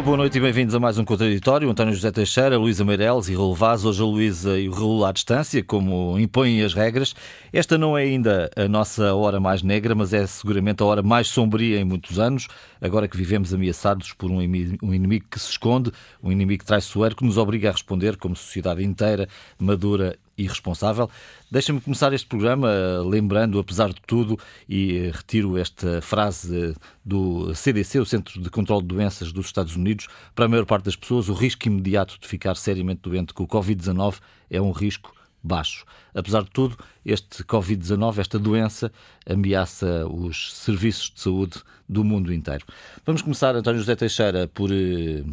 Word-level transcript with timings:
Viva, 0.00 0.02
boa 0.02 0.16
noite 0.16 0.38
e 0.38 0.40
bem-vindos 0.40 0.74
a 0.74 0.80
mais 0.80 0.96
um 0.96 1.04
Contraditório. 1.04 1.68
António 1.68 1.92
José 1.92 2.10
Teixeira, 2.10 2.56
Luísa 2.56 2.82
Meireles 2.84 3.28
e 3.28 3.34
Raul 3.34 3.54
Vaz. 3.54 3.84
Hoje 3.84 4.00
a 4.00 4.06
Luísa 4.06 4.58
e 4.58 4.66
o 4.66 4.72
Raul 4.72 5.04
à 5.04 5.12
distância, 5.12 5.62
como 5.62 6.18
impõem 6.18 6.62
as 6.62 6.72
regras. 6.72 7.14
Esta 7.52 7.76
não 7.76 7.98
é 7.98 8.04
ainda 8.04 8.50
a 8.56 8.66
nossa 8.66 9.14
hora 9.14 9.38
mais 9.38 9.62
negra, 9.62 9.94
mas 9.94 10.14
é 10.14 10.26
seguramente 10.26 10.82
a 10.82 10.86
hora 10.86 11.02
mais 11.02 11.28
sombria 11.28 11.78
em 11.78 11.84
muitos 11.84 12.18
anos, 12.18 12.48
agora 12.80 13.06
que 13.06 13.16
vivemos 13.16 13.52
ameaçados 13.52 14.14
por 14.14 14.30
um 14.30 14.40
inimigo 14.40 15.26
que 15.30 15.38
se 15.38 15.50
esconde, 15.50 15.92
um 16.22 16.32
inimigo 16.32 16.64
traiçoeiro 16.64 17.14
que 17.14 17.24
nos 17.24 17.36
obriga 17.36 17.68
a 17.68 17.72
responder 17.72 18.16
como 18.16 18.34
sociedade 18.34 18.82
inteira, 18.82 19.28
madura 19.58 20.16
e 20.40 20.46
responsável. 20.46 21.10
Deixa-me 21.50 21.80
começar 21.80 22.12
este 22.14 22.26
programa 22.26 22.70
lembrando, 23.04 23.58
apesar 23.58 23.90
de 23.90 24.00
tudo, 24.06 24.38
e 24.66 24.96
eh, 24.96 25.10
retiro 25.12 25.58
esta 25.58 26.00
frase 26.00 26.74
do 27.04 27.54
CDC, 27.54 28.00
o 28.00 28.06
Centro 28.06 28.40
de 28.40 28.48
Controlo 28.48 28.80
de 28.80 28.88
Doenças 28.88 29.32
dos 29.32 29.46
Estados 29.46 29.76
Unidos, 29.76 30.08
para 30.34 30.46
a 30.46 30.48
maior 30.48 30.64
parte 30.64 30.84
das 30.84 30.96
pessoas, 30.96 31.28
o 31.28 31.34
risco 31.34 31.66
imediato 31.66 32.18
de 32.18 32.26
ficar 32.26 32.56
seriamente 32.56 33.02
doente 33.02 33.34
com 33.34 33.44
o 33.44 33.48
Covid-19 33.48 34.16
é 34.50 34.60
um 34.60 34.72
risco 34.72 35.12
baixo. 35.42 35.84
Apesar 36.14 36.42
de 36.42 36.50
tudo, 36.50 36.76
este 37.04 37.42
Covid-19, 37.44 38.18
esta 38.18 38.38
doença, 38.38 38.92
ameaça 39.28 40.06
os 40.06 40.54
serviços 40.54 41.10
de 41.14 41.20
saúde 41.20 41.60
do 41.88 42.04
mundo 42.04 42.32
inteiro. 42.32 42.64
Vamos 43.04 43.22
começar, 43.22 43.54
António 43.56 43.80
José 43.80 43.96
Teixeira, 43.96 44.48
por 44.48 44.70
eh, 44.72 45.24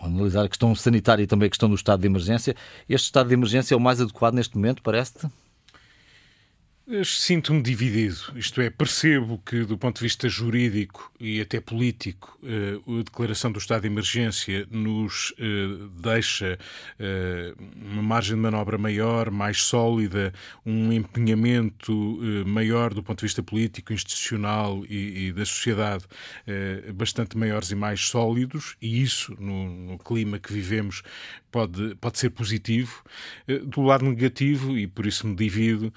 analisar 0.00 0.44
a 0.44 0.48
questão 0.48 0.74
sanitária 0.74 1.22
e 1.22 1.26
também 1.26 1.46
a 1.46 1.50
questão 1.50 1.68
do 1.68 1.74
estado 1.74 2.00
de 2.00 2.06
emergência. 2.06 2.54
Este 2.88 3.06
estado 3.06 3.28
de 3.28 3.34
emergência 3.34 3.74
é 3.74 3.76
o 3.76 3.80
mais 3.80 4.00
adequado 4.00 4.34
neste 4.34 4.56
momento, 4.56 4.82
parece-te? 4.82 5.28
Sinto-me 7.04 7.60
dividido, 7.60 8.16
isto 8.34 8.62
é, 8.62 8.70
percebo 8.70 9.42
que, 9.44 9.62
do 9.62 9.76
ponto 9.76 9.96
de 9.96 10.04
vista 10.04 10.26
jurídico 10.26 11.12
e 11.20 11.38
até 11.38 11.60
político, 11.60 12.38
eh, 12.42 12.80
a 13.00 13.02
declaração 13.02 13.52
do 13.52 13.58
estado 13.58 13.82
de 13.82 13.88
emergência 13.88 14.66
nos 14.70 15.34
eh, 15.38 15.44
deixa 16.00 16.58
eh, 16.98 17.52
uma 17.76 18.02
margem 18.02 18.36
de 18.36 18.40
manobra 18.40 18.78
maior, 18.78 19.30
mais 19.30 19.64
sólida, 19.64 20.32
um 20.64 20.90
empenhamento 20.90 21.92
maior 22.46 22.94
do 22.94 23.02
ponto 23.02 23.18
de 23.18 23.26
vista 23.26 23.42
político, 23.42 23.92
institucional 23.92 24.82
e, 24.88 25.30
da 25.32 25.44
sociedade, 25.44 26.04
bastante 26.94 27.36
maiores 27.36 27.70
e 27.70 27.74
mais 27.74 28.00
sólidos, 28.06 28.76
e 28.80 29.02
isso, 29.02 29.36
no 29.38 29.98
clima 29.98 30.38
que 30.38 30.52
vivemos, 30.52 31.02
pode, 31.50 31.94
pode 31.96 32.18
ser 32.18 32.30
positivo. 32.30 33.02
Do 33.64 33.82
lado 33.82 34.04
negativo, 34.04 34.78
e 34.78 34.86
por 34.86 35.06
isso 35.06 35.26
me 35.26 35.34
divido, 35.34 35.92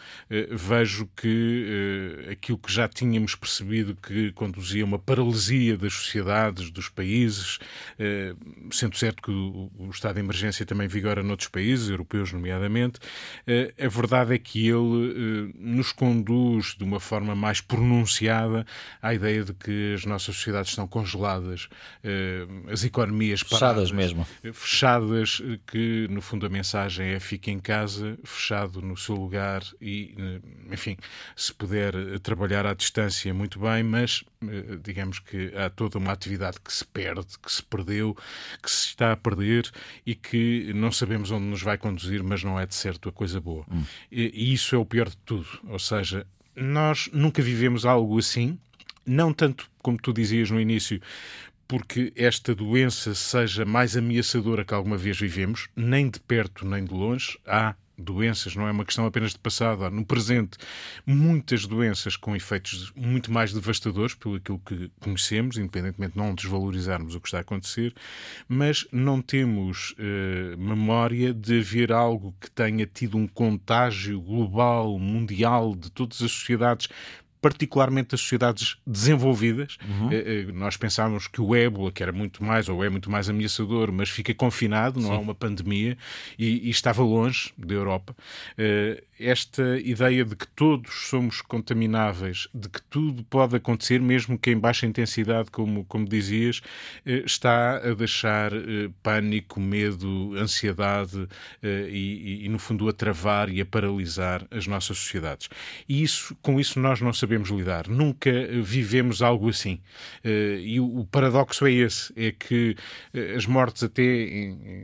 vejo 0.51 0.80
vejo 0.81 1.07
que 1.15 2.25
uh, 2.27 2.31
aquilo 2.31 2.57
que 2.57 2.71
já 2.71 2.87
tínhamos 2.87 3.35
percebido 3.35 3.95
que 3.95 4.31
conduzia 4.33 4.83
a 4.83 4.85
uma 4.85 4.99
paralisia 4.99 5.77
das 5.77 5.93
sociedades, 5.93 6.71
dos 6.71 6.89
países, 6.89 7.57
uh, 7.99 8.73
sendo 8.73 8.97
certo 8.97 9.21
que 9.21 9.31
o, 9.31 9.71
o, 9.77 9.89
estado 9.91 10.15
de 10.15 10.21
emergência 10.21 10.65
também 10.65 10.87
vigora 10.87 11.21
noutros 11.21 11.49
países, 11.49 11.89
europeus 11.89 12.33
nomeadamente, 12.33 12.99
uh, 12.99 13.85
a 13.85 13.87
verdade 13.87 14.33
é 14.33 14.37
que 14.37 14.67
ele 14.67 15.53
nos 15.55 15.91
conduz 15.91 16.75
de 16.77 16.83
uma 16.83 16.99
forma 16.99 17.35
mais 17.35 17.61
pronunciada 17.61 18.65
à 19.01 19.13
ideia 19.13 19.43
de 19.43 19.53
que 19.53 19.93
as 19.93 20.05
nossas 20.05 20.35
sociedades 20.35 20.71
estão 20.71 20.87
congeladas, 20.87 21.67
as 22.71 22.83
economias 22.83 23.43
paradas, 23.43 23.89
fechadas 23.89 23.91
mesmo. 23.91 24.27
Fechadas, 24.53 25.41
que 25.67 26.07
no 26.09 26.21
fundo 26.21 26.45
a 26.45 26.49
mensagem 26.49 27.09
é 27.09 27.19
fique 27.19 27.51
em 27.51 27.59
casa, 27.59 28.17
fechado 28.23 28.81
no 28.81 28.97
seu 28.97 29.15
lugar 29.15 29.63
e 29.79 30.15
enfim, 30.71 30.97
se 31.35 31.53
puder 31.53 31.95
eh, 31.95 32.19
trabalhar 32.19 32.65
à 32.65 32.73
distância, 32.73 33.33
muito 33.33 33.59
bem, 33.59 33.83
mas 33.83 34.23
eh, 34.43 34.77
digamos 34.83 35.19
que 35.19 35.53
há 35.55 35.69
toda 35.69 35.97
uma 35.97 36.11
atividade 36.11 36.59
que 36.59 36.71
se 36.71 36.85
perde, 36.85 37.37
que 37.41 37.51
se 37.51 37.63
perdeu, 37.63 38.15
que 38.61 38.69
se 38.69 38.87
está 38.87 39.11
a 39.11 39.17
perder 39.17 39.69
e 40.05 40.15
que 40.15 40.71
não 40.73 40.91
sabemos 40.91 41.31
onde 41.31 41.45
nos 41.45 41.61
vai 41.61 41.77
conduzir, 41.77 42.23
mas 42.23 42.43
não 42.43 42.59
é 42.59 42.65
de 42.65 42.75
certo 42.75 43.09
a 43.09 43.11
coisa 43.11 43.39
boa. 43.39 43.65
Hum. 43.71 43.83
E, 44.11 44.31
e 44.33 44.53
isso 44.53 44.75
é 44.75 44.77
o 44.77 44.85
pior 44.85 45.09
de 45.09 45.17
tudo. 45.17 45.47
Ou 45.67 45.79
seja, 45.79 46.25
nós 46.55 47.09
nunca 47.13 47.41
vivemos 47.41 47.85
algo 47.85 48.17
assim, 48.17 48.57
não 49.05 49.33
tanto 49.33 49.69
como 49.79 49.97
tu 49.97 50.13
dizias 50.13 50.51
no 50.51 50.59
início, 50.59 51.01
porque 51.67 52.11
esta 52.17 52.53
doença 52.53 53.15
seja 53.15 53.63
mais 53.63 53.95
ameaçadora 53.95 54.65
que 54.65 54.73
alguma 54.73 54.97
vez 54.97 55.17
vivemos, 55.17 55.69
nem 55.73 56.09
de 56.09 56.19
perto 56.19 56.67
nem 56.67 56.83
de 56.83 56.93
longe. 56.93 57.39
Há 57.47 57.75
doenças, 58.01 58.55
não 58.55 58.67
é 58.67 58.71
uma 58.71 58.85
questão 58.85 59.05
apenas 59.05 59.31
de 59.31 59.39
passado, 59.39 59.85
há 59.85 59.89
no 59.89 60.05
presente 60.05 60.57
muitas 61.05 61.65
doenças 61.65 62.15
com 62.15 62.35
efeitos 62.35 62.91
muito 62.95 63.31
mais 63.31 63.53
devastadores 63.53 64.15
pelo 64.15 64.35
aquilo 64.35 64.59
que 64.59 64.91
conhecemos, 64.99 65.57
independentemente 65.57 66.13
de 66.13 66.19
não 66.19 66.33
desvalorizarmos 66.35 67.15
o 67.15 67.21
que 67.21 67.27
está 67.27 67.37
a 67.37 67.41
acontecer, 67.41 67.93
mas 68.47 68.87
não 68.91 69.21
temos 69.21 69.95
eh, 69.97 70.55
memória 70.57 71.33
de 71.33 71.59
haver 71.59 71.91
algo 71.91 72.35
que 72.39 72.49
tenha 72.49 72.85
tido 72.85 73.17
um 73.17 73.27
contágio 73.27 74.19
global, 74.19 74.97
mundial, 74.99 75.75
de 75.75 75.89
todas 75.91 76.21
as 76.21 76.31
sociedades 76.31 76.89
particularmente 77.41 78.11
das 78.11 78.21
sociedades 78.21 78.77
desenvolvidas. 78.85 79.77
Uhum. 79.89 80.11
Eh, 80.11 80.45
eh, 80.47 80.51
nós 80.53 80.77
pensávamos 80.77 81.27
que 81.27 81.41
o 81.41 81.55
ébola, 81.55 81.91
que 81.91 82.03
era 82.03 82.11
muito 82.11 82.43
mais, 82.43 82.69
ou 82.69 82.83
é 82.83 82.89
muito 82.89 83.09
mais 83.09 83.27
ameaçador, 83.27 83.91
mas 83.91 84.09
fica 84.09 84.33
confinado, 84.33 84.99
não 84.99 85.09
Sim. 85.09 85.15
há 85.15 85.19
uma 85.19 85.33
pandemia, 85.33 85.97
e, 86.37 86.67
e, 86.67 86.69
estava 86.69 87.01
longe 87.01 87.51
da 87.57 87.73
Europa. 87.73 88.15
Eh, 88.57 89.03
esta 89.19 89.79
ideia 89.79 90.23
de 90.23 90.35
que 90.35 90.47
todos 90.47 91.07
somos 91.07 91.41
contamináveis, 91.41 92.47
de 92.53 92.69
que 92.69 92.81
tudo 92.83 93.23
pode 93.23 93.55
acontecer, 93.55 93.99
mesmo 93.99 94.37
que 94.37 94.51
em 94.51 94.57
baixa 94.57 94.85
intensidade, 94.85 95.49
como, 95.51 95.85
como 95.85 96.07
dizias, 96.07 96.61
está 97.05 97.77
a 97.77 97.93
deixar 97.93 98.51
pânico, 99.03 99.59
medo, 99.59 100.33
ansiedade 100.35 101.27
e, 101.61 102.45
e, 102.45 102.49
no 102.49 102.57
fundo, 102.57 102.89
a 102.89 102.93
travar 102.93 103.47
e 103.49 103.61
a 103.61 103.65
paralisar 103.65 104.43
as 104.49 104.65
nossas 104.65 104.97
sociedades. 104.97 105.49
E 105.87 106.01
isso, 106.01 106.35
com 106.41 106.59
isso 106.59 106.79
nós 106.79 106.99
não 106.99 107.13
sabemos 107.13 107.30
sabemos 107.31 107.49
lidar. 107.49 107.87
Nunca 107.87 108.29
vivemos 108.61 109.21
algo 109.21 109.49
assim. 109.49 109.79
Eh, 110.23 110.59
e 110.61 110.79
o 110.79 111.05
paradoxo 111.09 111.65
é 111.65 111.71
esse: 111.71 112.11
é 112.15 112.31
que 112.31 112.75
eh, 113.13 113.35
as 113.35 113.45
mortes, 113.45 113.83
até, 113.83 114.03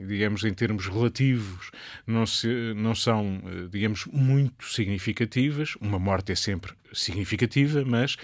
digamos, 0.08 0.46
em 0.46 0.54
termos 0.54 0.88
relativos, 0.88 1.72
não, 2.06 2.26
se, 2.26 2.48
não 2.76 2.96
são, 2.96 3.42
eh, 3.46 3.68
digamos, 3.70 4.06
muito 4.06 4.66
significativas. 4.66 5.76
Uma 5.82 6.00
morte 6.00 6.32
é 6.32 6.36
sempre 6.36 6.74
significativa, 6.94 7.84
mas 7.86 8.16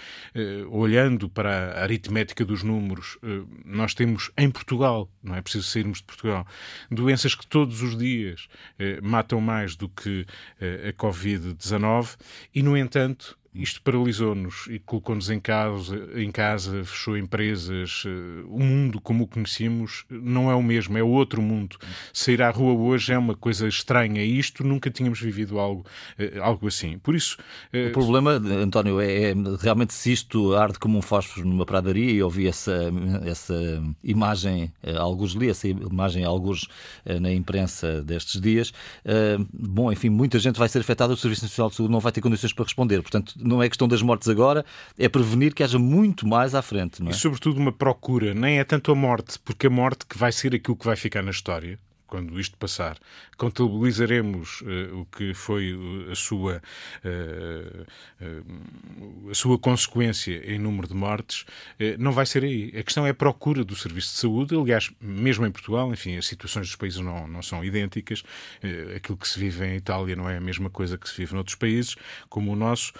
olhando 0.70 1.28
para 1.28 1.74
a 1.74 1.82
aritmética 1.82 2.46
dos 2.46 2.62
números, 2.62 3.18
nós 3.62 3.92
temos 3.92 4.30
em 4.38 4.50
Portugal, 4.50 5.08
não 5.22 5.34
é 5.34 5.42
preciso 5.42 5.64
sairmos 5.64 5.98
de 5.98 6.04
Portugal, 6.04 6.46
doenças 6.90 7.34
que 7.34 7.46
todos 7.46 7.82
os 7.82 7.96
dias 7.96 8.48
matam 9.02 9.38
mais 9.38 9.76
do 9.76 9.86
que 9.86 10.24
a 10.88 10.92
Covid-19 10.94 12.16
e, 12.54 12.62
no 12.62 12.74
entanto, 12.74 13.38
isto 13.54 13.80
paralisou-nos 13.82 14.66
e 14.68 14.80
colocou-nos 14.80 15.30
em 15.30 15.38
casa, 15.38 16.08
em 16.16 16.30
casa, 16.30 16.84
fechou 16.84 17.16
empresas. 17.16 18.02
Eh, 18.04 18.44
o 18.48 18.58
mundo 18.58 19.00
como 19.00 19.24
o 19.24 19.26
conhecemos 19.28 20.04
não 20.10 20.50
é 20.50 20.54
o 20.54 20.62
mesmo, 20.62 20.98
é 20.98 21.02
outro 21.02 21.40
mundo. 21.40 21.76
Sair 22.12 22.42
à 22.42 22.50
rua 22.50 22.72
hoje 22.72 23.12
é 23.12 23.18
uma 23.18 23.36
coisa 23.36 23.68
estranha 23.68 24.22
e 24.24 24.38
isto 24.38 24.64
nunca 24.64 24.90
tínhamos 24.90 25.20
vivido 25.20 25.60
algo, 25.60 25.86
eh, 26.18 26.38
algo 26.40 26.66
assim. 26.66 26.98
Por 26.98 27.14
isso. 27.14 27.36
Eh, 27.72 27.88
o 27.88 27.92
problema, 27.92 28.32
António, 28.32 29.00
é, 29.00 29.30
é 29.30 29.34
realmente 29.60 29.94
se 29.94 30.12
isto 30.12 30.56
arde 30.56 30.78
como 30.80 30.98
um 30.98 31.02
fósforo 31.02 31.46
numa 31.46 31.64
pradaria 31.64 32.10
e 32.10 32.16
eu 32.16 32.34
essa, 32.48 32.90
essa 33.24 33.54
imagem, 34.02 34.72
alguns 34.98 35.32
li 35.32 35.48
essa 35.48 35.68
imagem, 35.68 36.24
alguns 36.24 36.66
na 37.20 37.32
imprensa 37.32 38.02
destes 38.02 38.40
dias. 38.40 38.72
Bom, 39.52 39.92
enfim, 39.92 40.08
muita 40.08 40.38
gente 40.40 40.58
vai 40.58 40.68
ser 40.68 40.80
afetada, 40.80 41.12
o 41.12 41.16
Serviço 41.16 41.44
Nacional 41.44 41.70
de 41.70 41.76
Saúde 41.76 41.92
não 41.92 42.00
vai 42.00 42.10
ter 42.10 42.20
condições 42.20 42.52
para 42.52 42.64
responder. 42.64 43.00
Portanto, 43.00 43.34
não 43.44 43.62
é 43.62 43.68
questão 43.68 43.86
das 43.86 44.02
mortes 44.02 44.28
agora, 44.28 44.64
é 44.98 45.08
prevenir 45.08 45.54
que 45.54 45.62
haja 45.62 45.78
muito 45.78 46.26
mais 46.26 46.54
à 46.54 46.62
frente. 46.62 47.02
É? 47.06 47.10
E 47.10 47.14
sobretudo 47.14 47.58
uma 47.58 47.72
procura, 47.72 48.34
nem 48.34 48.58
é 48.58 48.64
tanto 48.64 48.90
a 48.90 48.94
morte, 48.94 49.38
porque 49.44 49.66
a 49.66 49.70
morte 49.70 50.06
que 50.06 50.18
vai 50.18 50.32
ser 50.32 50.54
aquilo 50.54 50.76
que 50.76 50.84
vai 50.86 50.96
ficar 50.96 51.22
na 51.22 51.30
história 51.30 51.78
quando 52.06 52.38
isto 52.38 52.56
passar, 52.56 52.98
contabilizaremos 53.36 54.60
uh, 54.60 55.00
o 55.00 55.06
que 55.06 55.34
foi 55.34 55.76
a 56.10 56.14
sua, 56.14 56.62
uh, 57.04 57.86
uh, 58.20 59.30
a 59.30 59.34
sua 59.34 59.58
consequência 59.58 60.42
em 60.44 60.58
número 60.58 60.86
de 60.86 60.94
mortes, 60.94 61.44
não 61.98 62.12
vai 62.12 62.26
ser 62.26 62.44
aí. 62.44 62.72
A 62.78 62.82
questão 62.82 63.06
é 63.06 63.10
a 63.10 63.14
procura 63.14 63.64
do 63.64 63.74
serviço 63.74 64.12
de 64.12 64.18
saúde. 64.18 64.54
Aliás, 64.54 64.90
mesmo 65.00 65.46
em 65.46 65.50
Portugal, 65.50 65.92
enfim, 65.92 66.16
as 66.16 66.26
situações 66.26 66.66
dos 66.66 66.76
países 66.76 67.00
não, 67.00 67.26
não 67.26 67.42
são 67.42 67.64
idênticas. 67.64 68.22
aquilo 68.96 69.18
que 69.18 69.28
se 69.28 69.38
vive 69.38 69.64
em 69.66 69.76
Itália 69.76 70.16
não 70.16 70.28
é 70.28 70.36
a 70.36 70.40
mesma 70.40 70.70
coisa 70.70 70.96
que 70.96 71.08
se 71.08 71.16
vive 71.16 71.34
noutros 71.34 71.56
países, 71.56 71.96
como 72.28 72.52
o 72.52 72.56
nosso. 72.56 72.92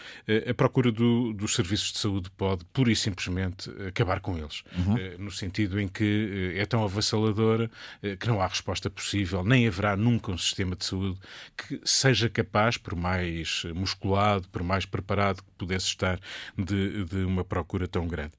a 0.49 0.55
procura 0.55 0.91
do, 0.91 1.33
dos 1.33 1.55
serviços 1.55 1.93
de 1.93 1.99
saúde 1.99 2.31
pode, 2.31 2.65
pura 2.67 2.91
e 2.91 2.97
simplesmente, 2.97 3.71
acabar 3.87 4.21
com 4.21 4.37
eles. 4.37 4.63
Uhum. 4.77 5.25
no 5.25 5.31
sentido 5.31 5.81
em 5.81 5.89
que 5.89 6.55
é 6.57 6.67
tão 6.67 6.85
avassaladora 6.85 7.71
que 8.19 8.27
não 8.27 8.41
há 8.41 8.47
resposta 8.47 8.91
possível, 8.95 9.45
nem 9.45 9.67
haverá 9.67 9.97
nunca 9.97 10.31
um 10.31 10.39
sistema 10.39 10.77
de 10.77 10.85
saúde 10.85 11.19
que 11.57 11.81
seja 11.85 12.29
capaz, 12.29 12.77
por 12.77 12.95
mais 12.95 13.65
musculado, 13.75 14.49
por 14.49 14.63
mais 14.63 14.87
preparado 14.87 15.43
que 15.43 15.51
pudesse 15.59 15.87
estar, 15.87 16.21
de, 16.57 17.05
de 17.05 17.25
uma 17.25 17.45
procura 17.45 17.87
tão 17.89 18.07
grande. 18.07 18.33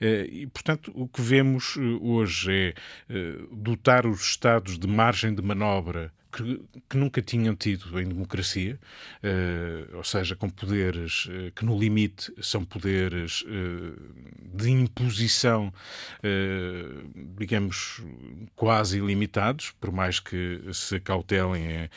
Eh, 0.00 0.28
e, 0.30 0.46
portanto, 0.46 0.92
o 0.94 1.08
que 1.08 1.20
vemos 1.20 1.76
eh, 1.76 1.80
hoje 2.00 2.52
é 2.52 2.74
eh, 3.08 3.38
dotar 3.52 4.06
os 4.06 4.20
Estados 4.22 4.78
de 4.78 4.86
margem 4.86 5.34
de 5.34 5.42
manobra 5.42 6.12
que, 6.36 6.60
que, 6.90 6.96
nunca 6.98 7.22
tinham 7.22 7.56
tido 7.56 7.98
em 7.98 8.06
democracia, 8.06 8.78
uh, 9.24 9.96
ou 9.96 10.04
seja, 10.04 10.36
com 10.36 10.50
poderes 10.50 11.24
uh, 11.26 11.50
que 11.54 11.64
no 11.64 11.78
limite 11.78 12.30
são 12.42 12.62
poderes 12.62 13.42
uh, 13.42 14.54
de 14.54 14.70
imposição, 14.70 15.72
digamos, 17.38 18.02
quase 18.54 18.98
ilimitados, 18.98 19.70
por 19.80 19.92
mais 19.92 20.18
que 20.18 20.60
se 20.72 20.98
cautelem 21.00 21.88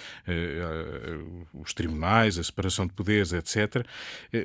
os 1.53 1.74
tribunais, 1.74 2.38
a 2.38 2.44
separação 2.44 2.86
de 2.86 2.94
poderes, 2.94 3.31
etc. 3.31 3.86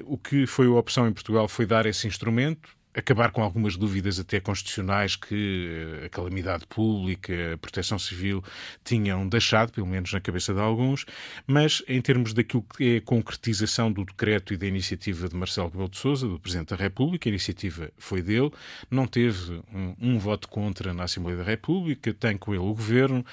o 0.05 0.17
que 0.17 0.46
foi 0.46 0.67
a 0.67 0.70
opção 0.70 1.08
em 1.08 1.12
Portugal 1.12 1.49
foi 1.49 1.67
dar 1.67 1.87
esse 1.87 2.06
instrumento 2.06 2.70
acabar 2.94 3.31
com 3.32 3.43
algumas 3.43 3.76
dúvidas 3.76 4.20
até 4.20 4.41
constitucionais 4.41 5.17
que 5.17 6.00
eh, 6.02 6.06
a 6.06 6.08
calamidade 6.08 6.67
pública, 6.67 7.55
a 7.55 7.58
proteção 7.58 7.99
civil 7.99 8.43
tinham 8.85 9.29
deixado, 9.29 9.73
pelo 9.73 9.87
menos 9.87 10.12
na 10.12 10.20
cabeça 10.20 10.55
de 10.55 10.61
alguns, 10.61 11.05
mas 11.46 11.82
em 11.88 12.00
termos 12.00 12.32
daquilo 12.32 12.62
que 12.62 12.94
é 12.94 12.96
a 12.99 13.02
concretização 13.02 13.91
do 13.91 14.05
decreto 14.05 14.55
e 14.55 14.56
da 14.56 14.67
iniciativa 14.67 15.29
de 15.29 15.37
Marcelo 15.37 15.69
Rebelo 15.69 15.88
de 15.88 15.96
Sousa, 15.96 16.29
do 16.29 16.38
Presidente 16.38 16.69
da 16.69 16.76
República, 16.76 17.29
a 17.29 17.31
iniciativa 17.31 17.91
foi 17.99 18.23
dele, 18.23 18.50
não 18.91 19.06
teve 19.06 19.61
um, 19.73 19.94
um 20.00 20.19
voto 20.19 20.49
contra 20.49 20.94
na 20.94 21.05
Assembleia 21.05 21.38
da 21.38 21.44
República, 21.44 22.14
tem 22.14 22.37
com 22.37 22.55
ele 22.55 22.62
o 22.62 22.75
Governo. 22.75 23.25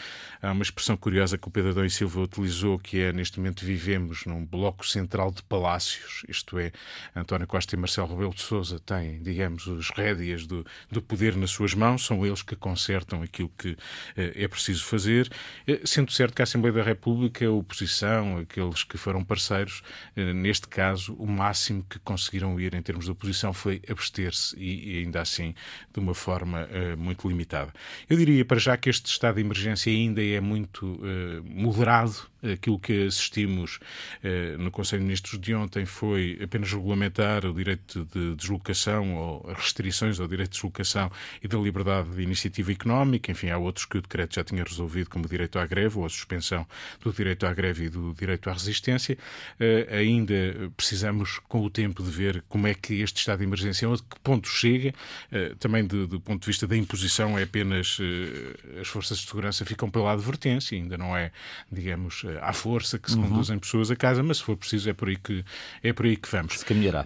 Há 0.41 0.51
uma 0.51 0.63
expressão 0.63 0.97
curiosa 0.97 1.37
que 1.37 1.47
o 1.47 1.51
Pedro 1.51 1.71
Adão 1.71 1.85
e 1.85 1.89
Silva 1.89 2.21
utilizou, 2.21 2.79
que 2.79 2.99
é, 2.99 3.13
neste 3.13 3.39
momento 3.39 3.63
vivemos 3.63 4.25
num 4.25 4.45
bloco 4.45 4.85
central 4.87 5.31
de 5.31 5.43
palácios, 5.43 6.23
isto 6.27 6.57
é, 6.57 6.71
António 7.15 7.47
Costa 7.47 7.75
e 7.75 7.79
Marcelo 7.79 8.07
Rebelo 8.07 8.33
de 8.33 8.41
Sousa 8.41 8.79
têm, 8.79 9.21
digamos, 9.21 9.50
digamos, 9.51 9.67
os 9.67 9.89
rédeas 9.89 10.45
do, 10.45 10.65
do 10.89 11.01
poder 11.01 11.35
nas 11.35 11.51
suas 11.51 11.73
mãos, 11.73 12.05
são 12.05 12.25
eles 12.25 12.41
que 12.41 12.55
consertam 12.55 13.21
aquilo 13.21 13.51
que 13.57 13.77
eh, 14.15 14.33
é 14.35 14.47
preciso 14.47 14.85
fazer, 14.85 15.29
eh, 15.67 15.81
sendo 15.85 16.11
certo 16.11 16.35
que 16.35 16.41
a 16.41 16.43
Assembleia 16.43 16.73
da 16.73 16.83
República, 16.83 17.45
a 17.45 17.51
oposição, 17.51 18.37
aqueles 18.37 18.83
que 18.83 18.97
foram 18.97 19.23
parceiros, 19.23 19.83
eh, 20.15 20.33
neste 20.33 20.67
caso, 20.67 21.13
o 21.15 21.27
máximo 21.27 21.83
que 21.89 21.99
conseguiram 21.99 22.59
ir 22.59 22.73
em 22.73 22.81
termos 22.81 23.05
de 23.05 23.11
oposição 23.11 23.53
foi 23.53 23.81
abster-se 23.89 24.57
e, 24.57 24.99
ainda 24.99 25.21
assim 25.21 25.53
de 25.93 25.99
uma 25.99 26.13
forma 26.13 26.67
muito 26.97 27.27
limitada. 27.27 27.73
Eu 28.09 28.17
diria 28.17 28.45
para 28.45 28.59
já 28.59 28.77
que 28.77 28.89
este 28.89 29.07
estado 29.07 29.35
de 29.35 29.41
emergência 29.41 29.91
ainda 29.91 30.23
é 30.23 30.39
muito 30.39 30.99
moderado 31.43 32.30
Aquilo 32.43 32.79
que 32.79 33.05
assistimos 33.05 33.79
eh, 34.23 34.55
no 34.57 34.71
Conselho 34.71 35.01
de 35.01 35.05
Ministros 35.05 35.39
de 35.39 35.53
ontem 35.53 35.85
foi 35.85 36.39
apenas 36.43 36.71
regulamentar 36.71 37.45
o 37.45 37.53
direito 37.53 38.05
de 38.05 38.35
deslocação 38.35 39.15
ou 39.15 39.53
restrições 39.53 40.19
ao 40.19 40.27
direito 40.27 40.51
de 40.51 40.55
deslocação 40.55 41.11
e 41.43 41.47
da 41.47 41.57
liberdade 41.57 42.09
de 42.09 42.21
iniciativa 42.21 42.71
económica. 42.71 43.31
Enfim, 43.31 43.49
há 43.49 43.57
outros 43.57 43.85
que 43.85 43.97
o 43.97 44.01
decreto 44.01 44.35
já 44.35 44.43
tinha 44.43 44.63
resolvido, 44.63 45.09
como 45.09 45.25
o 45.25 45.29
direito 45.29 45.59
à 45.59 45.65
greve 45.65 45.97
ou 45.97 46.05
a 46.05 46.09
suspensão 46.09 46.65
do 47.01 47.11
direito 47.13 47.45
à 47.45 47.53
greve 47.53 47.85
e 47.85 47.89
do 47.89 48.13
direito 48.13 48.49
à 48.49 48.53
resistência. 48.53 49.17
Eh, 49.59 49.87
ainda 49.91 50.33
precisamos, 50.75 51.39
com 51.47 51.61
o 51.61 51.69
tempo, 51.69 52.03
de 52.03 52.09
ver 52.09 52.43
como 52.49 52.67
é 52.67 52.73
que 52.73 53.01
este 53.01 53.17
estado 53.17 53.39
de 53.39 53.45
emergência, 53.45 53.87
a 53.87 53.97
que 53.97 54.19
ponto 54.23 54.47
chega. 54.47 54.93
Eh, 55.31 55.53
também 55.59 55.85
do, 55.85 56.07
do 56.07 56.19
ponto 56.19 56.41
de 56.41 56.47
vista 56.47 56.67
da 56.67 56.75
imposição, 56.75 57.37
é 57.37 57.43
apenas 57.43 57.97
eh, 57.99 58.79
as 58.81 58.87
forças 58.87 59.19
de 59.19 59.27
segurança 59.27 59.65
ficam 59.65 59.89
pela 59.89 60.11
advertência, 60.11 60.77
ainda 60.77 60.97
não 60.97 61.15
é, 61.15 61.31
digamos, 61.71 62.23
à 62.41 62.53
força 62.53 62.97
que 62.97 63.11
se 63.11 63.17
uhum. 63.17 63.27
conduzem 63.27 63.59
pessoas 63.59 63.91
a 63.91 63.95
casa, 63.95 64.23
mas 64.23 64.37
se 64.37 64.43
for 64.43 64.55
preciso 64.55 64.89
é 64.89 64.93
por 64.93 65.09
aí 65.09 65.17
que, 65.17 65.43
é 65.83 65.93
por 65.93 66.05
aí 66.05 66.15
que 66.15 66.29
vamos. 66.29 66.59
Se 66.59 66.65
caminhará. 66.65 67.05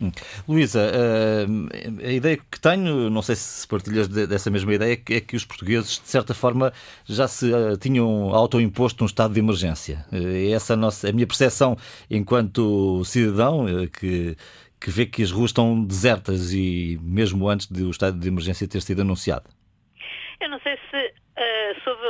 Hum. 0.00 0.12
Luísa, 0.46 0.92
a 2.04 2.12
ideia 2.12 2.36
que 2.36 2.60
tenho, 2.60 3.08
não 3.08 3.22
sei 3.22 3.34
se 3.34 3.66
partilhas 3.66 4.08
dessa 4.08 4.50
mesma 4.50 4.74
ideia, 4.74 4.92
é 4.92 5.20
que 5.20 5.36
os 5.36 5.44
portugueses, 5.44 5.98
de 5.98 6.08
certa 6.08 6.34
forma, 6.34 6.72
já 7.06 7.26
se 7.26 7.52
ah, 7.54 7.76
tinham 7.80 8.34
autoimposto 8.34 9.04
um 9.04 9.06
estado 9.06 9.32
de 9.32 9.40
emergência. 9.40 10.04
É 10.12 10.50
essa 10.50 10.74
a, 10.74 10.76
nossa, 10.76 11.08
a 11.08 11.12
minha 11.12 11.26
percepção 11.26 11.78
enquanto 12.10 13.02
cidadão, 13.04 13.66
eh, 13.66 13.86
que, 13.86 14.36
que 14.78 14.90
vê 14.90 15.06
que 15.06 15.22
as 15.22 15.30
ruas 15.30 15.50
estão 15.50 15.82
desertas 15.82 16.52
e 16.52 16.98
mesmo 17.02 17.48
antes 17.48 17.66
do 17.66 17.90
estado 17.90 18.18
de 18.18 18.28
emergência 18.28 18.68
ter 18.68 18.82
sido 18.82 19.00
anunciado. 19.00 19.48
Eu 20.40 20.50
não 20.50 20.60
sei 20.60 20.76
se 20.90 20.96
uh, 20.96 21.82
sobre, 21.82 22.06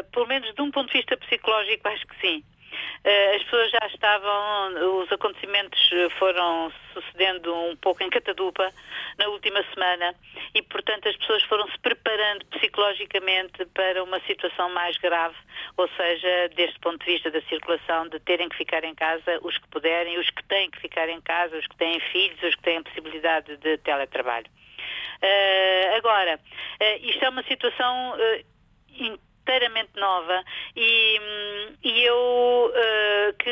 uh, 0.00 0.04
pelo 0.10 0.26
menos 0.26 0.54
de 0.54 0.62
um 0.62 0.70
ponto 0.70 0.88
de 0.88 0.98
vista 0.98 1.16
psicológico, 1.16 1.88
acho 1.88 2.06
que 2.06 2.20
sim. 2.20 2.44
Uh, 3.04 3.36
as 3.36 3.42
pessoas 3.44 3.70
já 3.70 3.86
estavam, 3.86 5.00
os 5.02 5.12
acontecimentos 5.12 5.78
foram 6.18 6.72
sucedendo 6.92 7.54
um 7.54 7.76
pouco 7.76 8.02
em 8.02 8.10
catadupa 8.10 8.70
na 9.16 9.28
última 9.28 9.64
semana 9.72 10.14
e, 10.54 10.62
portanto, 10.62 11.08
as 11.08 11.16
pessoas 11.16 11.42
foram 11.44 11.66
se 11.70 11.78
preparando 11.78 12.44
psicologicamente 12.46 13.64
para 13.66 14.02
uma 14.02 14.20
situação 14.20 14.68
mais 14.70 14.96
grave, 14.98 15.36
ou 15.76 15.88
seja, 15.96 16.48
deste 16.54 16.78
ponto 16.80 16.98
de 17.04 17.12
vista 17.12 17.30
da 17.30 17.40
circulação, 17.42 18.08
de 18.08 18.18
terem 18.20 18.48
que 18.48 18.56
ficar 18.56 18.84
em 18.84 18.94
casa 18.94 19.38
os 19.42 19.56
que 19.56 19.68
puderem, 19.68 20.18
os 20.18 20.28
que 20.30 20.44
têm 20.44 20.70
que 20.70 20.80
ficar 20.80 21.08
em 21.08 21.20
casa, 21.20 21.56
os 21.56 21.66
que 21.66 21.76
têm 21.76 22.00
filhos, 22.00 22.42
os 22.42 22.54
que 22.56 22.62
têm 22.62 22.82
possibilidade 22.82 23.56
de 23.58 23.78
teletrabalho. 23.78 24.46
Uh, 25.22 25.96
agora, 25.96 26.38
isto 27.00 27.24
é 27.24 27.28
uma 27.28 27.42
situação 27.44 28.14
inteiramente 29.46 29.90
nova 29.94 30.42
e, 30.74 31.20
e 31.84 32.02
eu 32.02 32.72
que 33.38 33.50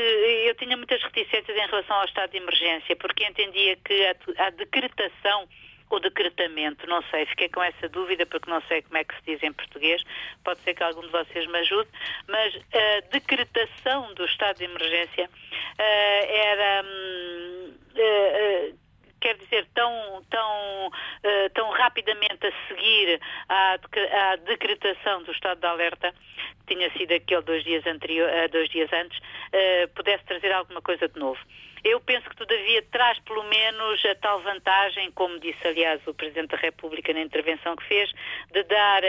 eu 0.48 0.54
tinha 0.56 0.76
muitas 0.76 1.00
reticências 1.02 1.56
em 1.56 1.66
relação 1.66 1.96
ao 1.96 2.04
estado 2.04 2.30
de 2.32 2.38
emergência 2.38 2.96
porque 2.96 3.24
entendia 3.24 3.76
que 3.76 4.06
a, 4.06 4.46
a 4.46 4.50
decretação 4.50 5.48
ou 5.90 6.00
decretamento, 6.00 6.86
não 6.86 7.02
sei, 7.10 7.26
fiquei 7.26 7.48
com 7.48 7.62
essa 7.62 7.88
dúvida 7.88 8.26
porque 8.26 8.50
não 8.50 8.60
sei 8.62 8.82
como 8.82 8.96
é 8.96 9.04
que 9.04 9.14
se 9.14 9.22
diz 9.26 9.42
em 9.42 9.52
português, 9.52 10.02
pode 10.42 10.60
ser 10.60 10.74
que 10.74 10.82
algum 10.82 11.02
de 11.02 11.08
vocês 11.08 11.46
me 11.46 11.58
ajude, 11.58 11.88
mas 12.28 12.54
a 12.56 13.00
decretação 13.10 14.12
do 14.14 14.24
estado 14.24 14.56
de 14.58 14.64
emergência 14.64 15.26
uh, 15.28 16.26
era 16.28 16.84
um, 16.84 17.74
uh, 17.94 18.83
quer 19.24 19.38
dizer, 19.38 19.66
tão, 19.74 20.22
tão, 20.28 20.88
uh, 20.88 21.50
tão 21.54 21.70
rapidamente 21.70 22.46
a 22.46 22.52
seguir 22.68 23.18
à, 23.48 23.72
à, 23.72 24.36
decretação 24.36 25.22
do 25.22 25.32
estado 25.32 25.60
de 25.60 25.66
alerta, 25.66 26.12
que 26.66 26.74
tinha 26.74 26.90
sido 26.92 27.12
aquele 27.12 27.40
dois 27.40 27.64
dias, 27.64 27.86
anterior, 27.86 28.28
uh, 28.28 28.48
dois 28.50 28.68
dias 28.68 28.92
antes, 28.92 29.18
uh, 29.18 29.88
pudesse 29.94 30.22
trazer 30.24 30.52
alguma 30.52 30.82
coisa 30.82 31.08
de 31.08 31.18
novo. 31.18 31.40
Eu 31.82 32.00
penso 32.00 32.28
que, 32.28 32.36
todavia, 32.36 32.82
traz 32.92 33.18
pelo 33.20 33.44
menos 33.44 34.04
a 34.04 34.14
tal 34.16 34.40
vantagem, 34.40 35.10
como 35.12 35.40
disse, 35.40 35.66
aliás, 35.66 36.06
o 36.06 36.12
Presidente 36.12 36.50
da 36.50 36.58
República 36.58 37.14
na 37.14 37.20
intervenção 37.20 37.76
que 37.76 37.84
fez, 37.84 38.10
de 38.52 38.62
dar 38.64 39.02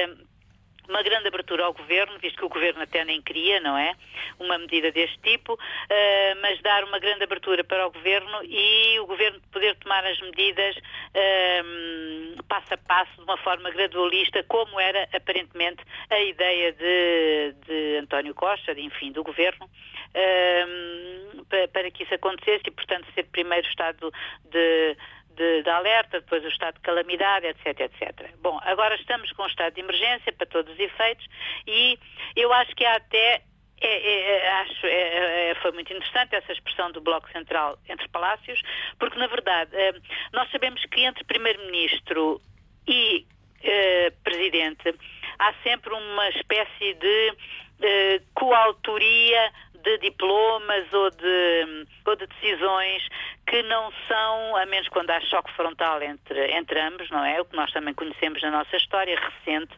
uma 0.89 1.01
grande 1.03 1.27
abertura 1.27 1.65
ao 1.65 1.73
governo, 1.73 2.17
visto 2.19 2.37
que 2.37 2.45
o 2.45 2.49
governo 2.49 2.81
até 2.81 3.03
nem 3.03 3.21
queria, 3.21 3.59
não 3.59 3.77
é? 3.77 3.95
Uma 4.39 4.57
medida 4.57 4.91
deste 4.91 5.17
tipo, 5.19 5.53
uh, 5.53 6.41
mas 6.41 6.61
dar 6.61 6.83
uma 6.83 6.99
grande 6.99 7.23
abertura 7.23 7.63
para 7.63 7.87
o 7.87 7.91
governo 7.91 8.43
e 8.43 8.99
o 8.99 9.05
governo 9.05 9.39
poder 9.51 9.75
tomar 9.77 10.05
as 10.05 10.19
medidas 10.21 10.75
uh, 10.77 12.43
passo 12.43 12.73
a 12.73 12.77
passo, 12.77 13.15
de 13.15 13.23
uma 13.23 13.37
forma 13.37 13.69
gradualista, 13.71 14.43
como 14.43 14.79
era 14.79 15.07
aparentemente 15.13 15.83
a 16.09 16.19
ideia 16.19 16.71
de, 16.73 17.55
de 17.65 17.97
António 17.97 18.33
Costa, 18.33 18.73
de, 18.75 18.81
enfim, 18.81 19.11
do 19.11 19.23
governo, 19.23 19.65
uh, 19.65 21.45
para, 21.45 21.67
para 21.67 21.91
que 21.91 22.03
isso 22.03 22.13
acontecesse 22.13 22.63
e, 22.67 22.71
portanto, 22.71 23.07
ser 23.13 23.23
primeiro 23.25 23.67
Estado 23.67 24.11
de 24.43 24.97
de, 25.35 25.63
de, 25.63 25.69
alerta, 25.69 26.19
depois 26.19 26.43
o 26.43 26.47
estado 26.47 26.75
de 26.75 26.81
calamidade, 26.81 27.47
etc, 27.47 27.79
etc. 27.81 28.31
Bom, 28.41 28.59
agora 28.63 28.95
estamos 28.95 29.31
com 29.33 29.43
o 29.43 29.47
estado 29.47 29.73
de 29.73 29.81
emergência 29.81 30.31
para 30.33 30.47
todos 30.47 30.73
os 30.73 30.79
efeitos 30.79 31.25
e 31.67 31.99
eu 32.35 32.51
acho 32.53 32.75
que 32.75 32.85
há 32.85 32.95
até 32.95 33.41
é, 33.81 33.87
é, 33.87 34.37
é 34.37 34.51
acho 34.61 34.85
é, 34.85 35.49
é, 35.51 35.55
foi 35.55 35.71
muito 35.71 35.91
interessante 35.91 36.35
essa 36.35 36.51
expressão 36.51 36.91
do 36.91 37.01
Bloco 37.01 37.29
Central 37.31 37.77
entre 37.89 38.07
Palácios, 38.09 38.61
porque 38.97 39.19
na 39.19 39.27
verdade 39.27 39.71
eh, 39.75 39.93
nós 40.31 40.49
sabemos 40.49 40.83
que 40.85 41.01
entre 41.01 41.23
Primeiro-Ministro 41.25 42.41
e 42.87 43.25
eh, 43.61 44.13
Presidente 44.23 44.95
há 45.39 45.53
sempre 45.63 45.93
uma 45.93 46.29
espécie 46.29 46.93
de 46.93 47.33
eh, 47.81 48.21
coautoria 48.33 49.51
de 49.83 49.97
diplomas 49.99 50.91
ou 50.93 51.11
de, 51.11 51.87
ou 52.05 52.15
de 52.15 52.25
decisões 52.27 53.07
que 53.47 53.61
não 53.63 53.91
são, 54.07 54.55
a 54.55 54.65
menos 54.65 54.87
quando 54.89 55.11
há 55.11 55.21
choque 55.21 55.51
frontal 55.53 56.01
entre, 56.01 56.51
entre 56.51 56.79
ambos, 56.79 57.09
não 57.09 57.23
é? 57.23 57.39
O 57.39 57.45
que 57.45 57.55
nós 57.55 57.71
também 57.71 57.93
conhecemos 57.93 58.41
na 58.41 58.51
nossa 58.51 58.75
história 58.75 59.19
recente, 59.19 59.73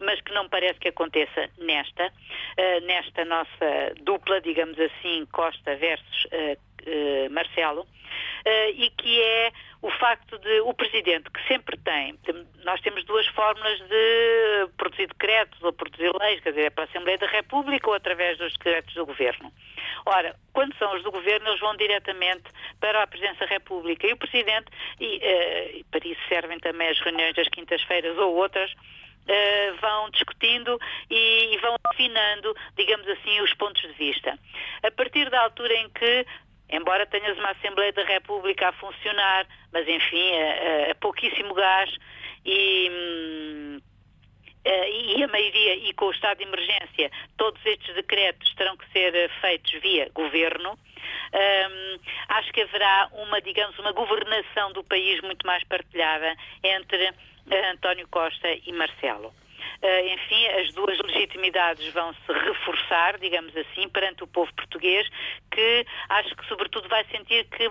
mas 0.00 0.20
que 0.20 0.32
não 0.32 0.48
parece 0.48 0.78
que 0.80 0.88
aconteça 0.88 1.48
nesta, 1.58 2.06
uh, 2.06 2.86
nesta 2.86 3.24
nossa 3.24 3.94
dupla, 4.02 4.40
digamos 4.40 4.78
assim, 4.78 5.26
Costa 5.32 5.76
versus 5.76 6.24
uh, 6.24 6.56
uh, 6.56 7.30
Marcelo, 7.30 7.86
e 8.74 8.90
que 8.96 9.22
é 9.22 9.52
o 9.82 9.90
facto 9.90 10.38
de 10.38 10.60
o 10.62 10.72
Presidente, 10.74 11.30
que 11.30 11.46
sempre 11.46 11.76
tem, 11.78 12.18
nós 12.64 12.80
temos 12.80 13.04
duas 13.04 13.26
fórmulas 13.28 13.78
de 13.78 14.68
produzir 14.76 15.06
decretos 15.08 15.62
ou 15.62 15.72
produzir 15.72 16.10
leis, 16.18 16.40
quer 16.40 16.50
dizer, 16.50 16.64
é 16.64 16.70
para 16.70 16.84
a 16.84 16.86
Assembleia 16.86 17.18
da 17.18 17.26
República 17.26 17.88
ou 17.88 17.94
através 17.94 18.38
dos 18.38 18.52
decretos 18.54 18.94
do 18.94 19.06
Governo. 19.06 19.52
Ora, 20.06 20.34
quando 20.52 20.74
são 20.76 20.94
os 20.96 21.02
do 21.02 21.10
Governo, 21.10 21.48
eles 21.48 21.60
vão 21.60 21.76
diretamente 21.76 22.44
para 22.80 23.02
a 23.02 23.06
Presidência 23.06 23.46
da 23.46 23.52
República. 23.52 24.06
E 24.06 24.12
o 24.12 24.16
Presidente, 24.16 24.66
e 24.98 25.84
para 25.90 26.06
isso 26.06 26.20
servem 26.28 26.58
também 26.58 26.88
as 26.88 26.98
reuniões 27.00 27.34
das 27.34 27.48
quintas-feiras 27.48 28.16
ou 28.18 28.34
outras, 28.34 28.74
Uh, 29.28 29.76
vão 29.80 30.10
discutindo 30.10 30.78
e, 31.08 31.54
e, 31.54 31.58
vão 31.58 31.76
afinando, 31.84 32.56
digamos 32.76 33.06
assim, 33.06 33.40
os 33.42 33.54
pontos 33.54 33.80
de 33.82 33.92
vista. 33.92 34.36
A 34.82 34.90
partir 34.90 35.30
da 35.30 35.42
altura 35.42 35.72
em 35.74 35.88
que, 35.90 36.26
embora 36.70 37.06
tenhas 37.06 37.38
uma 37.38 37.50
Assembleia 37.50 37.92
da 37.92 38.02
República 38.02 38.68
a 38.68 38.72
funcionar, 38.72 39.46
mas 39.72 39.86
enfim, 39.86 40.32
a, 40.36 40.90
a 40.90 40.94
pouquíssimo 40.96 41.54
gás 41.54 41.90
e. 42.44 42.88
Hum, 42.90 43.89
e 44.64 45.22
a 45.22 45.28
maioria, 45.28 45.74
e 45.74 45.92
com 45.94 46.06
o 46.06 46.10
estado 46.10 46.38
de 46.38 46.44
emergência, 46.44 47.10
todos 47.36 47.64
estes 47.64 47.94
decretos 47.94 48.54
terão 48.54 48.76
que 48.76 48.90
ser 48.92 49.14
eh, 49.14 49.28
feitos 49.40 49.72
via 49.80 50.10
governo. 50.14 50.78
Um, 51.32 52.00
acho 52.28 52.52
que 52.52 52.60
haverá 52.60 53.08
uma, 53.12 53.40
digamos, 53.40 53.78
uma 53.78 53.92
governação 53.92 54.72
do 54.72 54.84
país 54.84 55.20
muito 55.22 55.46
mais 55.46 55.64
partilhada 55.64 56.36
entre 56.62 57.08
uh, 57.08 57.72
António 57.72 58.06
Costa 58.08 58.48
e 58.66 58.72
Marcelo. 58.72 59.28
Uh, 59.28 60.08
enfim, 60.12 60.46
as 60.48 60.72
duas 60.74 60.98
legitimidades 60.98 61.90
vão 61.92 62.12
se 62.12 62.32
reforçar, 62.32 63.18
digamos 63.18 63.56
assim, 63.56 63.88
perante 63.88 64.24
o 64.24 64.26
povo 64.26 64.52
português, 64.54 65.08
que 65.50 65.86
acho 66.10 66.36
que 66.36 66.46
sobretudo 66.46 66.88
vai 66.88 67.04
sentir 67.06 67.44
que, 67.44 67.70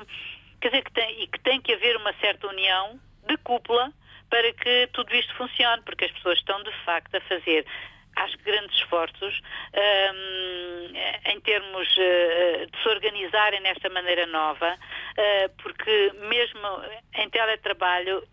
quer 0.59 0.69
dizer, 0.69 0.83
que 0.83 0.91
tem, 0.91 1.21
e 1.21 1.27
que 1.27 1.39
tem 1.39 1.61
que 1.61 1.73
haver 1.73 1.97
uma 1.97 2.13
certa 2.13 2.47
união 2.47 2.99
de 3.27 3.37
cúpula 3.37 3.93
para 4.29 4.53
que 4.53 4.87
tudo 4.93 5.13
isto 5.15 5.33
funcione, 5.35 5.81
porque 5.83 6.05
as 6.05 6.11
pessoas 6.11 6.39
estão 6.39 6.61
de 6.63 6.71
facto 6.85 7.15
a 7.15 7.21
fazer 7.21 7.65
acho 8.15 8.37
que 8.37 8.43
grandes 8.43 8.75
esforços 8.77 9.41
um, 9.73 11.31
em 11.31 11.39
termos 11.41 11.87
uh, 11.97 12.65
de 12.65 12.81
se 12.81 12.89
organizarem 12.89 13.61
nesta 13.61 13.89
maneira 13.89 14.25
nova, 14.25 14.73
uh, 14.73 15.49
porque 15.61 16.11
mesmo 16.29 16.59
em 17.15 17.29
teletrabalho 17.29 18.23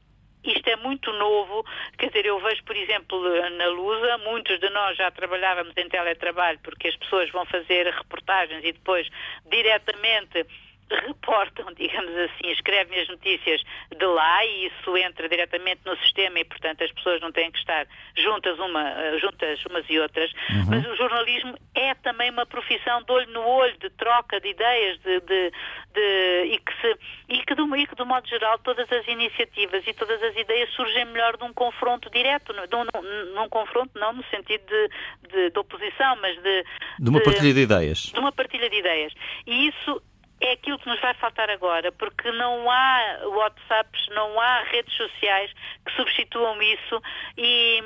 isto 0.44 0.68
é 0.68 0.76
muito 0.76 1.12
novo, 1.12 1.64
quer 1.98 2.06
dizer, 2.06 2.26
eu 2.26 2.38
vejo, 2.38 2.62
por 2.64 2.76
exemplo, 2.76 3.50
na 3.50 3.66
Lusa, 3.66 4.18
muitos 4.18 4.60
de 4.60 4.70
nós 4.70 4.96
já 4.96 5.10
trabalhávamos 5.10 5.76
em 5.76 5.88
teletrabalho 5.88 6.58
porque 6.62 6.86
as 6.88 6.96
pessoas 6.96 7.28
vão 7.30 7.44
fazer 7.46 7.86
reportagens 7.86 8.64
e 8.64 8.72
depois 8.72 9.08
diretamente 9.50 10.46
reportam, 10.90 11.72
digamos 11.74 12.14
assim, 12.16 12.50
escrevem 12.50 13.00
as 13.00 13.08
notícias 13.08 13.62
de 13.96 14.06
lá 14.06 14.44
e 14.44 14.66
isso 14.66 14.96
entra 14.96 15.28
diretamente 15.28 15.80
no 15.84 15.96
sistema 15.98 16.38
e, 16.38 16.44
portanto, 16.44 16.84
as 16.84 16.92
pessoas 16.92 17.20
não 17.20 17.32
têm 17.32 17.50
que 17.50 17.58
estar 17.58 17.86
juntas, 18.16 18.58
uma, 18.58 18.88
eh, 18.90 19.18
juntas 19.18 19.64
umas 19.66 19.84
e 19.88 19.98
outras. 19.98 20.30
Uhum. 20.50 20.66
Mas 20.70 20.86
o 20.86 20.96
jornalismo 20.96 21.54
é 21.74 21.94
também 21.94 22.30
uma 22.30 22.46
profissão 22.46 23.02
de 23.02 23.12
olho 23.12 23.30
no 23.32 23.46
olho, 23.46 23.76
de 23.78 23.90
troca 23.90 24.40
de 24.40 24.48
ideias, 24.48 24.98
de, 25.00 25.20
de, 25.20 25.52
de 25.94 26.44
e, 26.54 26.58
que 26.58 26.72
se, 26.80 26.98
e, 27.28 27.42
que 27.44 27.54
do, 27.54 27.76
e 27.76 27.86
que, 27.86 27.94
do 27.94 28.06
modo 28.06 28.26
geral, 28.28 28.58
todas 28.60 28.90
as 28.90 29.06
iniciativas 29.08 29.86
e 29.86 29.92
todas 29.92 30.22
as 30.22 30.36
ideias 30.36 30.70
surgem 30.70 31.04
melhor 31.06 31.36
de 31.36 31.44
um 31.44 31.52
confronto 31.52 32.10
direto, 32.10 32.52
de 32.52 32.76
um, 32.76 32.84
num 33.34 33.48
confronto 33.48 33.98
não 33.98 34.12
no 34.12 34.24
sentido 34.24 34.64
de, 34.66 35.28
de, 35.28 35.50
de 35.50 35.58
oposição, 35.58 36.16
mas 36.20 36.36
de... 36.42 36.64
De 36.98 37.10
uma 37.10 37.20
partilha 37.20 37.54
de 37.54 37.60
ideias. 37.60 37.98
De 38.12 38.18
uma 38.18 38.32
partilha 38.32 38.68
de 38.70 38.76
ideias. 38.76 39.12
E 39.46 39.68
isso 39.68 40.02
é 40.40 40.52
aquilo 40.52 40.78
que 40.78 40.88
nos 40.88 41.00
vai 41.00 41.14
faltar 41.14 41.48
agora, 41.48 41.90
porque 41.92 42.30
não 42.32 42.70
há 42.70 43.20
WhatsApps, 43.24 44.08
não 44.10 44.38
há 44.38 44.62
redes 44.64 44.94
sociais 44.94 45.50
que 45.84 45.92
substituam 45.94 46.60
isso 46.60 47.02
e, 47.38 47.82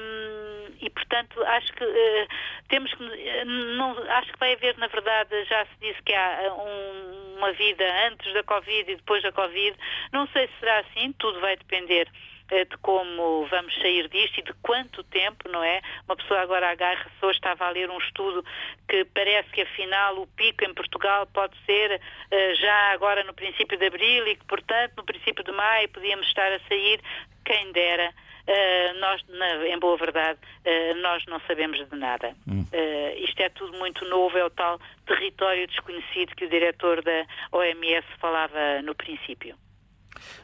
e 0.81 0.91
portanto, 0.91 1.43
acho 1.45 1.73
que 1.75 1.85
uh, 1.85 2.29
temos 2.69 2.93
que, 2.95 3.05
eh, 3.05 3.45
não, 3.45 3.97
acho 4.11 4.33
que 4.33 4.39
vai 4.39 4.55
haver, 4.55 4.77
na 4.79 4.89
verdade, 4.89 5.45
já 5.45 5.65
se 5.65 5.77
disse 5.81 6.03
que 6.03 6.13
há 6.13 6.43
eh, 6.43 6.53
um, 6.53 7.37
uma 7.39 7.53
vida 7.53 7.85
antes 8.09 8.33
da 8.35 8.43
Covid 8.43 8.91
e 8.91 8.97
depois 8.97 9.23
da 9.23 9.33
Covid. 9.33 9.77
Não 10.13 10.27
sei 10.29 10.49
se 10.49 10.55
será 10.59 10.81
assim, 10.81 11.13
tudo 11.19 11.41
vai 11.41 11.57
depender 11.57 12.09
de 12.51 12.77
como 12.79 13.47
vamos 13.47 13.75
sair 13.77 14.09
disto 14.09 14.41
e 14.41 14.43
de 14.43 14.53
quanto 14.55 15.05
tempo, 15.05 15.49
não 15.49 15.63
é? 15.63 15.81
Uma 16.07 16.17
pessoa 16.17 16.41
agora 16.41 16.71
agarra 16.71 17.07
hoje 17.23 17.39
estava 17.39 17.67
a 17.67 17.71
ler 17.71 17.91
um 17.91 17.99
estudo 17.99 18.45
que 18.89 19.05
parece 19.07 19.49
que 19.51 19.63
afinal 19.63 20.19
o 20.19 20.27
pico 20.27 20.65
em 20.65 20.75
Portugal 20.75 21.27
pode 21.27 21.57
ser 21.65 22.01
uh, 22.01 22.55
já 22.57 22.93
agora 22.93 23.23
no 23.25 23.35
princípio 23.35 23.79
de 23.79 23.87
abril 23.87 24.27
e 24.27 24.37
que, 24.37 24.45
portanto, 24.47 24.95
no 24.97 25.05
princípio 25.05 25.45
de 25.45 25.53
maio 25.53 25.89
podíamos 25.91 26.27
estar 26.27 26.51
a 26.53 26.61
sair, 26.69 27.01
quem 27.45 27.73
dera. 27.73 28.13
Uh, 28.41 28.99
nós, 28.99 29.23
na, 29.29 29.69
em 29.69 29.79
boa 29.79 29.97
verdade, 29.97 30.39
uh, 30.65 30.95
nós 31.01 31.25
não 31.27 31.41
sabemos 31.47 31.79
de 31.89 31.97
nada. 31.97 32.35
Hum. 32.49 32.65
Uh, 32.73 33.25
isto 33.25 33.41
é 33.41 33.49
tudo 33.51 33.77
muito 33.79 34.05
novo, 34.07 34.37
é 34.37 34.45
o 34.45 34.51
tal 34.51 34.81
território 35.07 35.69
desconhecido 35.69 36.35
que 36.35 36.47
o 36.47 36.49
diretor 36.49 37.03
da 37.03 37.27
OMS 37.53 38.07
falava 38.19 38.83
no 38.83 38.95
princípio. 38.95 39.55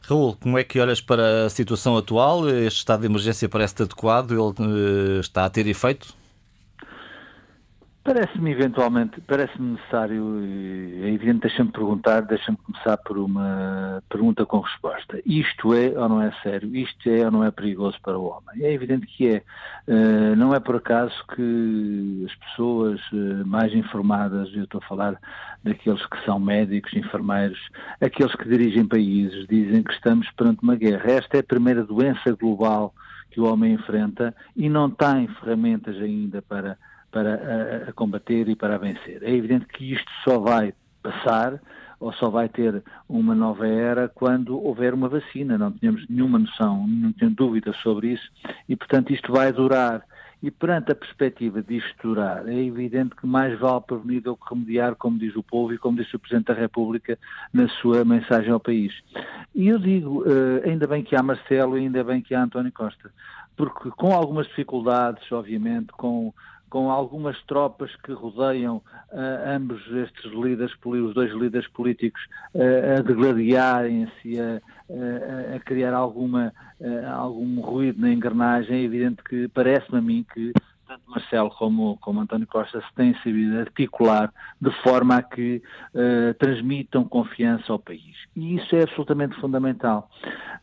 Raul, 0.02 0.36
como 0.36 0.58
é 0.58 0.64
que 0.64 0.80
olhas 0.80 1.00
para 1.00 1.46
a 1.46 1.50
situação 1.50 1.96
atual? 1.96 2.48
Este 2.48 2.78
estado 2.78 3.00
de 3.00 3.06
emergência 3.06 3.48
parece 3.48 3.82
adequado? 3.82 4.32
Ele 4.32 5.20
está 5.20 5.44
a 5.44 5.50
ter 5.50 5.66
efeito? 5.66 6.15
Parece-me 8.06 8.52
eventualmente, 8.52 9.20
parece-me 9.22 9.72
necessário, 9.72 10.38
é 11.02 11.10
evidente, 11.10 11.40
deixa-me 11.40 11.72
perguntar, 11.72 12.20
deixa-me 12.20 12.56
começar 12.56 12.96
por 12.98 13.18
uma 13.18 14.00
pergunta 14.08 14.46
com 14.46 14.60
resposta. 14.60 15.20
Isto 15.26 15.74
é 15.74 15.88
ou 15.88 16.08
não 16.08 16.22
é 16.22 16.30
sério? 16.40 16.72
Isto 16.76 17.10
é 17.10 17.24
ou 17.24 17.32
não 17.32 17.42
é 17.42 17.50
perigoso 17.50 17.98
para 18.00 18.16
o 18.16 18.26
homem? 18.26 18.64
É 18.64 18.72
evidente 18.72 19.08
que 19.08 19.26
é. 19.26 19.42
Uh, 19.88 20.36
não 20.36 20.54
é 20.54 20.60
por 20.60 20.76
acaso 20.76 21.16
que 21.34 22.24
as 22.26 22.34
pessoas 22.36 23.00
uh, 23.10 23.44
mais 23.44 23.74
informadas, 23.74 24.54
eu 24.54 24.62
estou 24.62 24.80
a 24.80 24.86
falar 24.86 25.20
daqueles 25.64 26.06
que 26.06 26.24
são 26.24 26.38
médicos, 26.38 26.94
enfermeiros, 26.94 27.58
aqueles 28.00 28.36
que 28.36 28.48
dirigem 28.48 28.86
países, 28.86 29.48
dizem 29.48 29.82
que 29.82 29.92
estamos 29.92 30.30
perante 30.30 30.62
uma 30.62 30.76
guerra. 30.76 31.10
Esta 31.10 31.38
é 31.38 31.40
a 31.40 31.42
primeira 31.42 31.82
doença 31.82 32.30
global 32.40 32.94
que 33.32 33.40
o 33.40 33.52
homem 33.52 33.72
enfrenta 33.72 34.32
e 34.54 34.68
não 34.68 34.88
tem 34.88 35.26
ferramentas 35.40 35.96
ainda 35.96 36.40
para 36.40 36.78
para 37.16 37.86
a, 37.86 37.88
a 37.88 37.92
combater 37.94 38.46
e 38.46 38.54
para 38.54 38.74
a 38.74 38.78
vencer. 38.78 39.22
É 39.22 39.30
evidente 39.30 39.64
que 39.68 39.94
isto 39.94 40.10
só 40.22 40.38
vai 40.38 40.74
passar 41.02 41.58
ou 41.98 42.12
só 42.12 42.28
vai 42.28 42.46
ter 42.46 42.84
uma 43.08 43.34
nova 43.34 43.66
era 43.66 44.06
quando 44.06 44.62
houver 44.62 44.92
uma 44.92 45.08
vacina. 45.08 45.56
Não 45.56 45.72
tínhamos 45.72 46.06
nenhuma 46.10 46.38
noção, 46.38 46.86
não 46.86 47.10
tenho 47.12 47.30
dúvida 47.30 47.72
sobre 47.82 48.08
isso 48.08 48.30
e, 48.68 48.76
portanto, 48.76 49.14
isto 49.14 49.32
vai 49.32 49.50
durar. 49.50 50.02
E 50.42 50.50
perante 50.50 50.92
a 50.92 50.94
perspectiva 50.94 51.62
de 51.62 51.78
isto 51.78 51.94
durar, 52.02 52.46
é 52.46 52.62
evidente 52.62 53.16
que 53.16 53.26
mais 53.26 53.58
vale 53.58 53.80
prevenir 53.80 54.20
do 54.20 54.36
que 54.36 54.52
remediar, 54.52 54.94
como 54.94 55.18
diz 55.18 55.34
o 55.34 55.42
povo 55.42 55.72
e 55.72 55.78
como 55.78 55.96
disse 55.96 56.14
o 56.14 56.18
Presidente 56.18 56.48
da 56.48 56.54
República 56.54 57.18
na 57.50 57.66
sua 57.80 58.04
mensagem 58.04 58.50
ao 58.50 58.60
país. 58.60 58.92
E 59.54 59.68
eu 59.68 59.78
digo, 59.78 60.22
eh, 60.26 60.68
ainda 60.68 60.86
bem 60.86 61.02
que 61.02 61.16
há 61.16 61.22
Marcelo 61.22 61.76
ainda 61.76 62.04
bem 62.04 62.20
que 62.20 62.34
há 62.34 62.42
António 62.42 62.70
Costa, 62.70 63.10
porque 63.56 63.90
com 63.92 64.12
algumas 64.12 64.46
dificuldades, 64.46 65.32
obviamente, 65.32 65.88
com 65.92 66.34
com 66.68 66.90
algumas 66.90 67.40
tropas 67.44 67.94
que 67.96 68.12
rodeiam 68.12 68.76
uh, 68.76 69.54
ambos 69.56 69.80
estes 69.88 70.32
líderes, 70.32 70.72
os 70.84 71.14
dois 71.14 71.32
líderes 71.32 71.68
políticos, 71.68 72.20
uh, 72.54 72.98
a 72.98 73.02
degladiarem-se, 73.02 74.40
a, 74.40 74.60
a, 75.56 75.60
criar 75.60 75.94
alguma, 75.94 76.52
uh, 76.80 77.06
algum 77.12 77.60
ruído 77.60 78.00
na 78.00 78.12
engrenagem. 78.12 78.80
É 78.80 78.82
evidente 78.82 79.22
que 79.22 79.48
parece-me 79.48 79.98
a 79.98 80.02
mim 80.02 80.26
que 80.32 80.52
tanto 80.86 81.02
Marcelo 81.08 81.50
como, 81.50 81.96
como 81.98 82.20
António 82.20 82.46
Costa 82.46 82.80
se 82.80 82.94
têm 82.94 83.14
sabido 83.22 83.58
articular 83.58 84.32
de 84.60 84.70
forma 84.82 85.16
a 85.16 85.22
que 85.22 85.60
uh, 85.94 86.34
transmitam 86.38 87.04
confiança 87.04 87.72
ao 87.72 87.78
país. 87.78 88.16
E 88.36 88.56
isso 88.56 88.74
é 88.76 88.82
absolutamente 88.82 89.34
fundamental. 89.40 90.08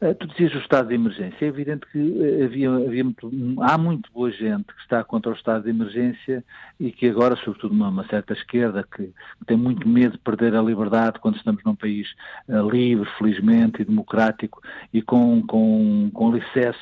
Uh, 0.01 0.15
tu 0.15 0.27
dizias 0.27 0.53
o 0.55 0.59
estado 0.59 0.87
de 0.87 0.95
emergência. 0.95 1.45
É 1.45 1.47
evidente 1.47 1.85
que 1.91 1.97
uh, 1.99 2.45
havia, 2.45 2.69
havia 2.71 3.03
muito, 3.03 3.31
há 3.61 3.77
muito 3.77 4.09
boa 4.13 4.31
gente 4.31 4.67
que 4.67 4.81
está 4.81 5.03
contra 5.03 5.31
o 5.31 5.35
estado 5.35 5.63
de 5.63 5.69
emergência 5.69 6.43
e 6.79 6.91
que 6.91 7.09
agora, 7.09 7.35
sobretudo 7.35 7.73
uma, 7.73 7.89
uma 7.89 8.07
certa 8.07 8.33
esquerda, 8.33 8.83
que, 8.83 9.03
que, 9.03 9.45
tem 9.45 9.57
muito 9.57 9.87
medo 9.87 10.13
de 10.13 10.19
perder 10.19 10.55
a 10.55 10.61
liberdade 10.61 11.19
quando 11.19 11.35
estamos 11.35 11.63
num 11.63 11.75
país 11.75 12.07
livre, 12.71 13.09
felizmente, 13.17 13.81
e 13.81 13.85
democrático 13.85 14.61
e 14.93 15.01
com, 15.01 15.41
com, 15.45 16.09
com 16.13 16.29
alicerces 16.29 16.81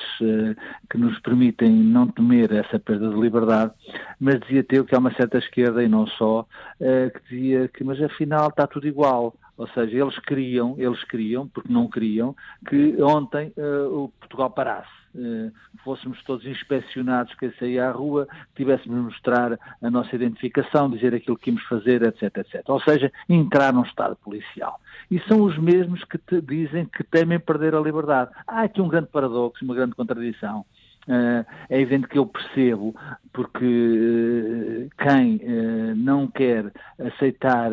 que 0.88 0.96
nos 0.96 1.18
permitem 1.20 1.70
não 1.70 2.06
temer 2.06 2.52
essa 2.52 2.78
perda 2.78 3.08
de 3.08 3.14
liberdade 3.14 3.31
liberdade, 3.32 3.72
mas 4.20 4.40
dizia 4.40 4.62
Teu 4.64 4.84
que 4.84 4.94
há 4.94 4.98
uma 4.98 5.14
certa 5.14 5.38
esquerda, 5.38 5.82
e 5.82 5.88
não 5.88 6.06
só, 6.06 6.46
que 6.78 7.20
dizia 7.28 7.68
que, 7.68 7.82
mas 7.82 8.00
afinal 8.02 8.48
está 8.48 8.66
tudo 8.66 8.86
igual. 8.86 9.34
Ou 9.56 9.68
seja, 9.68 9.96
eles 9.96 10.18
queriam, 10.20 10.74
eles 10.78 11.04
queriam, 11.04 11.46
porque 11.46 11.72
não 11.72 11.88
queriam, 11.88 12.34
que 12.68 13.00
ontem 13.02 13.52
uh, 13.56 14.04
o 14.04 14.08
Portugal 14.08 14.50
parasse. 14.50 14.90
Uh, 15.14 15.52
fôssemos 15.84 16.22
todos 16.24 16.46
inspecionados, 16.46 17.34
que 17.34 17.50
saía 17.58 17.88
à 17.88 17.92
rua, 17.92 18.26
tivéssemos 18.56 18.98
de 18.98 19.04
mostrar 19.04 19.58
a 19.82 19.90
nossa 19.90 20.16
identificação, 20.16 20.90
dizer 20.90 21.14
aquilo 21.14 21.36
que 21.36 21.50
íamos 21.50 21.62
fazer, 21.64 22.02
etc, 22.02 22.38
etc. 22.38 22.62
Ou 22.68 22.80
seja, 22.80 23.12
entrar 23.28 23.72
num 23.74 23.82
Estado 23.82 24.16
policial. 24.16 24.80
E 25.10 25.20
são 25.28 25.42
os 25.42 25.58
mesmos 25.58 26.02
que 26.04 26.18
dizem 26.40 26.86
que 26.86 27.04
temem 27.04 27.38
perder 27.38 27.74
a 27.74 27.80
liberdade. 27.80 28.30
Há 28.46 28.62
aqui 28.62 28.80
um 28.80 28.88
grande 28.88 29.08
paradoxo, 29.08 29.64
uma 29.64 29.74
grande 29.74 29.94
contradição. 29.94 30.64
Uh, 31.08 31.44
é 31.68 31.80
evidente 31.80 32.06
que 32.06 32.16
eu 32.16 32.24
percebo, 32.24 32.94
porque 33.32 33.64
uh, 33.64 34.88
quem 35.02 35.36
uh, 35.36 35.96
não 35.96 36.28
quer 36.28 36.72
aceitar 36.96 37.72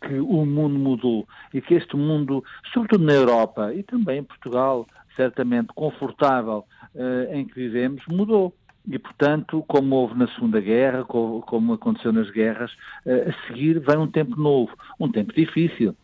que 0.00 0.14
o 0.14 0.46
mundo 0.46 0.78
mudou 0.78 1.28
e 1.52 1.60
que 1.60 1.74
este 1.74 1.94
mundo, 1.94 2.42
sobretudo 2.72 3.04
na 3.04 3.12
Europa 3.12 3.74
e 3.74 3.82
também 3.82 4.20
em 4.20 4.24
Portugal, 4.24 4.86
certamente 5.14 5.68
confortável 5.74 6.64
em 7.30 7.44
que 7.44 7.54
vivemos, 7.54 8.02
mudou. 8.06 8.54
E, 8.88 8.98
portanto, 8.98 9.62
como 9.68 9.94
houve 9.94 10.18
na 10.18 10.26
Segunda 10.28 10.60
Guerra, 10.60 11.04
como 11.04 11.74
aconteceu 11.74 12.12
nas 12.12 12.30
guerras, 12.30 12.72
a 13.06 13.46
seguir 13.46 13.78
vem 13.78 13.98
um 13.98 14.10
tempo 14.10 14.34
novo, 14.36 14.72
um 14.98 15.10
tempo 15.10 15.32
difícil, 15.34 15.94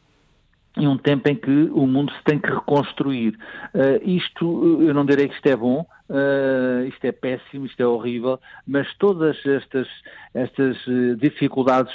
e 0.76 0.86
um 0.86 0.96
tempo 0.96 1.28
em 1.28 1.34
que 1.34 1.50
o 1.72 1.86
mundo 1.86 2.12
se 2.12 2.22
tem 2.24 2.38
que 2.38 2.48
reconstruir. 2.48 3.36
Uh, 3.74 4.08
isto, 4.08 4.80
eu 4.82 4.94
não 4.94 5.04
direi 5.04 5.28
que 5.28 5.34
isto 5.34 5.46
é 5.46 5.56
bom, 5.56 5.86
uh, 6.08 6.86
isto 6.86 7.04
é 7.04 7.12
péssimo, 7.12 7.66
isto 7.66 7.80
é 7.80 7.86
horrível, 7.86 8.38
mas 8.66 8.92
todas 8.98 9.36
estas, 9.44 9.88
estas 10.34 10.76
eh, 10.86 11.14
dificuldades 11.20 11.94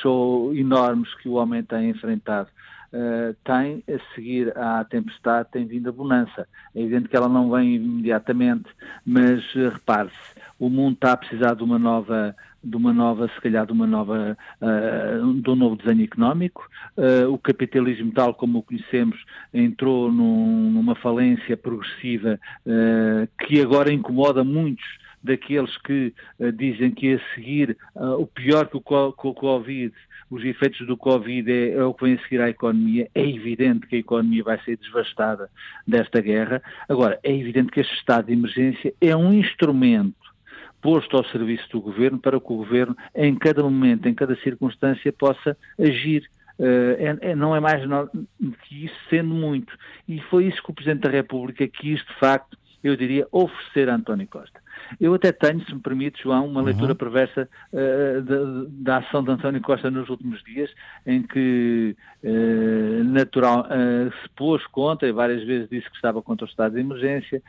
enormes 0.53 1.13
que 1.15 1.29
o 1.29 1.33
homem 1.33 1.63
tem 1.63 1.89
enfrentado 1.89 2.49
Uh, 2.93 3.33
tem 3.43 3.83
a 3.91 4.13
seguir 4.13 4.55
à 4.55 4.83
tempestade, 4.83 5.49
tem 5.51 5.65
vindo 5.65 5.89
a 5.89 5.91
bonança. 5.91 6.47
É 6.75 6.79
evidente 6.79 7.09
que 7.09 7.15
ela 7.15 7.27
não 7.27 7.49
vem 7.49 7.73
imediatamente, 7.73 8.69
mas 9.03 9.43
uh, 9.55 9.69
repare-se, 9.69 10.13
o 10.59 10.69
mundo 10.69 10.93
está 10.93 11.13
a 11.13 11.17
precisar 11.17 11.55
de 11.55 11.63
uma 11.63 11.79
nova 11.79 12.35
de 12.63 12.75
uma 12.75 12.93
nova, 12.93 13.27
se 13.27 13.41
calhar, 13.41 13.65
de 13.65 13.73
uma 13.73 13.85
nova, 13.85 14.37
uh, 14.61 15.33
de 15.33 15.49
um 15.49 15.55
novo 15.55 15.75
desenho 15.75 16.03
económico. 16.03 16.67
Uh, 16.97 17.31
o 17.31 17.37
capitalismo, 17.37 18.11
tal 18.11 18.33
como 18.33 18.59
o 18.59 18.63
conhecemos, 18.63 19.23
entrou 19.53 20.11
num, 20.11 20.71
numa 20.71 20.95
falência 20.95 21.57
progressiva 21.57 22.39
uh, 22.65 23.27
que 23.45 23.61
agora 23.61 23.91
incomoda 23.91 24.43
muitos 24.43 24.85
daqueles 25.21 25.77
que 25.77 26.13
dizem 26.53 26.91
que 26.91 27.13
a 27.13 27.19
seguir 27.33 27.77
o 27.95 28.27
pior 28.27 28.67
que 28.67 28.75
o, 28.75 28.81
que 28.81 29.27
o 29.27 29.33
Covid 29.33 29.93
os 30.33 30.43
efeitos 30.43 30.85
do 30.87 30.97
Covid 30.97 31.51
é, 31.51 31.73
é, 31.73 31.83
o 31.83 31.93
que 31.93 32.05
vem 32.05 32.15
a 32.15 32.21
seguir 32.23 32.41
à 32.41 32.49
economia. 32.49 33.07
É 33.13 33.21
evidente 33.21 33.85
que 33.85 33.95
a 33.95 33.99
economia 33.99 34.43
vai 34.43 34.59
ser 34.63 34.77
devastada 34.77 35.49
desta 35.87 36.19
guerra. 36.19 36.61
Agora, 36.89 37.19
é 37.23 37.31
evidente 37.31 37.71
que 37.71 37.79
este 37.79 37.93
estado 37.95 38.25
de 38.25 38.33
emergência 38.33 38.93
é 38.99 39.15
um 39.15 39.31
instrumento 39.31 40.22
posto 40.83 41.17
ao 41.17 41.25
serviço 41.25 41.67
do 41.71 41.81
governo 41.81 42.19
para 42.19 42.39
que 42.39 42.53
o 42.53 42.57
governo, 42.57 42.95
em 43.15 43.33
cada 43.33 43.63
momento, 43.63 44.07
em 44.07 44.13
cada 44.13 44.35
circunstância, 44.35 45.11
possa 45.11 45.57
agir. 45.79 46.29
Uh, 46.59 46.93
é, 46.99 47.31
é, 47.31 47.35
não 47.35 47.55
é 47.55 47.59
mais 47.59 47.81
que 48.63 48.85
isso, 48.85 48.95
sendo 49.09 49.33
muito. 49.33 49.73
E 50.07 50.19
foi 50.29 50.45
isso 50.45 50.61
que 50.61 50.69
o 50.69 50.73
Presidente 50.73 51.01
da 51.01 51.09
República 51.09 51.67
quis, 51.67 51.99
de 51.99 52.13
facto, 52.19 52.55
eu 52.83 52.97
diria, 52.97 53.25
oferecer 53.31 53.89
a 53.89 53.95
António 53.95 54.27
Costa. 54.27 54.61
Eu 54.99 55.13
até 55.13 55.31
tenho, 55.31 55.63
se 55.65 55.73
me 55.73 55.79
permite, 55.79 56.21
João, 56.21 56.45
uma 56.45 56.59
uhum. 56.59 56.65
leitura 56.65 56.93
perversa 56.93 57.47
uh, 57.71 58.21
da, 58.21 58.37
da, 58.67 58.97
ação 58.97 59.23
de 59.23 59.31
António 59.31 59.61
Costa 59.61 59.89
nos 59.89 60.09
últimos 60.09 60.43
dias, 60.43 60.69
em 61.05 61.23
que 61.23 61.95
uh, 62.23 63.03
natural, 63.05 63.61
uh, 63.61 64.11
se 64.11 64.29
pôs 64.35 64.65
contra, 64.67 65.07
e 65.07 65.13
várias 65.13 65.43
vezes 65.45 65.69
disse 65.69 65.89
que 65.89 65.95
estava 65.95 66.21
contra 66.21 66.45
o 66.45 66.49
estado 66.49 66.73
de 66.73 66.81
emergência, 66.81 67.41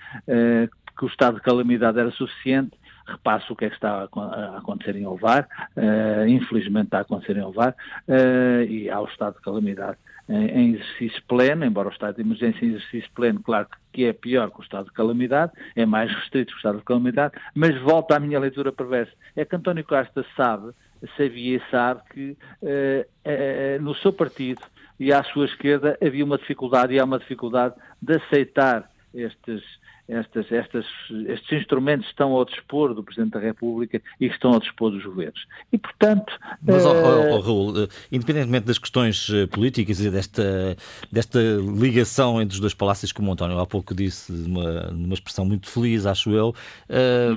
que 0.96 1.04
o 1.04 1.08
estado 1.08 1.36
de 1.36 1.42
calamidade 1.42 1.98
era 1.98 2.12
suficiente, 2.12 2.72
repasso 3.06 3.52
o 3.52 3.56
que 3.56 3.66
é 3.66 3.68
que 3.68 3.74
está 3.74 4.08
a 4.14 4.58
acontecer 4.58 4.96
em 4.96 5.06
Ovar, 5.06 5.48
uh, 5.76 6.26
infelizmente 6.26 6.86
está 6.86 6.98
a 6.98 7.02
acontecer 7.02 7.36
em 7.36 7.42
Ovar, 7.42 7.74
uh, 8.08 8.62
e 8.62 8.90
há 8.90 9.00
o 9.00 9.06
estado 9.06 9.36
de 9.36 9.42
calamidade 9.42 9.98
em, 10.28 10.74
exercício 10.74 11.22
pleno, 11.28 11.64
embora 11.64 11.88
o 11.88 11.92
estado 11.92 12.16
de 12.16 12.22
emergência 12.22 12.64
em 12.64 12.70
exercício 12.70 13.10
pleno, 13.14 13.40
claro 13.42 13.68
que 13.92 14.06
é 14.06 14.12
pior 14.12 14.50
que 14.50 14.60
o 14.60 14.62
estado 14.62 14.86
de 14.86 14.92
calamidade, 14.92 15.52
é 15.76 15.84
mais 15.84 16.10
restrito 16.10 16.48
que 16.48 16.56
o 16.56 16.58
estado 16.58 16.78
de 16.78 16.84
calamidade, 16.84 17.34
mas 17.54 17.78
volta 17.80 18.16
à 18.16 18.20
minha 18.20 18.40
leitura 18.40 18.72
perversa. 18.72 19.12
É 19.36 19.44
que 19.44 19.54
António 19.54 19.84
Costa 19.84 20.24
sabe, 20.36 20.72
sabia 21.16 21.58
e 21.58 21.62
sabe 21.70 22.00
que 22.10 22.36
uh, 22.62 23.82
no 23.82 23.94
seu 23.96 24.12
partido 24.12 24.62
e 24.98 25.12
à 25.12 25.22
sua 25.24 25.44
esquerda 25.44 25.98
havia 26.04 26.24
uma 26.24 26.38
dificuldade 26.38 26.94
e 26.94 26.98
há 26.98 27.04
uma 27.04 27.18
dificuldade 27.18 27.74
de 28.00 28.14
aceitar 28.14 28.88
estes 29.12 29.62
estas, 30.08 30.50
estas, 30.52 30.84
estes 31.26 31.60
instrumentos 31.60 32.06
estão 32.08 32.32
ao 32.32 32.44
dispor 32.44 32.94
do 32.94 33.02
Presidente 33.02 33.32
da 33.32 33.40
República 33.40 34.02
e 34.20 34.26
estão 34.26 34.52
ao 34.52 34.60
dispor 34.60 34.90
dos 34.90 35.02
governos. 35.04 35.46
E, 35.72 35.78
portanto... 35.78 36.32
Mas, 36.62 36.84
oh, 36.84 36.90
oh, 36.90 37.40
Raul, 37.40 37.88
independentemente 38.12 38.66
das 38.66 38.78
questões 38.78 39.28
eh, 39.32 39.46
políticas 39.46 40.00
e 40.00 40.10
desta, 40.10 40.76
desta 41.10 41.38
ligação 41.78 42.40
entre 42.40 42.54
os 42.54 42.60
dois 42.60 42.74
palácios, 42.74 43.12
como 43.12 43.30
o 43.30 43.32
António 43.32 43.58
há 43.58 43.66
pouco 43.66 43.94
disse, 43.94 44.30
numa, 44.30 44.90
numa 44.90 45.14
expressão 45.14 45.44
muito 45.44 45.68
feliz, 45.68 46.04
acho 46.04 46.30
eu, 46.30 46.54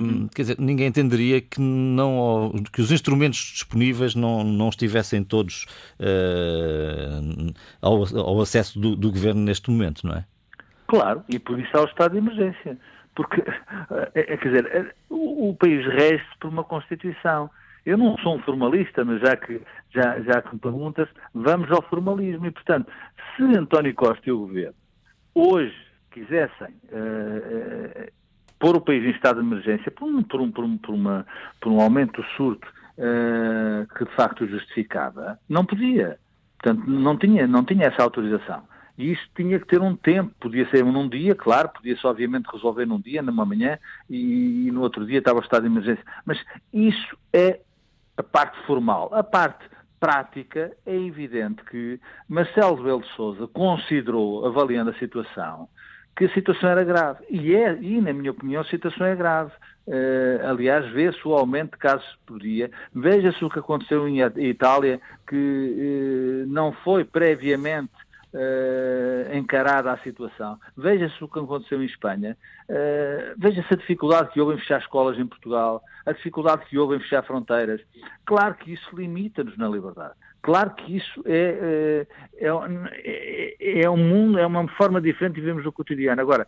uhum. 0.00 0.28
quer 0.34 0.42
dizer, 0.42 0.56
ninguém 0.58 0.88
entenderia 0.88 1.40
que, 1.40 1.60
não, 1.60 2.52
que 2.72 2.82
os 2.82 2.92
instrumentos 2.92 3.38
disponíveis 3.54 4.14
não, 4.14 4.44
não 4.44 4.68
estivessem 4.68 5.24
todos 5.24 5.64
uh, 5.98 7.52
ao, 7.80 8.18
ao 8.18 8.40
acesso 8.40 8.78
do, 8.78 8.94
do 8.94 9.10
Governo 9.10 9.40
neste 9.40 9.70
momento, 9.70 10.06
não 10.06 10.14
é? 10.14 10.24
Claro, 10.88 11.22
e 11.28 11.38
por 11.38 11.60
isso 11.60 11.70
há 11.76 11.82
o 11.82 11.86
estado 11.86 12.12
de 12.12 12.18
emergência. 12.18 12.76
Porque, 13.14 13.42
é, 14.14 14.32
é, 14.32 14.36
quer 14.36 14.48
dizer, 14.48 14.66
é, 14.74 14.94
o, 15.08 15.50
o 15.50 15.56
país 15.56 15.86
rege 15.86 16.24
por 16.40 16.48
uma 16.48 16.64
Constituição. 16.64 17.50
Eu 17.86 17.96
não 17.96 18.18
sou 18.18 18.36
um 18.36 18.42
formalista, 18.42 19.04
mas 19.04 19.20
já 19.20 19.36
que, 19.36 19.60
já, 19.90 20.20
já 20.20 20.42
que 20.42 20.54
me 20.54 20.60
perguntas, 20.60 21.08
vamos 21.32 21.70
ao 21.70 21.82
formalismo. 21.82 22.46
E, 22.46 22.50
portanto, 22.50 22.90
se 23.36 23.42
António 23.42 23.94
Costa 23.94 24.28
e 24.28 24.32
o 24.32 24.40
Governo 24.40 24.74
hoje 25.34 25.76
quisessem 26.10 26.74
uh, 26.90 28.06
uh, 28.06 28.12
pôr 28.58 28.76
o 28.76 28.80
país 28.80 29.04
em 29.04 29.10
estado 29.10 29.40
de 29.40 29.46
emergência 29.46 29.90
por 29.90 30.08
um, 30.08 30.22
por 30.22 30.40
um, 30.40 30.50
por 30.50 30.64
um, 30.64 30.78
por 30.78 30.94
uma, 30.94 31.26
por 31.60 31.72
um 31.72 31.80
aumento 31.80 32.20
do 32.20 32.28
surto 32.30 32.66
uh, 32.98 33.86
que 33.94 34.04
de 34.04 34.14
facto 34.16 34.46
justificava, 34.46 35.38
não 35.48 35.64
podia. 35.64 36.18
Portanto, 36.60 36.90
não 36.90 37.16
tinha, 37.16 37.46
não 37.46 37.64
tinha 37.64 37.86
essa 37.86 38.02
autorização. 38.02 38.62
E 38.98 39.12
isso 39.12 39.22
tinha 39.36 39.60
que 39.60 39.66
ter 39.66 39.80
um 39.80 39.94
tempo, 39.94 40.34
podia 40.40 40.68
ser 40.70 40.84
num 40.84 41.08
dia, 41.08 41.32
claro, 41.32 41.68
podia-se 41.68 42.04
obviamente 42.04 42.46
resolver 42.52 42.84
num 42.84 43.00
dia, 43.00 43.22
numa 43.22 43.46
manhã, 43.46 43.78
e, 44.10 44.66
e 44.66 44.70
no 44.72 44.82
outro 44.82 45.06
dia 45.06 45.20
estava 45.20 45.38
o 45.38 45.42
estado 45.42 45.62
de 45.62 45.68
emergência. 45.68 46.04
Mas 46.26 46.44
isso 46.72 47.16
é 47.32 47.60
a 48.16 48.22
parte 48.24 48.58
formal. 48.66 49.08
A 49.14 49.22
parte 49.22 49.64
prática 50.00 50.72
é 50.84 50.96
evidente 50.96 51.62
que 51.64 52.00
Marcelo 52.28 52.74
Rebelo 52.74 53.02
de 53.02 53.08
Sousa 53.14 53.46
considerou, 53.46 54.44
avaliando 54.44 54.90
a 54.90 54.94
situação, 54.94 55.68
que 56.16 56.24
a 56.24 56.34
situação 56.34 56.68
era 56.68 56.82
grave. 56.82 57.24
E, 57.30 57.54
é, 57.54 57.78
e 57.80 58.00
na 58.00 58.12
minha 58.12 58.32
opinião, 58.32 58.62
a 58.62 58.64
situação 58.64 59.06
é 59.06 59.14
grave. 59.14 59.52
Uh, 59.86 60.46
aliás, 60.46 60.90
vê-se 60.92 61.26
o 61.26 61.32
aumento 61.34 61.72
de 61.72 61.78
casos 61.78 62.18
por 62.26 62.40
dia. 62.40 62.70
Veja-se 62.92 63.42
o 63.44 63.48
que 63.48 63.60
aconteceu 63.60 64.06
em 64.08 64.20
Itália, 64.20 65.00
que 65.26 66.44
uh, 66.44 66.52
não 66.52 66.72
foi 66.72 67.04
previamente 67.04 67.92
uh, 68.34 69.36
encarada 69.36 69.92
a 69.92 69.98
situação. 69.98 70.58
Veja-se 70.76 71.22
o 71.22 71.28
que 71.28 71.38
aconteceu 71.38 71.82
em 71.82 71.86
Espanha, 71.86 72.36
uh, 72.68 73.34
veja-se 73.36 73.72
a 73.72 73.76
dificuldade 73.76 74.30
que 74.30 74.40
houve 74.40 74.54
em 74.54 74.58
fechar 74.58 74.80
escolas 74.80 75.18
em 75.18 75.26
Portugal, 75.26 75.82
a 76.04 76.12
dificuldade 76.12 76.66
que 76.66 76.78
houve 76.78 76.96
em 76.96 77.00
fechar 77.00 77.22
fronteiras. 77.24 77.80
Claro 78.24 78.54
que 78.54 78.72
isso 78.72 78.94
limita-nos 78.94 79.56
na 79.56 79.68
liberdade. 79.68 80.14
Claro 80.42 80.70
que 80.70 80.96
isso 80.96 81.22
é, 81.26 82.06
eh, 82.40 82.46
é, 82.46 83.56
é, 83.60 83.82
é 83.82 83.90
um 83.90 83.96
mundo, 83.96 84.38
é 84.38 84.46
uma 84.46 84.66
forma 84.68 85.00
diferente 85.00 85.34
de 85.34 85.40
vivemos 85.40 85.66
o 85.66 85.72
cotidiano. 85.72 86.20
Agora, 86.20 86.46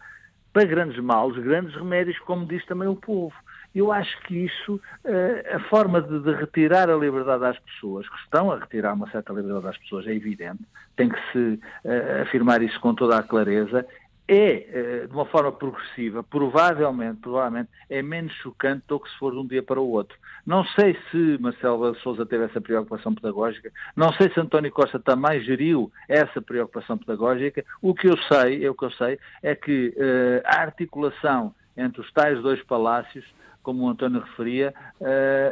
para 0.52 0.64
grandes 0.64 0.98
males, 1.00 1.36
grandes 1.36 1.74
remédios, 1.74 2.18
como 2.20 2.46
diz 2.46 2.64
também 2.66 2.88
o 2.88 2.96
povo. 2.96 3.34
Eu 3.74 3.92
acho 3.92 4.20
que 4.22 4.34
isso, 4.34 4.80
eh, 5.04 5.52
a 5.54 5.60
forma 5.68 6.02
de, 6.02 6.18
de, 6.20 6.32
retirar 6.34 6.90
a 6.90 6.96
liberdade 6.96 7.44
às 7.44 7.58
pessoas, 7.60 8.08
que 8.08 8.16
estão 8.16 8.50
a 8.50 8.58
retirar 8.58 8.94
uma 8.94 9.08
certa 9.10 9.32
liberdade 9.32 9.68
às 9.68 9.78
pessoas, 9.78 10.06
é 10.06 10.12
evidente, 10.12 10.60
tem 10.96 11.08
que 11.08 11.32
se 11.32 11.60
uh, 11.84 12.22
afirmar 12.22 12.62
isso 12.62 12.78
com 12.80 12.94
toda 12.94 13.16
a 13.16 13.22
clareza, 13.22 13.86
é, 14.26 15.04
uh, 15.04 15.08
de 15.08 15.14
uma 15.14 15.24
forma 15.24 15.52
progressiva, 15.52 16.22
provavelmente, 16.24 17.20
provavelmente, 17.20 17.70
é 17.88 18.02
menos 18.02 18.32
chocante 18.34 18.84
do 18.88 18.98
que 18.98 19.08
se 19.08 19.18
for 19.18 19.32
de 19.32 19.38
um 19.38 19.46
dia 19.46 19.62
para 19.62 19.80
o 19.80 19.88
outro. 19.88 20.18
Não 20.44 20.64
sei 20.64 20.98
se 21.10 21.38
Marcelo 21.40 21.94
Souza 21.96 22.26
teve 22.26 22.44
essa 22.44 22.60
preocupação 22.60 23.14
pedagógica, 23.14 23.70
não 23.94 24.12
sei 24.14 24.30
se 24.30 24.40
António 24.40 24.72
Costa 24.72 24.98
também 24.98 25.40
geriu 25.42 25.92
essa 26.08 26.42
preocupação 26.42 26.98
pedagógica. 26.98 27.64
O 27.80 27.94
que 27.94 28.08
eu 28.08 28.16
sei, 28.32 28.64
é 28.64 28.70
o 28.70 28.74
que 28.74 28.84
eu 28.84 28.90
sei, 28.92 29.18
é 29.42 29.54
que 29.54 29.94
uh, 29.96 30.42
a 30.44 30.60
articulação 30.60 31.54
entre 31.76 32.00
os 32.00 32.12
tais 32.12 32.40
dois 32.42 32.62
palácios 32.64 33.24
como 33.62 33.84
o 33.84 33.88
António 33.88 34.20
referia, 34.20 34.74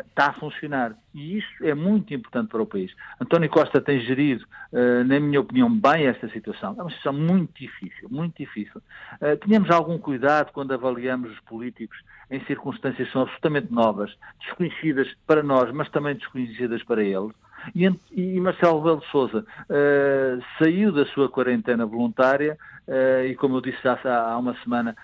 está 0.09 0.29
a 0.29 0.33
funcionar. 0.33 0.95
E 1.19 1.39
isso 1.39 1.65
é 1.65 1.75
muito 1.75 2.15
importante 2.15 2.49
para 2.49 2.63
o 2.63 2.67
país. 2.67 2.95
António 3.21 3.51
Costa 3.51 3.81
tem 3.81 4.01
gerido, 4.01 4.45
uh, 4.73 5.03
na 5.05 5.19
minha 5.19 5.41
opinião, 5.41 5.69
bem 5.69 6.07
esta 6.07 6.29
situação. 6.29 6.77
É 6.79 6.83
uma 6.83 6.91
situação 6.91 7.13
muito 7.13 7.59
difícil, 7.59 8.09
muito 8.09 8.37
difícil. 8.37 8.81
Uh, 9.21 9.37
tínhamos 9.45 9.69
algum 9.71 9.99
cuidado 9.99 10.53
quando 10.53 10.73
avaliamos 10.73 11.33
os 11.33 11.41
políticos 11.41 11.99
em 12.31 12.41
circunstâncias 12.45 13.09
que 13.09 13.13
são 13.13 13.23
absolutamente 13.23 13.73
novas, 13.73 14.17
desconhecidas 14.39 15.09
para 15.27 15.43
nós, 15.43 15.73
mas 15.73 15.89
também 15.91 16.15
desconhecidas 16.15 16.85
para 16.85 17.03
eles. 17.03 17.33
E, 17.75 18.41
Marcelo 18.41 18.79
Rebelo 18.79 19.03
uh, 19.03 20.45
saiu 20.59 20.93
da 20.93 21.05
sua 21.07 21.29
quarentena 21.29 21.85
voluntária 21.85 22.57
e, 23.27 23.35
como 23.35 23.57
eu 23.57 23.61
disse 23.61 23.87
há, 23.87 24.39
uma 24.39 24.57
semana, 24.63 24.97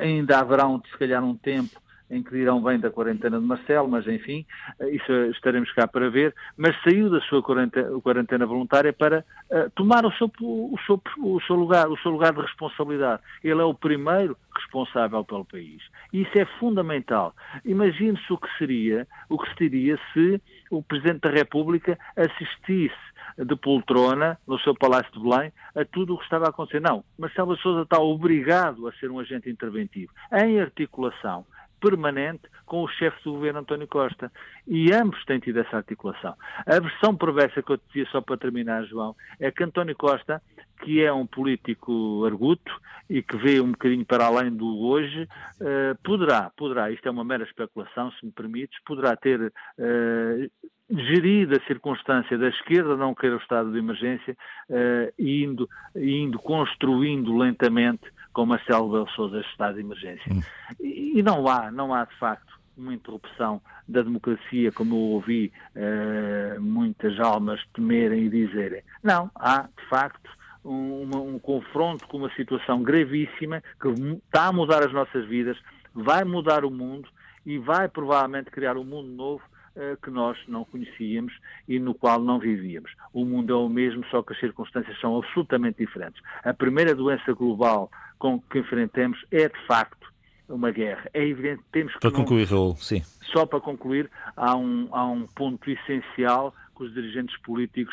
ainda 0.00 0.38
haverá, 0.38 0.64
um, 0.68 0.80
se 0.80 0.96
calhar, 0.96 1.24
um 1.24 1.34
tempo 1.34 1.81
em 2.12 2.22
que 2.22 2.30
dirão 2.30 2.62
bem 2.62 2.78
da 2.78 2.90
quarentena 2.90 3.40
de 3.40 3.46
Marcelo, 3.46 3.88
mas 3.88 4.06
enfim, 4.06 4.44
isso 4.90 5.10
estaremos 5.30 5.72
cá 5.72 5.88
para 5.88 6.10
ver, 6.10 6.34
mas 6.58 6.76
saiu 6.82 7.08
da 7.08 7.20
sua 7.22 7.42
quarentena, 7.42 7.88
quarentena 8.02 8.44
voluntária 8.44 8.92
para 8.92 9.24
uh, 9.50 9.70
tomar 9.74 10.04
o 10.04 10.12
seu, 10.12 10.30
o, 10.42 10.76
seu, 10.86 11.00
o 11.18 11.40
seu 11.40 11.56
lugar, 11.56 11.88
o 11.88 11.96
seu 11.98 12.10
lugar 12.10 12.34
de 12.34 12.42
responsabilidade. 12.42 13.22
Ele 13.42 13.62
é 13.62 13.64
o 13.64 13.72
primeiro 13.72 14.36
responsável 14.54 15.24
pelo 15.24 15.46
país. 15.46 15.82
E 16.12 16.20
isso 16.20 16.38
é 16.38 16.44
fundamental. 16.60 17.34
Imagine-se 17.64 18.30
o 18.30 18.36
que 18.36 18.48
seria, 18.58 19.08
o 19.30 19.38
que 19.38 19.48
se 19.48 19.70
diria 19.70 19.98
se 20.12 20.38
o 20.70 20.82
Presidente 20.82 21.20
da 21.20 21.30
República 21.30 21.98
assistisse 22.14 22.94
de 23.38 23.56
poltrona 23.56 24.38
no 24.46 24.58
seu 24.60 24.74
Palácio 24.74 25.10
de 25.12 25.20
Belém 25.20 25.50
a 25.74 25.82
tudo 25.86 26.14
o 26.14 26.18
que 26.18 26.24
estava 26.24 26.44
a 26.44 26.50
acontecer. 26.50 26.80
Não, 26.80 27.02
Marcelo 27.18 27.56
Souza 27.56 27.82
está 27.82 27.98
obrigado 27.98 28.86
a 28.86 28.92
ser 28.92 29.10
um 29.10 29.18
agente 29.18 29.48
interventivo, 29.48 30.12
em 30.30 30.60
articulação 30.60 31.46
permanente 31.82 32.42
com 32.64 32.84
o 32.84 32.88
chefe 32.88 33.18
do 33.24 33.32
governo 33.32 33.58
António 33.60 33.88
Costa. 33.88 34.30
E 34.66 34.92
ambos 34.92 35.22
têm 35.24 35.40
tido 35.40 35.58
essa 35.58 35.76
articulação. 35.76 36.34
A 36.64 36.78
versão 36.78 37.16
perversa 37.16 37.62
que 37.62 37.72
eu 37.72 37.76
te 37.76 37.84
dizia 37.88 38.06
só 38.10 38.20
para 38.20 38.38
terminar, 38.38 38.84
João, 38.84 39.14
é 39.40 39.50
que 39.50 39.64
António 39.64 39.96
Costa, 39.96 40.40
que 40.82 41.02
é 41.02 41.12
um 41.12 41.26
político 41.26 42.24
arguto 42.24 42.72
e 43.10 43.20
que 43.20 43.36
vê 43.36 43.60
um 43.60 43.72
bocadinho 43.72 44.06
para 44.06 44.26
além 44.26 44.50
do 44.50 44.78
hoje, 44.78 45.28
uh, 45.60 45.98
poderá, 46.02 46.50
poderá, 46.56 46.90
isto 46.90 47.06
é 47.06 47.10
uma 47.10 47.24
mera 47.24 47.44
especulação, 47.44 48.10
se 48.12 48.24
me 48.24 48.32
permites, 48.32 48.78
poderá 48.86 49.16
ter 49.16 49.40
uh, 49.42 50.70
gerido 50.88 51.56
a 51.56 51.66
circunstância 51.66 52.38
da 52.38 52.48
esquerda 52.48 52.96
não 52.96 53.14
querer 53.14 53.34
o 53.34 53.38
estado 53.38 53.72
de 53.72 53.78
emergência, 53.78 54.36
uh, 54.70 55.12
indo, 55.18 55.68
indo 55.96 56.38
construindo 56.38 57.36
lentamente 57.36 58.10
com 58.32 58.46
Marcelo 58.46 58.90
Belo 58.90 59.08
Souza 59.10 59.40
estado 59.40 59.74
de 59.74 59.80
emergência. 59.80 60.32
Hum. 60.32 60.40
E, 60.80 61.18
e, 61.18 61.22
não 61.22 61.46
há, 61.46 61.70
não 61.70 61.94
há 61.94 62.04
de 62.04 62.14
facto 62.18 62.52
uma 62.76 62.94
interrupção 62.94 63.60
da 63.86 64.02
democracia, 64.02 64.72
como 64.72 64.94
eu 64.94 64.98
ouvi 64.98 65.52
uh, 65.76 66.60
muitas 66.60 67.18
almas 67.20 67.60
temerem 67.74 68.24
e 68.24 68.28
dizerem. 68.30 68.82
Não, 69.02 69.30
há 69.34 69.62
de 69.62 69.88
facto 69.88 70.30
um, 70.64 71.34
um, 71.34 71.38
confronto 71.38 72.06
com 72.08 72.18
uma 72.18 72.30
situação 72.34 72.82
gravíssima 72.82 73.62
que 73.80 73.88
está 73.88 74.46
a 74.46 74.52
mudar 74.52 74.84
as 74.84 74.92
nossas 74.92 75.26
vidas, 75.26 75.58
vai 75.94 76.24
mudar 76.24 76.64
o 76.64 76.70
mundo 76.70 77.08
e 77.44 77.58
vai 77.58 77.88
provavelmente 77.88 78.50
criar 78.50 78.76
um 78.76 78.84
mundo 78.84 79.08
novo 79.08 79.42
uh, 79.76 80.00
que 80.02 80.10
nós 80.10 80.38
não 80.48 80.64
conhecíamos 80.64 81.32
e 81.68 81.78
no 81.78 81.94
qual 81.94 82.20
não 82.20 82.38
vivíamos. 82.38 82.92
O 83.12 83.24
mundo 83.24 83.52
é 83.52 83.56
o 83.56 83.68
mesmo, 83.68 84.04
só 84.10 84.22
que 84.22 84.32
as 84.32 84.40
circunstâncias 84.40 84.98
são 85.00 85.18
absolutamente 85.18 85.78
diferentes. 85.78 86.22
A 86.44 86.54
primeira 86.54 86.94
doença 86.94 87.32
global 87.32 87.90
com 88.22 88.40
que 88.40 88.60
enfrentamos 88.60 89.18
é, 89.32 89.48
de 89.48 89.66
facto, 89.66 90.06
uma 90.48 90.70
guerra. 90.70 91.10
É 91.12 91.26
evidente 91.26 91.60
temos 91.72 91.92
que. 91.92 91.98
Para 91.98 92.12
concluir, 92.12 92.46
Raul, 92.46 92.76
sim. 92.76 93.02
Só 93.32 93.44
para 93.44 93.60
concluir, 93.60 94.08
há 94.36 94.54
um, 94.54 94.88
há 94.92 95.04
um 95.04 95.26
ponto 95.26 95.68
essencial 95.68 96.54
que 96.76 96.84
os 96.84 96.94
dirigentes 96.94 97.36
políticos 97.38 97.92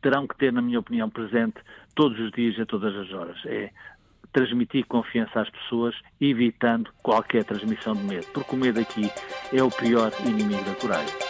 terão 0.00 0.26
que 0.26 0.34
ter, 0.38 0.50
na 0.50 0.62
minha 0.62 0.80
opinião, 0.80 1.10
presente 1.10 1.56
todos 1.94 2.18
os 2.18 2.32
dias, 2.32 2.58
a 2.58 2.64
todas 2.64 2.96
as 2.96 3.12
horas. 3.12 3.36
É 3.44 3.70
transmitir 4.32 4.86
confiança 4.86 5.42
às 5.42 5.50
pessoas, 5.50 5.94
evitando 6.18 6.90
qualquer 7.02 7.44
transmissão 7.44 7.92
de 7.92 8.04
medo, 8.04 8.26
porque 8.32 8.56
o 8.56 8.58
medo 8.58 8.80
aqui 8.80 9.10
é 9.52 9.62
o 9.62 9.70
pior 9.70 10.10
inimigo 10.24 10.64
da 10.64 10.74
coragem. 10.74 11.27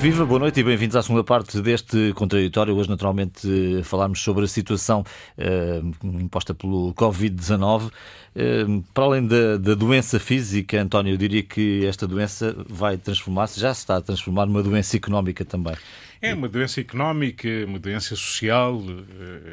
Viva, 0.00 0.24
boa 0.24 0.38
noite 0.38 0.60
e 0.60 0.62
bem-vindos 0.62 0.94
à 0.94 1.02
segunda 1.02 1.24
parte 1.24 1.60
deste 1.60 2.12
contraditório. 2.14 2.72
Hoje, 2.72 2.88
naturalmente, 2.88 3.82
falarmos 3.82 4.20
sobre 4.20 4.44
a 4.44 4.46
situação 4.46 5.04
uh, 5.36 6.08
imposta 6.20 6.54
pelo 6.54 6.94
Covid-19. 6.94 7.86
Uh, 7.88 8.84
para 8.94 9.04
além 9.04 9.26
da, 9.26 9.56
da, 9.56 9.74
doença 9.74 10.20
física, 10.20 10.80
António, 10.80 11.14
eu 11.14 11.16
diria 11.16 11.42
que 11.42 11.84
esta 11.84 12.06
doença 12.06 12.54
vai 12.68 12.96
transformar-se, 12.96 13.58
já 13.58 13.74
se 13.74 13.80
está 13.80 13.96
a 13.96 14.00
transformar 14.00 14.46
numa 14.46 14.62
doença 14.62 14.96
económica 14.96 15.44
também. 15.44 15.74
É 16.20 16.34
uma 16.34 16.48
doença 16.48 16.80
económica, 16.80 17.48
uma 17.64 17.78
doença 17.78 18.16
social, 18.16 18.82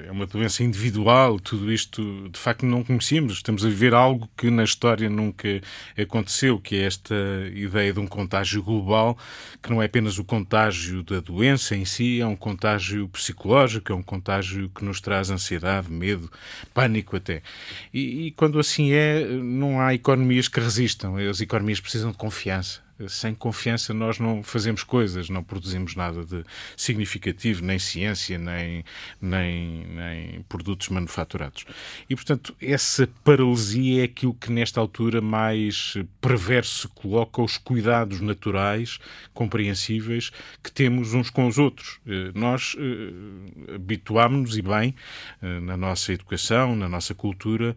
é 0.08 0.12
uma 0.12 0.25
doença 0.25 0.63
individual, 0.63 1.39
tudo 1.39 1.71
isto 1.71 2.28
de 2.30 2.39
facto 2.39 2.65
não 2.65 2.84
conhecíamos. 2.84 3.34
Estamos 3.34 3.63
a 3.63 3.69
viver 3.69 3.93
algo 3.93 4.28
que 4.36 4.49
na 4.49 4.63
história 4.63 5.08
nunca 5.08 5.62
aconteceu, 5.95 6.60
que 6.60 6.78
é 6.78 6.86
esta 6.86 7.15
ideia 7.54 7.93
de 7.93 7.99
um 7.99 8.08
contágio 8.08 8.63
global, 8.63 9.15
que 9.62 9.69
não 9.69 9.80
é 9.80 9.86
apenas 9.86 10.17
o 10.17 10.23
contágio 10.23 11.04
da 11.04 11.19
doença 11.19 11.75
em 11.75 11.86
si, 11.86 12.19
é 12.19 12.25
um 12.25 12.36
contágio 12.36 13.08
psicológico, 13.10 13.91
é 13.91 13.95
um 13.95 14.04
contágio 14.04 14.67
que 14.69 14.84
nos 14.84 14.99
traz 14.99 15.30
ansiedade, 15.30 15.91
medo, 15.91 16.32
pânico 16.73 17.15
até. 17.15 17.43
E, 17.93 18.25
e 18.25 18.32
quando 18.32 18.60
assim 18.60 18.91
é, 18.91 19.23
não 19.23 19.80
há 19.80 19.93
economias 19.93 20.47
que 20.47 20.60
resistam. 20.60 21.15
As 21.17 21.41
economias 21.41 21.80
precisam 21.80 22.10
de 22.10 22.17
confiança 22.17 22.85
sem 23.08 23.34
confiança 23.34 23.93
nós 23.93 24.19
não 24.19 24.41
fazemos 24.41 24.84
coisas, 24.84 25.29
não 25.29 25.43
produzimos 25.43 25.95
nada 25.95 26.25
de 26.25 26.43
significativo, 26.77 27.63
nem 27.63 27.77
ciência, 27.77 28.38
nem, 28.38 28.84
nem, 29.21 29.86
nem 29.88 30.41
produtos 30.43 30.89
manufaturados. 30.89 31.65
E, 32.10 32.15
portanto, 32.15 32.55
essa 32.62 33.08
paralisia 33.23 34.01
é 34.01 34.05
aquilo 34.05 34.34
que 34.34 34.51
nesta 34.51 34.79
altura 34.79 35.21
mais 35.21 35.97
perverso 36.21 36.89
coloca 36.89 37.41
os 37.41 37.58
cuidados 37.58 38.21
naturais, 38.21 38.99
compreensíveis, 39.34 40.31
que 40.63 40.71
temos 40.71 41.13
uns 41.13 41.29
com 41.29 41.47
os 41.47 41.58
outros. 41.58 41.99
Eh, 42.08 42.31
nós 42.34 42.75
eh, 42.77 43.73
habituámos-nos, 43.75 44.58
e 44.58 44.62
bem, 44.62 44.95
eh, 45.41 45.60
na 45.60 45.75
nossa 45.75 46.13
educação, 46.13 46.75
na 46.75 46.88
nossa 46.88 47.13
cultura, 47.13 47.75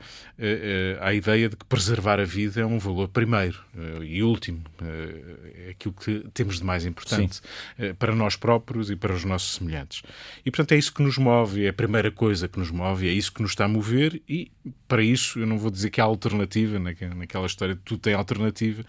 à 1.00 1.12
ideia 1.12 1.48
de 1.48 1.56
que 1.56 1.64
preservar 1.64 2.20
a 2.20 2.24
vida 2.24 2.60
é 2.60 2.66
um 2.66 2.78
valor 2.78 3.08
primeiro 3.08 3.58
e 4.02 4.22
último 4.22 4.62
é 5.08 5.70
aquilo 5.70 5.94
que 5.94 6.24
temos 6.32 6.58
de 6.58 6.64
mais 6.64 6.84
importante 6.84 7.36
Sim. 7.36 7.42
Eh, 7.78 7.92
para 7.92 8.14
nós 8.14 8.36
próprios 8.36 8.90
e 8.90 8.96
para 8.96 9.12
os 9.12 9.24
nossos 9.24 9.56
semelhantes. 9.56 10.02
E, 10.44 10.50
portanto, 10.50 10.72
é 10.72 10.76
isso 10.76 10.92
que 10.92 11.02
nos 11.02 11.18
move, 11.18 11.64
é 11.64 11.68
a 11.68 11.72
primeira 11.72 12.10
coisa 12.10 12.48
que 12.48 12.58
nos 12.58 12.70
move, 12.70 13.08
é 13.08 13.12
isso 13.12 13.32
que 13.32 13.42
nos 13.42 13.52
está 13.52 13.64
a 13.64 13.68
mover 13.68 14.22
e, 14.28 14.50
para 14.86 15.02
isso, 15.02 15.38
eu 15.38 15.46
não 15.46 15.58
vou 15.58 15.70
dizer 15.70 15.90
que 15.90 16.00
há 16.00 16.04
alternativa, 16.04 16.78
naquela 16.78 17.46
história 17.46 17.74
de 17.74 17.80
tudo 17.80 18.00
tem 18.00 18.14
alternativa, 18.14 18.84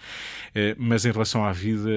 eh, 0.53 0.75
mas 0.77 1.05
em 1.05 1.11
relação 1.11 1.45
à 1.45 1.51
vida 1.51 1.89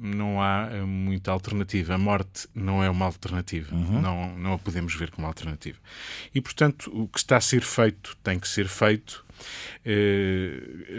não 0.00 0.40
há 0.40 0.68
muita 0.86 1.30
alternativa. 1.30 1.94
A 1.94 1.98
morte 1.98 2.48
não 2.54 2.82
é 2.82 2.90
uma 2.90 3.06
alternativa, 3.06 3.74
uhum. 3.74 4.00
não, 4.00 4.38
não 4.38 4.52
a 4.54 4.58
podemos 4.58 4.94
ver 4.94 5.10
como 5.10 5.26
alternativa. 5.26 5.78
E, 6.34 6.40
portanto, 6.40 6.90
o 6.94 7.08
que 7.08 7.18
está 7.18 7.36
a 7.36 7.40
ser 7.40 7.62
feito 7.62 8.16
tem 8.22 8.38
que 8.38 8.48
ser 8.48 8.68
feito 8.68 9.23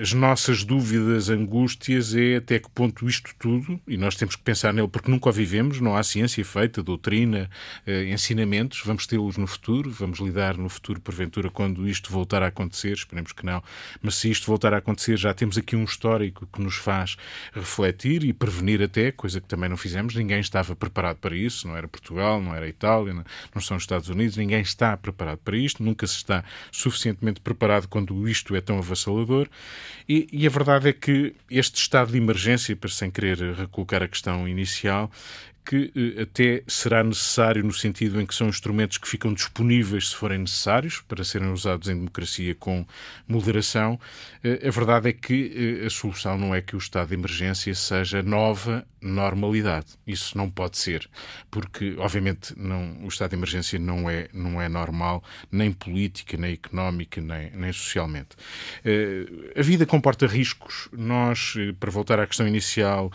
as 0.02 0.14
nossas 0.14 0.64
dúvidas, 0.64 1.30
angústias 1.30 2.14
é 2.16 2.38
até 2.38 2.60
que 2.60 2.70
ponto 2.70 3.08
isto 3.08 3.34
tudo, 3.40 3.80
e 3.88 3.98
nós 3.98 4.16
temos 4.16 4.36
que 4.36 4.44
pensar 4.44 4.74
nele 4.74 4.88
porque 4.88 5.10
nunca 5.10 5.30
o 5.30 5.32
vivemos, 5.32 5.80
não 5.80 5.96
há 5.96 6.04
ciência 6.04 6.44
feita, 6.46 6.84
doutrina, 6.84 7.50
eh, 7.86 8.06
ensinamentos, 8.06 8.82
vamos 8.86 9.08
tê-los 9.08 9.38
no 9.38 9.48
futuro, 9.48 9.90
vamos 9.90 10.20
lidar 10.20 10.58
no 10.58 10.70
futuro, 10.70 11.02
porventura, 11.02 11.50
quando 11.50 11.88
isto 11.88 12.12
voltar 12.12 12.44
a 12.44 12.48
acontecer, 12.48 12.94
esperemos 12.94 13.32
que 13.32 13.46
não, 13.46 13.64
mas 14.02 14.16
se 14.16 14.30
isto 14.30 14.46
voltar 14.46 14.74
a 14.74 14.78
acontecer, 14.78 15.18
já 15.18 15.34
temos 15.34 15.58
aqui 15.58 15.76
um 15.76 15.84
histórico 15.84 16.48
que 16.52 16.62
nos 16.62 16.76
faz 16.76 17.18
refletir 17.54 18.24
e 18.24 18.34
prevenir 18.34 18.82
até, 18.82 19.12
coisa 19.12 19.42
que 19.42 19.48
também 19.48 19.70
não 19.70 19.78
fizemos, 19.78 20.16
ninguém 20.16 20.40
estava 20.40 20.76
preparado 20.76 21.18
para 21.18 21.36
isso, 21.36 21.68
não 21.68 21.76
era 21.76 21.88
Portugal, 21.88 22.42
não 22.42 22.54
era 22.54 22.68
Itália, 22.68 23.14
não 23.54 23.62
são 23.62 23.78
os 23.78 23.84
Estados 23.84 24.10
Unidos, 24.10 24.38
ninguém 24.38 24.62
está 24.62 24.96
preparado 24.96 25.40
para 25.40 25.58
isto, 25.58 25.84
nunca 25.84 26.06
se 26.06 26.16
está 26.16 26.44
suficientemente 26.72 27.42
preparado 27.42 27.88
quando 27.88 28.25
isto 28.28 28.56
é 28.56 28.62
tão 28.62 28.78
avassalador. 28.78 29.48
E, 30.08 30.28
e, 30.32 30.46
a 30.46 30.50
verdade 30.50 30.90
é 30.90 30.94
que 30.94 31.34
este 31.50 31.78
estado 31.78 32.12
de 32.12 32.18
emergência, 32.18 32.76
para 32.76 32.90
sem 32.90 33.10
querer 33.10 33.38
recolocar 33.54 34.04
a 34.04 34.08
questão 34.08 34.48
inicial, 34.48 35.12
que 35.66 35.92
eh, 35.96 36.22
até 36.22 36.64
será 36.68 37.04
necessário 37.04 37.64
no 37.64 37.74
sentido 37.74 38.22
em 38.22 38.26
que 38.26 38.36
são 38.36 38.48
instrumentos 38.48 38.98
que 38.98 39.08
ficam 39.08 39.34
disponíveis 39.34 40.10
se 40.10 40.16
forem 40.16 40.40
necessários 40.40 41.02
para 41.02 41.24
serem 41.24 41.52
usados 41.52 41.90
em 41.90 41.96
democracia 41.96 42.54
com 42.56 42.86
moderação. 43.28 44.00
A 44.44 44.70
verdade 44.70 45.10
é 45.10 45.14
que 45.14 45.82
a 45.86 45.90
solução 45.90 46.38
não 46.38 46.54
é 46.54 46.62
que 46.62 46.76
o 46.76 46.78
estado 46.78 47.10
de 47.10 47.16
emergência 47.16 47.74
seja 47.74 48.22
nova 48.22 48.86
normalidade. 49.02 49.88
Isso 50.06 50.38
não 50.38 50.50
pode 50.50 50.78
ser, 50.78 51.10
porque 51.50 51.96
obviamente 51.98 52.54
não, 52.58 53.04
o 53.04 53.08
estado 53.08 53.32
de 53.32 53.36
emergência 53.36 53.80
não 53.80 54.10
é 54.10 54.28
não 54.34 54.62
é 54.62 54.70
normal 54.70 55.24
nem 55.52 55.72
política, 55.72 56.38
nem 56.38 56.54
económica, 56.54 57.22
nem, 57.22 57.52
nem 57.52 57.74
socialmente. 57.74 58.36
A 59.56 59.62
vida 59.62 59.86
comporta 59.86 60.28
riscos. 60.28 60.90
Nós, 60.92 61.56
para 61.80 61.92
voltar 61.92 62.20
à 62.20 62.28
questão 62.28 62.48
inicial, 62.48 63.12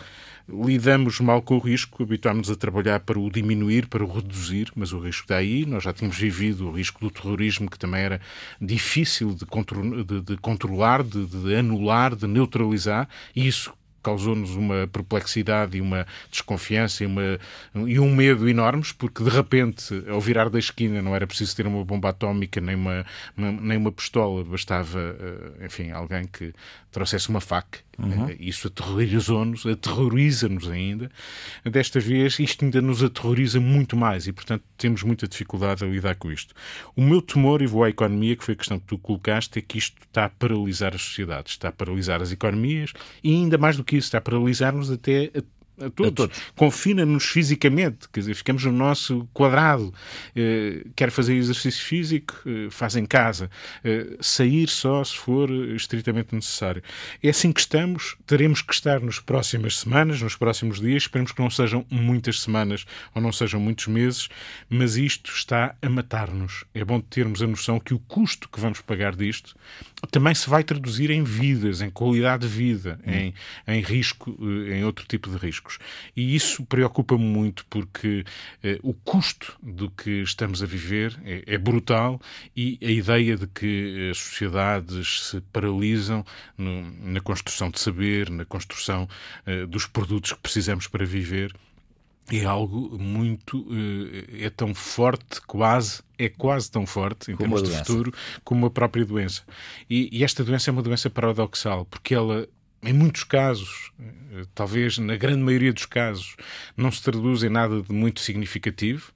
lidamos 0.47 1.19
mal 1.19 1.41
com 1.41 1.55
o 1.55 1.59
risco, 1.59 2.03
habituámos 2.03 2.49
a 2.49 2.55
trabalhar 2.55 2.99
para 3.01 3.19
o 3.19 3.29
diminuir, 3.29 3.87
para 3.87 4.03
o 4.03 4.11
reduzir, 4.11 4.71
mas 4.75 4.93
o 4.93 4.99
risco 4.99 5.23
está 5.23 5.37
aí. 5.37 5.65
Nós 5.65 5.83
já 5.83 5.93
tínhamos 5.93 6.17
vivido 6.17 6.67
o 6.67 6.71
risco 6.71 6.99
do 6.99 7.11
terrorismo, 7.11 7.69
que 7.69 7.79
também 7.79 8.01
era 8.01 8.21
difícil 8.59 9.33
de, 9.33 9.45
contro 9.45 10.03
de, 10.03 10.21
de 10.21 10.37
controlar, 10.37 11.03
de, 11.03 11.25
de 11.25 11.55
anular, 11.55 12.15
de 12.15 12.27
neutralizar, 12.27 13.07
e 13.35 13.47
isso 13.47 13.73
causou-nos 14.01 14.55
uma 14.55 14.87
perplexidade 14.87 15.77
e 15.77 15.81
uma 15.81 16.05
desconfiança 16.29 17.03
e, 17.03 17.07
uma, 17.07 17.39
e 17.87 17.99
um 17.99 18.13
medo 18.13 18.49
enormes, 18.49 18.91
porque 18.91 19.23
de 19.23 19.29
repente, 19.29 20.03
ao 20.09 20.19
virar 20.19 20.49
da 20.49 20.59
esquina, 20.59 21.01
não 21.01 21.15
era 21.15 21.27
preciso 21.27 21.55
ter 21.55 21.67
uma 21.67 21.83
bomba 21.85 22.09
atómica 22.09 22.59
nem 22.59 22.75
uma, 22.75 23.05
uma 23.37 23.51
nem 23.51 23.77
uma 23.77 23.91
pistola, 23.91 24.43
bastava, 24.43 24.99
eh, 24.99 25.65
enfim, 25.65 25.91
alguém 25.91 26.25
que 26.25 26.53
trouxesse 26.91 27.29
uma 27.29 27.41
faca. 27.41 27.79
Uhum. 27.97 28.29
Eh, 28.29 28.37
isso 28.39 28.67
aterrorizou-nos, 28.67 29.65
aterroriza-nos 29.65 30.69
ainda. 30.69 31.09
Desta 31.65 31.99
vez, 31.99 32.39
isto 32.39 32.65
ainda 32.65 32.81
nos 32.81 33.03
aterroriza 33.03 33.59
muito 33.59 33.95
mais 33.95 34.27
e, 34.27 34.33
portanto, 34.33 34.63
temos 34.77 35.03
muita 35.03 35.27
dificuldade 35.27 35.83
a 35.83 35.87
lidar 35.87 36.15
com 36.15 36.31
isto. 36.31 36.53
O 36.95 37.01
meu 37.01 37.21
temor, 37.21 37.61
e 37.61 37.67
vou 37.67 37.83
à 37.83 37.89
economia, 37.89 38.35
que 38.35 38.43
foi 38.43 38.53
a 38.53 38.57
questão 38.57 38.79
que 38.79 38.85
tu 38.85 38.97
colocaste, 38.97 39.59
é 39.59 39.61
que 39.61 39.77
isto 39.77 40.01
está 40.01 40.25
a 40.25 40.29
paralisar 40.29 40.93
as 40.93 41.01
sociedades, 41.01 41.53
está 41.53 41.69
a 41.69 41.71
paralisar 41.71 42.21
as 42.21 42.31
economias 42.31 42.93
e, 43.23 43.33
ainda 43.33 43.57
mais 43.57 43.77
do 43.77 43.83
que 43.83 43.95
isso, 43.95 44.07
está 44.07 44.17
a 44.17 44.21
paralisar-nos 44.21 44.91
até 44.91 45.31
a 45.81 45.89
todos. 45.89 46.13
Todos. 46.13 46.37
Confina-nos 46.55 47.25
fisicamente, 47.25 48.07
quer 48.11 48.21
dizer, 48.21 48.33
ficamos 48.35 48.63
no 48.65 48.71
nosso 48.71 49.27
quadrado. 49.33 49.93
Eh, 50.35 50.85
quer 50.95 51.11
fazer 51.11 51.35
exercício 51.35 51.83
físico, 51.83 52.35
eh, 52.45 52.67
faz 52.69 52.95
em 52.95 53.05
casa. 53.05 53.49
Eh, 53.83 54.17
sair 54.19 54.67
só 54.67 55.03
se 55.03 55.15
for 55.15 55.49
estritamente 55.49 56.33
necessário. 56.35 56.81
É 57.21 57.29
assim 57.29 57.51
que 57.51 57.59
estamos, 57.59 58.15
teremos 58.25 58.61
que 58.61 58.73
estar 58.73 58.99
nas 59.01 59.19
próximas 59.19 59.79
semanas, 59.79 60.21
nos 60.21 60.35
próximos 60.35 60.79
dias. 60.79 61.03
Esperemos 61.03 61.31
que 61.31 61.41
não 61.41 61.49
sejam 61.49 61.85
muitas 61.89 62.41
semanas 62.41 62.85
ou 63.13 63.21
não 63.21 63.31
sejam 63.31 63.59
muitos 63.59 63.87
meses, 63.87 64.29
mas 64.69 64.95
isto 64.95 65.31
está 65.31 65.75
a 65.81 65.89
matar-nos. 65.89 66.65
É 66.73 66.83
bom 66.83 66.99
termos 66.99 67.41
a 67.41 67.47
noção 67.47 67.79
que 67.79 67.93
o 67.93 67.99
custo 67.99 68.49
que 68.49 68.59
vamos 68.59 68.81
pagar 68.81 69.15
disto 69.15 69.55
também 70.09 70.33
se 70.33 70.49
vai 70.49 70.63
traduzir 70.63 71.11
em 71.11 71.23
vidas, 71.23 71.81
em 71.81 71.89
qualidade 71.89 72.47
de 72.47 72.53
vida, 72.53 72.99
hum. 73.05 73.11
em, 73.11 73.33
em 73.67 73.81
risco, 73.81 74.35
em 74.41 74.83
outro 74.83 75.05
tipo 75.07 75.29
de 75.29 75.37
riscos. 75.37 75.70
E 76.15 76.35
isso 76.35 76.65
preocupa-me 76.65 77.23
muito 77.23 77.65
porque 77.67 78.23
eh, 78.63 78.79
o 78.83 78.93
custo 78.93 79.57
do 79.61 79.89
que 79.89 80.21
estamos 80.21 80.61
a 80.63 80.65
viver 80.65 81.17
é, 81.23 81.43
é, 81.45 81.57
brutal 81.57 82.19
e 82.55 82.77
a 82.81 82.91
ideia 82.91 83.37
de 83.37 83.47
que 83.47 84.09
as 84.11 84.17
sociedades 84.17 85.29
se 85.29 85.41
paralisam 85.53 86.25
no, 86.57 86.91
na 87.01 87.19
construção 87.21 87.69
de 87.69 87.79
saber, 87.79 88.29
na 88.29 88.45
construção 88.45 89.07
eh, 89.45 89.65
dos 89.65 89.85
produtos 89.85 90.33
que 90.33 90.39
precisamos 90.39 90.87
para 90.87 91.05
viver 91.05 91.53
é 92.29 92.45
algo 92.45 92.97
muito 92.97 93.65
eh, 93.71 94.45
é 94.45 94.49
tão 94.49 94.73
forte 94.73 95.41
quase 95.41 96.01
é 96.17 96.29
quase 96.29 96.69
tão 96.69 96.85
forte 96.85 97.31
em 97.31 97.35
como 97.35 97.55
termos 97.55 97.69
de 97.69 97.77
futuro 97.77 98.13
como 98.43 98.65
a 98.65 98.69
própria 98.69 99.05
doença. 99.05 99.43
E, 99.89 100.09
e, 100.11 100.23
esta 100.23 100.43
doença 100.43 100.69
é 100.69 100.71
uma 100.71 100.83
doença 100.83 101.09
paradoxal 101.09 101.85
porque 101.85 102.13
ela 102.13 102.47
em 102.83 102.93
muitos 102.93 103.23
casos, 103.23 103.91
eh, 103.99 104.43
talvez 104.55 104.97
na 104.97 105.15
grande 105.15 105.43
maioria 105.43 105.71
dos 105.71 105.85
casos, 105.85 106.35
não 106.75 106.91
se 106.91 107.01
traduz 107.03 107.43
em 107.43 107.49
nada 107.49 107.81
de 107.81 107.93
muito 107.93 108.19
significativo, 108.21 109.11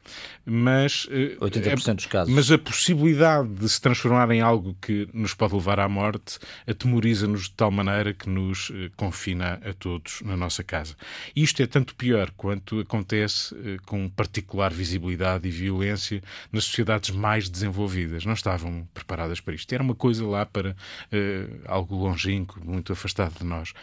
mas 0.45 1.08
80% 1.39 1.89
eh, 1.89 1.93
dos 1.95 2.06
casos. 2.06 2.34
Mas 2.34 2.51
a 2.51 2.60
possibilidade 2.60 3.49
de 3.49 3.67
se 3.67 3.82
transformar 3.82 4.30
em 4.30 4.41
algo 4.41 4.78
que 4.80 5.10
nos 5.12 5.34
pode 5.34 5.56
levar 5.56 5.80
à 5.80 5.89
morte 5.89 6.38
atemoriza-nos 6.67 7.43
de 7.43 7.51
tal 7.54 7.71
maneira 7.71 8.13
que 8.13 8.30
nos 8.30 8.71
eh, 8.71 8.91
confina 8.95 9.60
a 9.67 9.73
todos 9.73 10.21
na 10.21 10.38
nossa 10.38 10.63
casa. 10.63 10.95
Isto 11.36 11.63
é 11.63 11.67
tanto 11.67 11.95
pior 11.95 12.30
quanto 12.38 12.80
acontece 12.80 13.56
com 13.86 14.08
particular 14.10 14.71
visibilidade 14.71 15.47
e 15.47 15.51
violência 15.51 16.21
nas 16.51 16.65
sociedades 16.65 17.10
mais 17.10 17.49
desenvolvidas. 17.49 18.25
Não 18.25 18.34
estavam 18.34 18.88
preparadas 18.93 19.39
para 19.39 19.56
isto. 19.56 19.73
Era 19.73 19.84
uma 19.84 19.95
coisa 19.95 20.25
lá 20.25 20.45
para 20.45 20.71
uh, 20.71 21.62
algo 21.65 21.95
longínquo, 21.95 22.60
muito 22.63 22.93
afastado 22.93 23.39
de 23.39 23.43
nós 23.43 23.54
nós. 23.55 23.73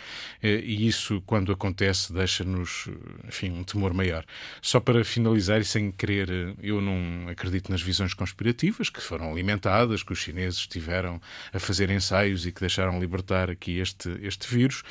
Eh, 0.42 0.60
e 0.64 0.86
isso, 0.86 1.22
quando 1.26 1.52
acontece, 1.52 2.12
deixa-nos, 2.12 2.88
enfim, 3.26 3.50
um 3.50 3.64
temor 3.64 3.92
maior. 3.94 4.24
Só 4.60 4.80
para 4.80 5.04
finalizar 5.04 5.60
e 5.60 5.64
sem 5.64 5.90
querer, 5.90 6.30
eh, 6.30 6.54
eu 6.62 6.80
não 6.80 7.28
acredito 7.28 7.70
nas 7.70 7.82
visões 7.82 8.14
conspirativas 8.14 8.90
que 8.90 9.00
foram 9.00 9.30
alimentadas, 9.30 10.02
que 10.02 10.12
os 10.12 10.18
chineses 10.18 10.60
estiveram 10.60 11.20
a 11.52 11.58
fazer 11.58 11.90
ensaios 11.90 12.46
e 12.46 12.52
que 12.52 12.60
deixaram 12.60 13.00
libertar 13.00 13.50
aqui 13.50 13.78
este, 13.78 14.08
este 14.22 14.46
vírus. 14.48 14.82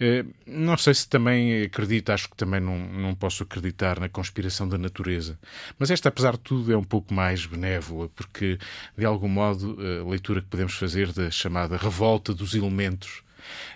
Eh, 0.00 0.24
não 0.46 0.76
sei 0.76 0.94
se 0.94 1.08
também 1.08 1.62
acredito, 1.62 2.10
acho 2.10 2.28
que 2.28 2.36
também 2.36 2.60
não, 2.60 2.78
não 2.78 3.14
posso 3.14 3.42
acreditar 3.42 3.98
na 3.98 4.08
conspiração 4.08 4.68
da 4.68 4.78
natureza. 4.78 5.38
Mas 5.78 5.90
esta, 5.90 6.08
apesar 6.08 6.32
de 6.32 6.40
tudo, 6.40 6.72
é 6.72 6.76
um 6.76 6.84
pouco 6.84 7.12
mais 7.12 7.46
benévola, 7.46 8.08
porque, 8.10 8.58
de 8.96 9.04
algum 9.04 9.28
modo, 9.28 9.78
a 9.80 10.08
leitura 10.08 10.40
que 10.40 10.48
podemos 10.48 10.74
fazer 10.74 11.12
da 11.12 11.30
chamada 11.30 11.76
revolta 11.76 12.34
dos 12.34 12.54
elementos 12.54 13.22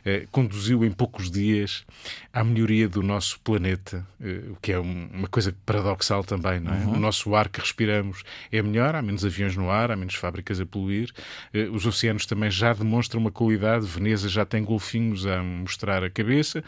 eh, 0.05 0.27
conduziu 0.31 0.85
em 0.85 0.90
poucos 0.90 1.31
dias 1.31 1.85
à 2.33 2.42
melhoria 2.42 2.88
do 2.88 3.03
nosso 3.03 3.38
planeta, 3.40 4.07
eh, 4.20 4.42
o 4.51 4.57
que 4.61 4.72
é 4.72 4.79
uma 4.79 5.29
coisa 5.29 5.55
paradoxal 5.64 6.25
também, 6.25 6.61
não 6.61 6.72
é? 6.72 6.79
Uhum. 6.79 6.94
O 6.94 6.98
nosso 6.98 7.35
ar 7.35 7.48
que 7.48 7.61
respiramos 7.61 8.22
é 8.51 8.62
melhor, 8.62 8.94
há 8.94 9.03
menos 9.03 9.25
aviões 9.25 9.57
no 9.57 9.70
ar, 9.70 9.90
há 9.90 9.96
menos 9.96 10.14
fábricas 10.14 10.61
a 10.61 10.66
poluir, 10.66 11.11
eh, 11.53 11.68
os 11.70 11.87
oceanos 11.87 12.27
também 12.27 12.51
já 12.51 12.72
demonstram 12.72 13.20
uma 13.20 13.31
qualidade, 13.31 13.87
Veneza 13.87 14.29
já 14.29 14.44
tem 14.44 14.64
golfinhos 14.64 15.27
a 15.27 15.42
mostrar 15.42 16.03
a 16.05 16.11
cabeça. 16.11 16.62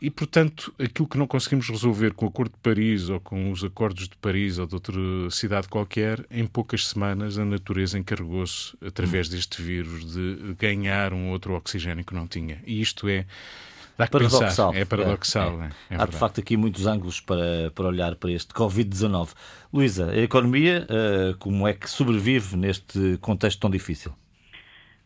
E, 0.00 0.08
portanto, 0.08 0.72
aquilo 0.78 1.06
que 1.06 1.18
não 1.18 1.26
conseguimos 1.26 1.68
resolver 1.68 2.14
com 2.14 2.24
o 2.24 2.28
Acordo 2.28 2.52
de 2.52 2.58
Paris 2.62 3.10
ou 3.10 3.20
com 3.20 3.52
os 3.52 3.62
Acordos 3.62 4.08
de 4.08 4.16
Paris 4.16 4.56
ou 4.56 4.66
de 4.66 4.74
outra 4.74 4.94
cidade 5.30 5.68
qualquer, 5.68 6.24
em 6.30 6.46
poucas 6.46 6.86
semanas 6.86 7.38
a 7.38 7.44
natureza 7.44 7.98
encarregou-se, 7.98 8.74
através 8.82 9.28
deste 9.28 9.60
vírus, 9.60 10.14
de 10.14 10.54
ganhar 10.58 11.12
um 11.12 11.28
outro 11.28 11.54
oxigênio 11.54 12.02
que 12.02 12.14
não 12.14 12.26
tinha. 12.26 12.62
E 12.66 12.80
isto 12.80 13.08
é. 13.08 13.26
Dá 13.98 14.06
que 14.06 14.12
paradoxal. 14.12 14.70
Pensar. 14.70 14.74
É 14.74 14.84
paradoxal. 14.86 15.62
É, 15.62 15.66
é. 15.90 15.96
É 15.96 16.02
Há 16.02 16.06
de 16.06 16.16
facto 16.16 16.40
aqui 16.40 16.56
muitos 16.56 16.86
ângulos 16.86 17.20
para, 17.20 17.70
para 17.74 17.86
olhar 17.86 18.16
para 18.16 18.32
este 18.32 18.54
Covid-19. 18.54 19.28
Luísa, 19.70 20.10
a 20.10 20.16
economia, 20.16 20.86
uh, 20.88 21.36
como 21.36 21.68
é 21.68 21.74
que 21.74 21.90
sobrevive 21.90 22.56
neste 22.56 23.18
contexto 23.20 23.60
tão 23.60 23.68
difícil? 23.68 24.14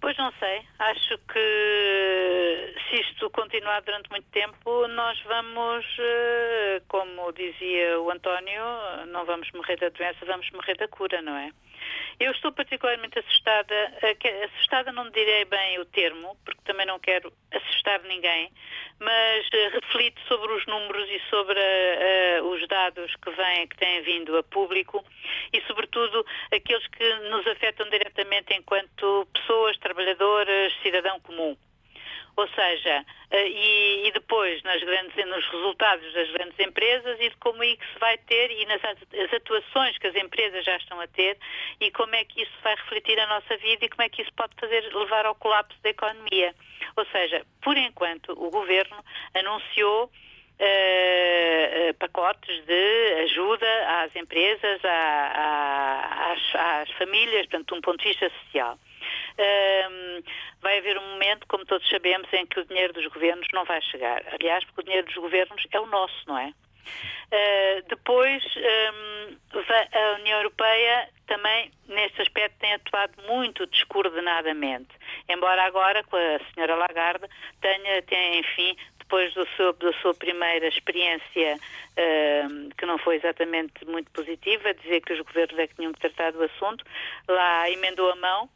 Pois 0.04 0.18
não 0.18 0.30
sei. 0.38 0.60
Acho 0.80 1.16
que 1.32 2.74
se 2.90 3.00
isto 3.00 3.30
continuar 3.30 3.80
durante 3.80 4.10
muito 4.10 4.28
tempo, 4.32 4.86
nós 4.88 5.18
vamos, 5.22 5.82
eh, 5.98 6.82
como 6.88 7.32
dizia 7.32 7.98
o 7.98 8.10
António, 8.10 8.62
não 9.06 9.24
vamos 9.24 9.50
morrer 9.52 9.78
da 9.78 9.88
doença, 9.88 10.26
vamos 10.26 10.50
morrer 10.50 10.76
da 10.76 10.86
cura, 10.88 11.22
não 11.22 11.34
é? 11.34 11.50
Eu 12.20 12.30
estou 12.32 12.52
particularmente 12.52 13.18
assustada, 13.18 13.74
eh, 14.02 14.44
assustada 14.44 14.92
não 14.92 15.10
direi 15.10 15.44
bem 15.44 15.78
o 15.80 15.84
termo, 15.84 16.36
porque 16.44 16.60
também 16.64 16.86
não 16.86 16.98
quero 16.98 17.32
assustar 17.52 18.00
ninguém, 18.02 18.52
mas 19.00 19.46
uh, 19.48 19.80
reflito 19.80 20.20
sobre 20.28 20.52
os 20.52 20.64
números 20.66 21.08
e 21.10 21.20
sobre 21.28 21.58
uh, 21.58 22.44
os 22.44 22.66
dados 22.68 23.14
que 23.16 23.30
vêm, 23.30 23.66
que 23.66 23.76
têm 23.76 24.02
vindo 24.02 24.36
a 24.36 24.42
público 24.44 25.04
e, 25.52 25.60
sobretudo, 25.62 26.24
aqueles 26.52 26.86
que 26.88 27.14
nos 27.30 27.46
afetam 27.46 27.88
diretamente 27.90 28.54
enquanto 28.54 29.26
pessoas, 29.34 29.76
trabalhadoras, 29.78 30.72
cidadão 30.82 31.18
comum. 31.20 31.56
Ou 32.36 32.48
seja, 32.48 33.04
eh, 33.30 33.48
e, 33.48 34.08
e, 34.08 34.12
depois 34.12 34.60
nas 34.64 34.82
grandes, 34.82 35.14
nos 35.26 35.46
resultados 35.46 36.12
das 36.12 36.30
grandes 36.32 36.58
empresas 36.58 37.18
e 37.20 37.30
de 37.30 37.36
como 37.36 37.62
é 37.62 37.76
que 37.76 37.86
se 37.92 37.98
vai 38.00 38.18
ter 38.18 38.50
e 38.50 38.66
nas 38.66 38.82
as 38.84 39.32
atuações 39.32 39.96
que 39.98 40.08
as 40.08 40.16
empresas 40.16 40.64
já 40.64 40.76
estão 40.76 41.00
a 41.00 41.06
ter 41.06 41.38
e 41.80 41.90
como 41.92 42.14
é 42.14 42.24
que 42.24 42.42
isso 42.42 42.52
vai 42.62 42.74
refletir 42.74 43.18
a 43.20 43.26
nossa 43.26 43.56
vida 43.58 43.84
e 43.84 43.88
como 43.88 44.02
é 44.02 44.08
que 44.08 44.22
isso 44.22 44.32
pode 44.34 44.52
fazer 44.58 44.82
levar 44.92 45.26
ao 45.26 45.34
colapso 45.36 45.78
da 45.82 45.90
economia. 45.90 46.54
Ou 46.96 47.06
seja, 47.06 47.46
por 47.62 47.76
enquanto 47.76 48.32
o 48.32 48.50
governo 48.50 48.96
anunciou 49.34 50.10
Uh, 50.56 51.92
pacotes 51.94 52.64
de 52.64 53.14
ajuda 53.24 54.02
às 54.04 54.14
empresas, 54.14 54.84
à, 54.84 54.88
à, 54.88 56.32
às, 56.32 56.54
às, 56.54 56.90
famílias, 56.92 57.48
portanto, 57.48 57.72
de 57.72 57.74
um 57.74 57.80
ponto 57.80 58.00
de 58.00 58.08
vista 58.10 58.30
social 58.44 58.78
vai 60.60 60.78
haver 60.78 60.98
um 60.98 61.10
momento, 61.12 61.46
como 61.46 61.64
todos 61.64 61.88
sabemos, 61.88 62.32
em 62.32 62.46
que 62.46 62.60
o 62.60 62.64
dinheiro 62.64 62.92
dos 62.92 63.06
governos 63.06 63.46
não 63.52 63.64
vai 63.64 63.80
chegar. 63.82 64.22
Aliás, 64.32 64.64
porque 64.64 64.80
o 64.80 64.84
dinheiro 64.84 65.06
dos 65.06 65.16
governos 65.16 65.66
é 65.70 65.80
o 65.80 65.86
nosso, 65.86 66.14
não 66.26 66.38
é? 66.38 66.52
Uh, 67.26 67.88
depois, 67.88 68.42
um, 68.56 69.36
a 69.56 70.20
União 70.20 70.38
Europeia 70.38 71.08
também, 71.26 71.70
neste 71.88 72.22
aspecto, 72.22 72.58
tem 72.58 72.74
atuado 72.74 73.14
muito 73.26 73.66
descoordenadamente. 73.66 74.90
Embora 75.28 75.64
agora, 75.64 76.04
com 76.04 76.16
a 76.16 76.38
senhora 76.52 76.76
Lagarde, 76.76 77.26
tenha, 77.60 78.02
tenha 78.02 78.38
enfim, 78.38 78.76
depois 78.98 79.32
do 79.34 79.46
seu, 79.56 79.72
da 79.74 79.92
sua 79.94 80.14
primeira 80.14 80.68
experiência, 80.68 81.56
uh, 81.56 82.74
que 82.76 82.86
não 82.86 82.98
foi 82.98 83.16
exatamente 83.16 83.84
muito 83.86 84.10
positiva, 84.12 84.74
dizer 84.74 85.00
que 85.00 85.14
os 85.14 85.20
governos 85.20 85.58
é 85.58 85.66
que 85.66 85.74
tinham 85.74 85.92
que 85.92 86.00
tratar 86.00 86.32
do 86.32 86.42
assunto, 86.42 86.84
lá 87.26 87.70
emendou 87.70 88.10
a 88.10 88.16
mão 88.16 88.48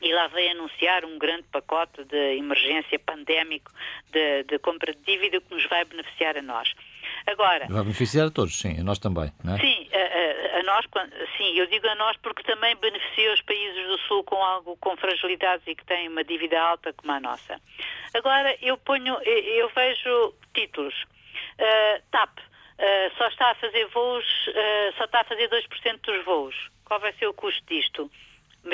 e 0.00 0.12
lá 0.12 0.28
veio 0.28 0.52
anunciar 0.52 1.04
um 1.04 1.18
grande 1.18 1.44
pacote 1.44 2.04
de 2.04 2.36
emergência 2.36 2.98
pandémico 2.98 3.70
de, 4.10 4.44
de 4.44 4.58
compra 4.58 4.92
de 4.94 5.00
dívida 5.02 5.40
que 5.40 5.54
nos 5.54 5.66
vai 5.66 5.84
beneficiar 5.84 6.36
a 6.36 6.42
nós. 6.42 6.72
Agora, 7.26 7.66
vai 7.68 7.82
beneficiar 7.82 8.28
a 8.28 8.30
todos, 8.30 8.58
sim, 8.58 8.80
a 8.80 8.84
nós 8.84 8.98
também, 8.98 9.32
não 9.44 9.54
é? 9.54 9.58
Sim, 9.58 9.88
a, 9.92 10.56
a, 10.56 10.60
a, 10.60 10.62
nós, 10.62 10.86
sim, 11.36 11.58
eu 11.58 11.66
digo 11.66 11.86
a 11.88 11.94
nós 11.94 12.16
porque 12.18 12.42
também 12.42 12.76
beneficia 12.76 13.32
os 13.32 13.42
países 13.42 13.86
do 13.86 13.98
Sul 14.06 14.24
com 14.24 14.36
algo 14.36 14.76
com 14.76 14.96
fragilidades 14.96 15.66
e 15.66 15.74
que 15.74 15.84
têm 15.84 16.08
uma 16.08 16.24
dívida 16.24 16.60
alta 16.60 16.92
como 16.92 17.12
a 17.12 17.20
nossa. 17.20 17.60
Agora 18.14 18.56
eu 18.62 18.76
ponho, 18.78 19.14
eu, 19.22 19.68
vejo 19.74 20.34
títulos. 20.54 20.94
Uh, 21.58 22.02
TAP 22.10 22.38
uh, 22.38 23.16
só 23.16 23.28
está 23.28 23.50
a 23.50 23.54
fazer 23.56 23.86
voos, 23.88 24.24
uh, 24.48 24.96
só 24.96 25.04
está 25.04 25.20
a 25.20 25.24
fazer 25.24 25.48
2% 25.48 26.00
dos 26.00 26.24
voos. 26.24 26.54
Qual 26.84 27.00
vai 27.00 27.12
ser 27.14 27.26
o 27.26 27.34
custo 27.34 27.62
disto? 27.66 28.10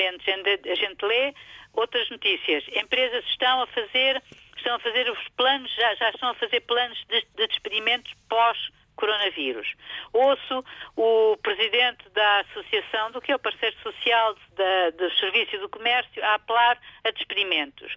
A 0.01 0.75
gente 0.75 1.05
lê 1.05 1.33
outras 1.73 2.09
notícias. 2.09 2.63
Empresas 2.75 3.23
estão 3.25 3.61
a 3.61 3.67
fazer, 3.67 4.21
estão 4.57 4.75
a 4.75 4.79
fazer 4.79 5.09
os 5.09 5.27
planos, 5.29 5.73
já, 5.75 5.95
já 5.95 6.09
estão 6.09 6.29
a 6.29 6.35
fazer 6.35 6.61
planos 6.61 6.97
de, 7.09 7.21
de 7.35 7.47
despedimentos 7.47 8.13
pós 8.29 8.57
coronavírus. 8.95 9.67
Ouço 10.13 10.63
o 10.95 11.37
presidente 11.37 12.09
da 12.09 12.39
associação, 12.41 13.11
do 13.11 13.21
que 13.21 13.31
é 13.31 13.35
o 13.35 13.39
parceiro 13.39 13.75
social 13.83 14.35
da, 14.55 14.89
do 14.91 15.11
Serviço 15.17 15.57
do 15.59 15.69
Comércio, 15.69 16.23
a 16.23 16.35
apelar 16.35 16.79
a 17.03 17.11
despedimentos. 17.11 17.93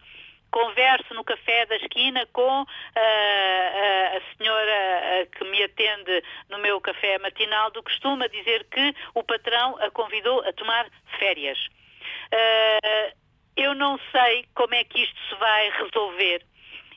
Converso 0.50 1.12
no 1.14 1.24
café 1.24 1.66
da 1.66 1.76
esquina 1.76 2.26
com 2.32 2.62
uh, 2.62 2.66
a 2.96 4.36
senhora 4.36 5.22
uh, 5.22 5.30
que 5.36 5.44
me 5.44 5.62
atende 5.62 6.22
no 6.48 6.58
meu 6.58 6.80
café 6.80 7.18
matinal 7.18 7.70
do 7.70 7.82
costume 7.82 8.24
a 8.24 8.28
dizer 8.28 8.64
que 8.70 8.94
o 9.14 9.22
patrão 9.22 9.76
a 9.78 9.90
convidou 9.90 10.40
a 10.40 10.52
tomar 10.54 10.86
férias. 11.18 11.58
Uh, 12.32 13.16
eu 13.56 13.74
não 13.74 13.98
sei 14.12 14.44
como 14.54 14.74
é 14.74 14.84
que 14.84 15.02
isto 15.02 15.18
se 15.28 15.34
vai 15.36 15.70
resolver 15.70 16.42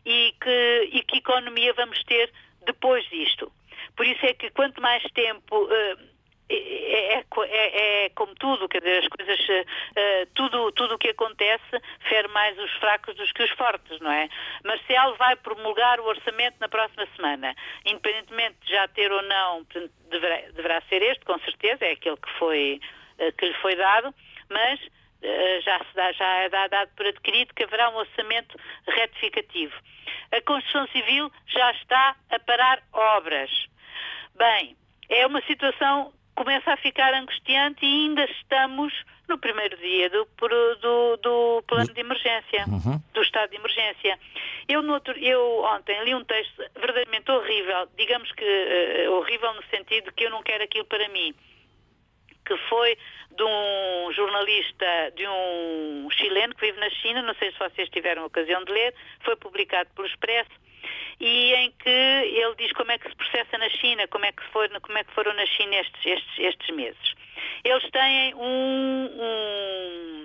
e 0.06 0.34
que, 0.42 0.90
e 0.92 1.04
que 1.04 1.18
economia 1.18 1.74
vamos 1.74 2.04
ter 2.04 2.32
depois 2.66 3.04
disto. 3.10 3.52
Por 3.96 4.06
isso 4.06 4.26
é 4.26 4.34
que 4.34 4.50
quanto 4.52 4.82
mais 4.82 5.04
tempo. 5.14 5.66
Uh, 5.66 6.12
é, 6.54 7.14
é, 7.14 7.24
é, 7.46 8.06
é, 8.06 8.10
como 8.10 8.36
tudo, 8.36 8.68
quer 8.68 8.82
dizer, 8.82 9.00
as 9.00 9.08
coisas, 9.08 9.40
uh, 9.40 10.28
tudo, 10.36 10.72
tudo 10.74 10.96
o 10.96 10.98
que 10.98 11.10
acontece 11.10 11.82
fere 12.10 12.28
mais 12.28 12.58
os 12.60 12.72
fracos 12.74 13.16
dos 13.16 13.32
que 13.32 13.44
os 13.44 13.52
fortes, 13.52 14.00
não 14.02 14.12
é? 14.12 14.28
Marcelo 14.66 15.16
vai 15.16 15.38
promulgar 15.38 16.02
o 16.02 16.06
orçamento 16.06 16.58
na 16.60 16.68
próxima 16.68 17.08
semana, 17.16 17.56
independentemente 17.86 18.58
de 18.66 18.74
já 18.74 18.86
ter 18.90 19.10
ou 19.12 19.22
não, 19.22 19.66
deverá, 20.10 20.42
deverá 20.52 20.82
ser 20.90 21.02
este, 21.02 21.24
com 21.24 21.40
certeza, 21.40 21.86
é 21.86 21.92
aquele 21.92 22.18
que, 22.18 22.30
foi, 22.38 22.82
uh, 23.20 23.32
que 23.38 23.46
lhe 23.46 23.56
foi 23.62 23.76
dado, 23.78 24.14
mas 24.50 24.80
já 25.62 25.80
se 25.80 25.96
dá, 25.96 26.12
já 26.14 26.26
é 26.26 26.50
dado 26.50 26.90
por 26.96 27.06
adquirido 27.06 27.54
que 27.54 27.64
haverá 27.64 27.90
um 27.90 27.96
orçamento 27.96 28.58
retificativo. 28.88 29.74
A 30.32 30.42
construção 30.42 30.88
civil 30.88 31.32
já 31.48 31.72
está 31.72 32.16
a 32.30 32.40
parar 32.40 32.82
obras. 32.92 33.50
Bem, 34.36 34.76
é 35.10 35.28
uma 35.28 35.42
situação 35.42 36.12
que 36.12 36.44
começa 36.44 36.74
a 36.74 36.78
ficar 36.78 37.14
angustiante 37.14 37.86
e 37.86 38.06
ainda 38.06 38.24
estamos 38.26 38.94
no 39.28 39.38
primeiro 39.38 39.78
dia 39.78 40.10
do, 40.10 40.26
do, 40.26 41.18
do 41.18 41.64
plano 41.68 41.94
de 41.94 42.00
emergência, 42.00 42.66
uhum. 42.68 43.02
do 43.14 43.22
estado 43.22 43.50
de 43.52 43.58
emergência. 43.58 44.20
Eu, 44.68 44.86
outro, 44.90 45.18
eu, 45.20 45.64
ontem 45.64 46.04
li 46.04 46.16
um 46.16 46.24
texto 46.24 46.64
verdadeiramente 46.76 47.30
horrível, 47.32 47.88
digamos 47.98 48.32
que 48.32 48.44
uh, 48.44 49.12
horrível 49.14 49.54
no 49.54 49.64
sentido 49.66 50.12
que 50.14 50.26
eu 50.26 50.32
não 50.32 50.44
quero 50.44 50.64
aquilo 50.64 50.86
para 50.86 51.08
mim 51.10 51.36
que 52.46 52.58
foi 52.70 52.98
de 53.36 53.44
um 53.44 54.12
jornalista, 54.14 55.12
de 55.16 55.28
um 55.28 56.10
chileno 56.12 56.56
que 56.56 56.66
vive 56.68 56.80
na 56.80 56.90
China, 56.90 57.22
não 57.22 57.34
sei 57.36 57.52
se 57.52 57.60
vocês 57.60 57.90
tiveram 57.90 58.26
ocasião 58.26 58.64
de 58.64 58.72
ler, 58.72 58.94
foi 59.24 59.36
publicado 59.36 59.90
pelo 59.96 60.08
Expresso, 60.08 60.52
e 61.20 61.54
em 61.54 61.72
que 61.72 61.90
ele 61.90 62.56
diz 62.58 62.72
como 62.74 62.92
é 62.92 62.98
que 62.98 63.08
se 63.10 63.16
processa 63.16 63.58
na 63.58 63.70
China, 63.70 64.08
como 64.08 64.26
é 64.26 64.32
que, 64.32 64.44
foi, 64.52 64.68
como 64.70 64.98
é 64.98 65.04
que 65.04 65.14
foram 65.14 65.34
na 65.34 65.46
China 65.46 65.76
estes, 65.76 66.06
estes, 66.06 66.40
estes 66.40 66.76
meses. 66.76 67.14
Eles 67.64 67.90
têm 67.92 68.36
um, 68.36 69.10
um 69.14 70.21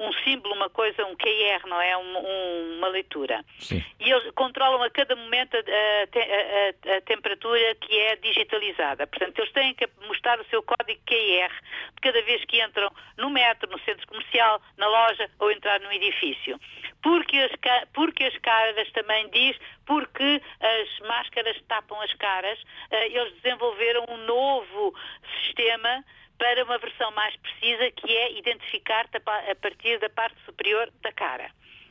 um 0.00 0.12
símbolo, 0.24 0.54
uma 0.54 0.70
coisa, 0.70 1.04
um 1.04 1.14
QR, 1.14 1.66
não 1.68 1.80
é? 1.80 1.96
Um, 1.96 2.18
um, 2.18 2.78
uma 2.78 2.88
leitura. 2.88 3.44
Sim. 3.58 3.84
E 4.00 4.10
eles 4.10 4.30
controlam 4.34 4.82
a 4.82 4.90
cada 4.90 5.14
momento 5.14 5.56
a, 5.56 5.60
a, 5.60 6.94
a, 6.94 6.96
a, 6.96 7.00
temperatura 7.02 7.74
que 7.74 7.94
é 7.98 8.16
digitalizada. 8.16 9.06
Portanto, 9.06 9.38
eles 9.38 9.52
têm 9.52 9.74
que 9.74 9.86
mostrar 10.06 10.40
o 10.40 10.44
seu 10.46 10.62
código 10.62 11.00
QR 11.06 11.52
de 11.94 12.00
cada 12.00 12.22
vez 12.22 12.42
que 12.46 12.62
entram 12.62 12.90
no 13.18 13.28
metro, 13.28 13.70
no 13.70 13.78
centro 13.80 14.06
comercial, 14.06 14.60
na 14.78 14.88
loja 14.88 15.30
ou 15.38 15.52
entrar 15.52 15.78
no 15.80 15.92
edifício. 15.92 16.58
Porque 17.02 17.36
as, 17.36 17.52
porque 17.92 18.24
as 18.24 18.36
caras 18.38 18.90
também 18.92 19.28
diz, 19.30 19.56
porque 19.86 20.40
as 20.60 21.06
máscaras 21.06 21.60
tapam 21.68 22.00
as 22.00 22.12
caras, 22.14 22.58
eh, 22.90 23.08
eles 23.08 23.34
desenvolveram 23.42 24.06
um 24.08 24.16
novo 24.18 24.94
sistema 25.42 26.04
para 26.40 26.64
uma 26.64 26.78
versão 26.78 27.10
mais 27.10 27.36
precisa, 27.36 27.90
que 27.90 28.16
é 28.16 28.32
identificar-te 28.38 29.18
a 29.18 29.54
partir 29.56 29.98
da 29.98 30.08
parte 30.08 30.38
superior 30.46 30.90
da 31.02 31.12
cara. 31.12 31.50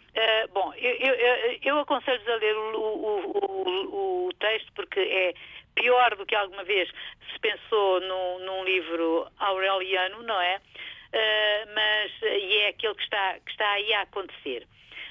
Uh, 0.10 0.52
bom, 0.52 0.74
eu, 0.74 0.96
eu, 0.96 1.60
eu 1.62 1.80
aconselho-vos 1.80 2.28
a 2.28 2.36
ler 2.38 2.58
o, 2.58 2.80
o, 2.80 3.38
o, 3.38 4.28
o, 4.28 4.34
texto 4.40 4.74
porque 4.74 5.00
é 5.00 5.34
pior 5.76 6.16
do 6.16 6.26
que 6.26 6.34
alguma 6.34 6.64
vez 6.64 6.90
se 7.32 7.40
pensou 7.40 8.02
no, 8.02 8.40
num 8.40 8.64
livro 8.64 9.28
aureliano, 9.38 10.24
não 10.24 10.42
é? 10.42 10.58
Uh, 10.58 11.70
mas, 11.76 12.12
e 12.24 12.58
é 12.58 12.70
aquele 12.70 12.96
que 12.96 13.04
está, 13.04 13.40
que 13.46 13.52
está 13.52 13.72
aí 13.74 13.94
a 13.94 14.02
acontecer. 14.02 14.68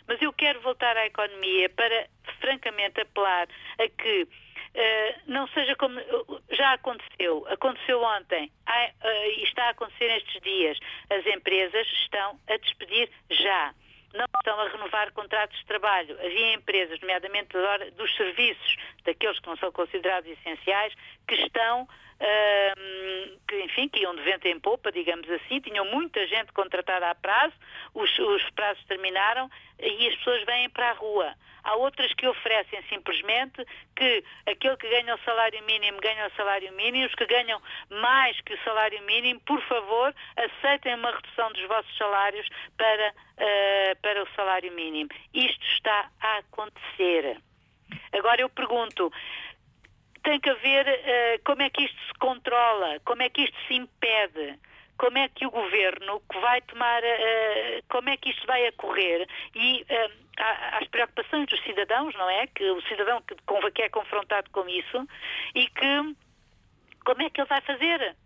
Mas 0.09 0.21
eu 0.21 0.33
quero 0.33 0.61
voltar 0.63 0.97
à 0.97 1.07
economia 1.07 1.69
para, 1.69 2.09
francamente, 2.41 3.01
apelar 3.01 3.47
a 3.79 3.89
que 3.89 4.27
Uh, 4.75 5.21
não 5.27 5.49
seja 5.49 5.75
como 5.77 5.99
já 6.51 6.75
aconteceu, 6.75 7.47
aconteceu 7.49 8.03
ontem 8.03 8.53
uh, 8.69 9.31
e 9.39 9.45
está 9.45 9.65
a 9.65 9.71
acontecer 9.71 10.09
nestes 10.09 10.41
dias. 10.43 10.79
As 11.11 11.27
empresas 11.27 11.87
estão 12.03 12.39
a 12.49 12.57
despedir 12.57 13.11
já. 13.31 13.75
Não 14.15 14.25
estão 14.37 14.59
a 14.59 14.69
renovar 14.69 15.13
contratos 15.13 15.59
de 15.59 15.67
trabalho. 15.67 16.19
Havia 16.21 16.55
empresas, 16.55 16.99
nomeadamente 17.01 17.51
dos 17.97 18.17
serviços, 18.17 18.77
daqueles 19.05 19.39
que 19.39 19.47
não 19.47 19.57
são 19.57 19.71
considerados 19.71 20.31
essenciais, 20.31 20.95
que 21.27 21.35
estão 21.35 21.87
Que, 23.47 23.63
enfim, 23.63 23.89
que 23.89 24.01
iam 24.01 24.15
de 24.15 24.23
vento 24.23 24.47
em 24.47 24.59
popa, 24.59 24.91
digamos 24.91 25.29
assim, 25.31 25.61
tinham 25.61 25.85
muita 25.87 26.27
gente 26.27 26.53
contratada 26.53 27.11
a 27.11 27.15
prazo, 27.15 27.55
os, 27.95 28.19
os 28.19 28.51
prazos 28.51 28.85
terminaram 28.85 29.49
e 29.79 30.09
as 30.09 30.17
pessoas 30.17 30.45
vêm 30.45 30.69
para 30.71 30.91
a 30.91 30.95
rua. 30.95 31.35
Há 31.65 31.77
outras 31.77 32.13
que 32.15 32.27
oferecem 32.27 32.83
simplesmente 32.89 33.65
que 33.95 34.25
aquele 34.47 34.77
que 34.77 34.89
ganha 34.89 35.15
o 35.15 35.19
salário 35.19 35.63
mínimo 35.65 36.01
ganha 36.01 36.27
o 36.27 36.37
salário 36.37 36.73
mínimo, 36.73 37.07
os 37.07 37.15
que 37.15 37.27
ganham 37.27 37.61
mais 37.91 38.41
que 38.41 38.55
o 38.55 38.65
salário 38.65 39.03
mínimo, 39.03 39.41
por 39.41 39.61
favor, 39.63 40.15
aceitem 40.37 40.95
uma 40.95 41.11
redução 41.11 41.53
dos 41.53 41.67
vossos 41.67 41.97
salários 41.97 42.49
para, 42.77 43.11
uh, 43.13 44.01
para 44.01 44.23
o 44.23 44.29
salário 44.35 44.73
mínimo. 44.73 45.11
Isto 45.35 45.67
está 45.75 46.11
a 46.21 46.39
acontecer. 46.39 47.39
Agora 48.13 48.41
eu 48.41 48.49
pergunto, 48.49 49.13
tem 50.23 50.41
que 50.41 50.51
haver 50.51 50.87
uh, 50.87 51.43
como 51.45 51.63
é 51.63 51.71
que 51.71 51.85
isto 51.85 51.99
se 52.07 52.15
controla, 52.19 53.01
como 53.05 53.23
é 53.23 53.29
que 53.29 53.43
isto 53.43 53.57
se 53.67 53.75
impede 53.75 54.59
como 54.99 55.17
é 55.17 55.29
que 55.29 55.47
o 55.47 55.51
governo 55.51 56.21
que 56.29 56.39
vai 56.41 56.61
tomar, 56.63 57.03
uh, 57.03 57.83
como 57.89 58.11
é 58.11 58.17
que 58.17 58.31
isto 58.31 58.45
vai 58.47 58.69
ocorrer 58.69 59.29
e 59.55 59.83
uh, 59.89 60.13
às 60.73 60.87
preocupações 60.89 61.47
dos 61.47 61.63
cidadãos, 61.63 62.15
não 62.17 62.29
é? 62.29 62.47
Que 62.49 62.69
o 62.71 62.83
cidadão 62.83 63.23
que, 63.23 63.35
que 63.73 63.83
é 63.83 63.89
confrontado 63.89 64.51
com 64.51 64.69
isso 64.69 65.09
e 65.55 65.69
que 65.69 66.17
como 67.05 67.23
é 67.23 67.31
que 67.31 67.41
ele 67.41 67.49
vai 67.49 67.61
fazer? 67.63 68.17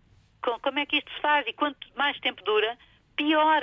Como 0.41 0.79
é 0.79 0.85
que 0.85 0.97
isto 0.97 1.11
se 1.13 1.21
faz? 1.21 1.47
E 1.47 1.53
quanto 1.53 1.87
mais 1.95 2.19
tempo 2.19 2.43
dura, 2.43 2.77
pior. 3.15 3.61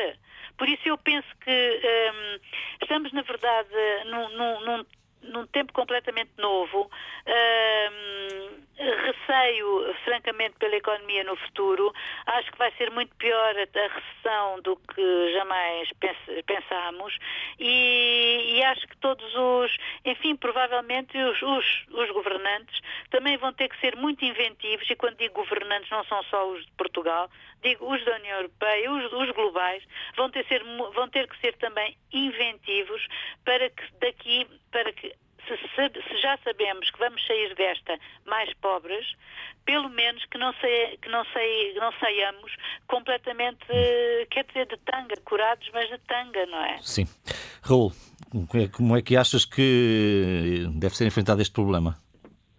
Por 0.56 0.68
isso 0.68 0.88
eu 0.88 0.96
penso 0.96 1.28
que 1.44 1.80
um, 2.14 2.40
estamos, 2.80 3.12
na 3.12 3.22
verdade, 3.22 3.68
num, 4.06 4.28
num, 4.30 4.60
num, 4.60 4.86
num 5.22 5.46
tempo 5.46 5.72
completamente 5.72 6.30
novo. 6.38 6.90
Um, 7.26 8.61
receio, 8.80 9.94
francamente, 10.04 10.56
pela 10.58 10.76
economia 10.76 11.24
no 11.24 11.36
futuro. 11.36 11.92
Acho 12.26 12.50
que 12.50 12.58
vai 12.58 12.72
ser 12.72 12.90
muito 12.90 13.14
pior 13.16 13.54
a 13.56 13.94
recessão 13.94 14.60
do 14.62 14.76
que 14.76 15.32
jamais 15.32 15.88
pensámos. 16.46 17.16
E, 17.58 18.56
e 18.56 18.64
acho 18.64 18.86
que 18.88 18.96
todos 18.96 19.35
os, 19.35 19.76
enfim, 20.04 20.35
provavelmente 20.37 21.16
os, 21.18 21.42
os, 21.42 21.87
os, 21.90 22.10
governantes 22.10 22.81
também 23.10 23.37
vão 23.37 23.52
ter 23.52 23.68
que 23.68 23.81
ser 23.81 23.96
muito 23.96 24.24
inventivos. 24.24 24.88
E 24.88 24.96
quando 24.96 25.16
digo 25.16 25.35
governantes 25.35 25.90
não 25.90 26.04
são 26.04 26.22
só 26.24 26.48
os 26.50 26.64
de 26.64 26.72
Portugal, 26.72 27.31
digo 27.62 27.92
os 27.92 28.04
da 28.04 28.16
União 28.16 28.37
Europeia, 28.38 28.90
os, 28.90 29.12
os 29.12 29.31
globais, 29.33 29.83
vão 30.16 30.31
ter, 30.31 30.46
ser, 30.46 30.62
vão 30.94 31.08
ter 31.08 31.28
que 31.28 31.38
ser 31.40 31.56
também 31.58 31.96
inventivos 32.12 33.06
para 33.44 33.68
que 33.68 33.83
daqui, 34.00 34.46
para 34.70 34.92
que 34.92 35.14
se, 35.57 36.03
se, 36.09 36.23
já 36.23 36.38
sabemos 36.44 36.90
que 36.90 36.98
vamos 36.98 37.25
sair 37.27 37.55
desta 37.55 37.98
mais 38.27 38.53
pobres, 38.55 39.07
pelo 39.65 39.88
menos 39.88 40.25
que 40.27 40.38
não, 40.38 40.53
sei, 40.55 40.96
que 40.98 41.09
não, 41.09 41.25
sei, 41.33 41.75
não 41.75 41.92
saiamos 42.01 42.53
completamente, 42.87 43.67
quer 44.31 44.44
dizer, 44.46 44.67
de 44.67 44.77
tanga, 44.79 45.17
curados, 45.25 45.69
mas 45.73 45.88
de 45.88 45.98
tanga, 45.98 46.46
não 46.46 46.65
é? 46.65 46.79
Sim. 46.81 47.07
Raul, 47.63 47.92
é, 48.55 48.69
como 48.69 48.96
é 48.96 49.03
que 49.03 49.17
achas 49.17 49.44
que 49.44 50.67
deve 50.75 50.96
ser 50.96 51.07
enfrentado 51.07 51.42
este 51.42 51.53
problema? 51.53 51.96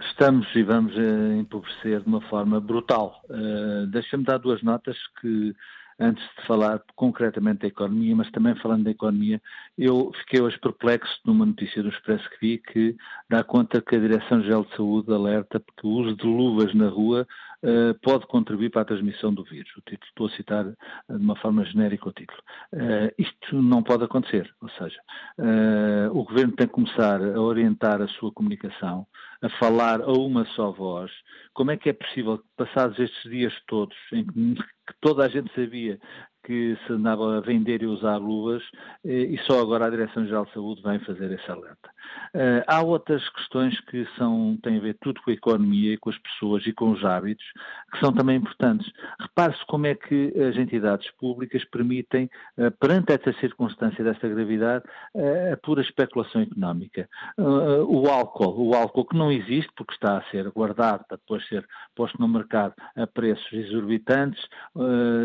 Estamos 0.10 0.48
e 0.56 0.64
vamos 0.64 0.98
a 0.98 1.36
empobrecer 1.36 2.02
de 2.02 2.08
uma 2.08 2.22
forma 2.22 2.60
brutal. 2.60 3.22
Uh, 3.30 3.86
Deixa-me 3.88 4.24
dar 4.24 4.39
duas 4.39 4.62
notas 4.64 4.98
que 5.20 5.56
antes 6.02 6.24
de 6.36 6.47
falar 6.47 6.82
concretamente 6.95 7.60
da 7.60 7.68
economia, 7.68 8.16
mas 8.16 8.32
também 8.32 8.56
falando 8.56 8.84
da 8.84 8.91
economia, 8.91 9.39
eu 9.78 10.12
fiquei 10.22 10.41
hoje 10.41 10.60
perplexo 10.60 11.20
numa 11.24 11.45
notícia 11.45 11.84
do 11.84 11.89
Expresso 11.89 12.28
que 12.32 12.38
vi 12.41 12.58
que 12.58 12.95
dá 13.30 13.43
conta 13.43 13.82
que 13.82 13.95
a 13.95 13.99
Direção-Geral 13.99 14.66
de 14.66 14.76
Saúde 14.76 15.14
alerta 15.14 15.60
porque 15.60 15.86
o 15.86 15.91
uso 15.91 16.16
de 16.16 16.26
luvas 16.26 16.74
na 16.74 16.89
rua 16.89 17.28
uh, 17.64 17.93
pode 18.02 18.26
contribuir 18.26 18.72
para 18.72 18.82
a 18.82 18.86
transmissão 18.86 19.32
do 19.32 19.43
vírus. 19.43 19.72
O 19.78 19.82
título, 19.82 20.10
estou 20.10 20.28
a 20.28 20.32
citar 20.32 20.66
de 20.66 20.76
uma 21.10 21.36
forma 21.36 21.64
genérica 21.66 22.10
o 22.10 22.14
título. 22.14 22.39
Uh, 22.74 23.14
isto 23.18 23.62
não 23.62 23.84
pode 23.84 24.04
acontecer, 24.04 24.52
ou 24.60 24.70
seja, 24.70 24.99
uh, 25.38 26.18
o 26.18 26.24
Governo 26.24 26.54
tem 26.54 26.68
que 26.68 26.74
começar 26.74 27.22
a 27.22 27.39
orientar 27.39 28.02
a 28.02 28.08
sua 28.08 28.32
comunicação, 28.32 29.06
a 29.42 29.50
falar 29.58 30.02
a 30.02 30.12
uma 30.12 30.46
só 30.56 30.72
voz. 30.72 31.12
Como 31.54 31.72
é 31.72 31.78
que 31.78 31.89
é 31.89 31.94
possível, 31.94 32.42
passados 32.56 33.00
estes 33.00 33.30
dias 33.30 33.54
todos, 33.68 33.98
em 34.14 34.26
que 34.26 34.62
que 34.92 35.00
toda 35.00 35.26
a 35.26 35.30
gente 35.30 35.54
sabia 35.54 36.00
que 36.44 36.78
se 36.86 36.94
andava 36.94 37.38
a 37.38 37.42
vender 37.42 37.82
e 37.82 37.86
usar 37.86 38.18
luvas 38.18 38.64
eh, 39.06 39.28
e 39.30 39.38
só 39.46 39.62
agora 39.62 39.86
a 39.86 39.89
Direção-Geral 39.89 40.46
de 40.46 40.54
Saúde 40.54 40.82
vem 40.82 41.00
fazer 41.00 41.32
esse 41.32 41.50
alerta. 41.50 41.89
Uh, 42.34 42.64
há 42.66 42.82
outras 42.82 43.28
questões 43.30 43.78
que 43.82 44.07
são, 44.18 44.57
têm 44.64 44.78
a 44.78 44.82
ver 44.82 44.97
tudo 45.01 45.22
com 45.22 45.32
a 45.32 45.34
economia, 45.34 45.97
com 45.99 46.09
as 46.09 46.18
pessoas 46.18 46.66
e 46.66 46.72
com 46.72 46.91
os 46.91 47.03
hábitos, 47.03 47.45
que 47.91 47.99
são 47.99 48.14
também 48.14 48.38
importantes. 48.38 48.89
Repare-se 49.20 49.66
como 49.68 49.86
é 49.86 49.95
que 49.95 50.34
as 50.41 50.55
entidades 50.55 51.09
públicas 51.20 51.64
permitem, 51.66 52.30
uh, 52.57 52.72
perante 52.80 53.12
esta 53.12 53.34
circunstância 53.39 54.03
desta 54.03 54.30
gravidade, 54.30 54.86
uh, 55.14 55.53
a 55.53 55.57
pura 55.57 55.82
especulação 55.82 56.41
económica. 56.41 57.09
o 57.38 58.07
álcool, 58.07 58.70
o 58.70 58.76
álcool 58.76 59.05
que 59.05 59.18
não 59.18 59.32
existe 59.32 59.72
porque 59.76 59.93
está 59.93 60.18
a 60.18 60.24
ser 60.32 60.49
guardado 60.51 61.03
para 61.07 61.18
depois 61.18 61.45
ser 61.47 61.68
posto 61.95 62.20
no 62.20 62.28
mercado 62.28 62.74
a 62.95 63.05
preços 63.05 63.51
exorbitantes, 63.51 64.41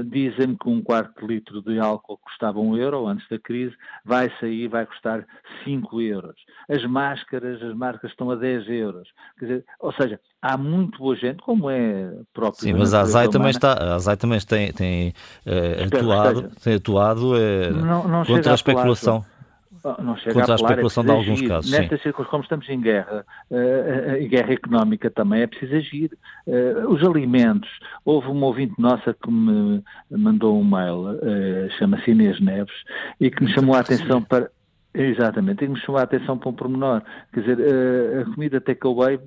dizem-me 0.07 0.57
que 0.57 0.68
um 0.68 0.82
quarto 0.82 1.20
de 1.20 1.26
litro 1.26 1.62
de 1.62 1.78
álcool 1.78 2.18
custava 2.18 2.59
um 2.59 2.76
euro 2.76 3.07
antes 3.07 3.26
da 3.28 3.39
crise, 3.39 3.74
vai 4.05 4.30
sair, 4.41 4.68
vai 4.68 4.87
custar 4.87 5.26
5 5.64 6.01
euros 6.01 6.37
as 6.77 6.85
máscaras, 6.85 7.62
as 7.62 7.74
marcas 7.74 8.11
estão 8.11 8.31
a 8.31 8.37
10 8.37 8.68
euros. 8.68 9.09
Dizer, 9.41 9.64
ou 9.81 9.93
seja, 9.93 10.20
há 10.41 10.57
muito 10.57 10.99
boa 10.99 11.16
gente, 11.16 11.43
como 11.43 11.70
é 11.70 12.12
próprio. 12.33 12.62
Sim, 12.62 12.74
mas 12.74 12.95
a 12.95 13.01
ASAI 13.01 13.29
também, 13.29 13.51
está, 13.51 13.72
a 13.72 13.95
ASAI 13.95 14.16
também 14.16 14.39
tem, 14.41 14.72
tem, 14.72 15.09
uh, 15.47 15.97
atuado, 15.97 16.51
tem 16.62 16.74
atuado 16.74 17.33
uh, 17.35 17.70
não, 17.72 18.07
não 18.07 18.24
contra 18.24 18.51
a, 18.51 18.55
a 18.55 18.57
especulação. 18.57 19.24
Oh, 19.87 20.03
não 20.03 20.16
chega 20.16 20.35
contra 20.35 20.53
a, 20.53 20.55
a 20.55 20.57
especulação 20.57 21.03
é 21.05 21.07
de 21.07 21.12
alguns 21.12 21.39
agir. 21.39 21.49
casos. 21.49 21.70
Nestas 21.70 22.03
circunstâncias, 22.03 22.31
como 22.31 22.43
estamos 22.43 22.68
em 22.68 22.81
guerra, 22.81 23.24
uh, 23.51 24.16
em 24.16 24.29
guerra 24.29 24.53
económica 24.53 25.09
também, 25.11 25.43
é 25.43 25.47
preciso 25.47 25.77
agir. 25.77 26.18
Uh, 26.45 26.89
os 26.93 27.03
alimentos, 27.05 27.70
houve 28.05 28.27
uma 28.29 28.47
ouvinte 28.47 28.74
nossa 28.79 29.14
que 29.14 29.31
me 29.31 29.83
mandou 30.11 30.59
um 30.59 30.64
mail, 30.64 31.11
uh, 31.11 31.70
chama-se 31.79 32.11
Inês 32.11 32.41
Neves, 32.41 32.74
e 33.20 33.31
que 33.31 33.45
me 33.45 33.53
chamou 33.53 33.77
a 33.77 33.81
atenção 33.81 34.20
para 34.22 34.51
Exatamente, 34.99 35.59
tem 35.59 35.74
que 35.74 35.80
chamar 35.80 36.01
a 36.01 36.05
atenção 36.05 36.38
para 36.38 36.49
um 36.49 36.55
pormenor. 36.55 37.03
Quer 37.32 37.40
dizer, 37.40 37.61
eh, 37.61 38.22
a 38.22 38.24
comida 38.24 38.61
takeaway 38.62 39.20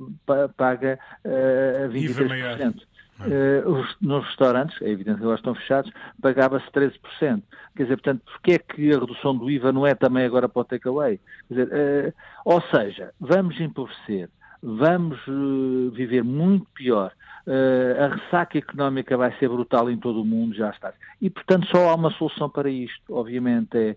paga 0.58 0.98
uh, 1.24 1.90
23%. 1.90 2.82
Uh, 3.20 3.70
os, 3.70 3.96
nos 4.02 4.26
restaurantes, 4.26 4.82
é 4.82 4.90
evidente 4.90 5.18
que 5.18 5.24
agora 5.24 5.38
estão 5.38 5.54
fechados, 5.54 5.92
pagava-se 6.22 6.66
13%. 6.72 7.44
Quer 7.76 7.84
dizer, 7.84 7.98
portanto, 7.98 8.22
porquê 8.26 8.54
é 8.54 8.58
que 8.58 8.92
a 8.92 9.00
redução 9.00 9.38
do 9.38 9.52
IVA 9.52 9.72
não 9.72 9.86
é 9.86 9.94
também 9.94 10.26
agora 10.26 10.50
para 10.50 10.62
o 10.62 10.66
takeaway? 10.66 11.20
Quer 11.48 11.54
dizer, 11.54 11.68
uh, 11.68 12.14
ou 12.46 12.62
seja, 12.62 13.14
vamos 13.20 13.60
empobrecer, 13.60 14.28
vamos 14.62 15.18
uh, 15.28 15.90
viver 15.92 16.24
muito 16.24 16.66
pior 16.74 17.12
uh, 17.48 18.04
a 18.04 18.08
ressaca 18.16 18.58
económica 18.58 19.18
vai 19.18 19.32
ser 19.38 19.50
brutal 19.50 19.90
em 19.90 19.98
todo 19.98 20.22
o 20.22 20.26
mundo, 20.26 20.56
já 20.56 20.70
está. 20.70 20.94
E, 21.22 21.30
portanto, 21.30 21.68
só 21.68 21.90
há 21.90 21.96
uma 21.96 22.12
solução 22.12 22.50
para 22.50 22.70
isto, 22.70 23.16
obviamente, 23.16 23.78
é 23.78 23.96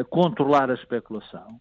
uh, 0.00 0.04
controlar 0.06 0.70
a 0.70 0.74
especulação, 0.74 1.60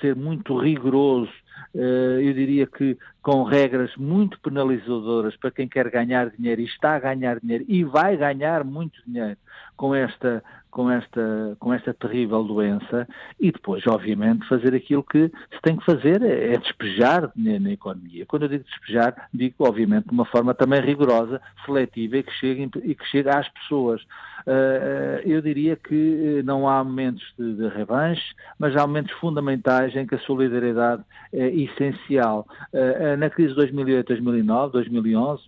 ser 0.00 0.16
muito 0.16 0.58
rigoroso, 0.58 1.30
eu 1.74 2.32
diria 2.34 2.66
que 2.66 2.98
com 3.22 3.44
regras 3.44 3.94
muito 3.96 4.38
penalizadoras 4.40 5.36
para 5.36 5.50
quem 5.50 5.68
quer 5.68 5.88
ganhar 5.90 6.30
dinheiro 6.30 6.60
e 6.60 6.64
está 6.64 6.96
a 6.96 6.98
ganhar 6.98 7.40
dinheiro 7.40 7.64
e 7.68 7.84
vai 7.84 8.16
ganhar 8.16 8.64
muito 8.64 9.00
dinheiro 9.06 9.38
com 9.76 9.94
esta 9.94 10.42
com 10.72 10.90
esta, 10.90 11.54
com 11.60 11.72
esta 11.72 11.92
terrível 11.92 12.42
doença 12.42 13.06
e 13.38 13.52
depois, 13.52 13.86
obviamente, 13.86 14.48
fazer 14.48 14.74
aquilo 14.74 15.04
que 15.04 15.30
se 15.52 15.60
tem 15.62 15.76
que 15.76 15.84
fazer, 15.84 16.22
é, 16.22 16.54
é 16.54 16.56
despejar 16.56 17.30
na, 17.36 17.60
na, 17.60 17.72
economia. 17.72 18.24
Quando 18.24 18.44
eu 18.44 18.48
digo 18.48 18.64
despejar, 18.64 19.28
digo, 19.34 19.54
obviamente, 19.58 20.06
de 20.06 20.12
uma 20.12 20.24
forma 20.24 20.54
também 20.54 20.80
rigorosa, 20.80 21.42
seletiva 21.66 22.16
e 22.16 22.22
que 22.22 22.32
chegue, 22.32 22.70
e 22.84 22.94
que 22.94 23.06
chegue 23.08 23.28
às 23.28 23.46
pessoas. 23.50 24.00
Uh, 24.46 25.20
eu 25.24 25.40
diria 25.42 25.76
que 25.76 26.38
eh, 26.38 26.42
não 26.42 26.68
há 26.68 26.82
momentos 26.82 27.22
de, 27.38 27.54
de 27.54 27.68
revanche, 27.68 28.34
mas 28.58 28.74
há 28.74 28.84
momentos 28.84 29.12
fundamentais 29.18 29.94
em 29.94 30.04
que 30.04 30.16
a 30.16 30.20
solidariedade 30.20 31.04
é 31.32 31.41
essencial. 31.48 32.46
Uh, 32.72 33.16
na 33.16 33.30
crise 33.30 33.50
de 33.50 33.56
2008, 33.56 34.06
2009, 34.08 34.72
2011, 34.72 35.42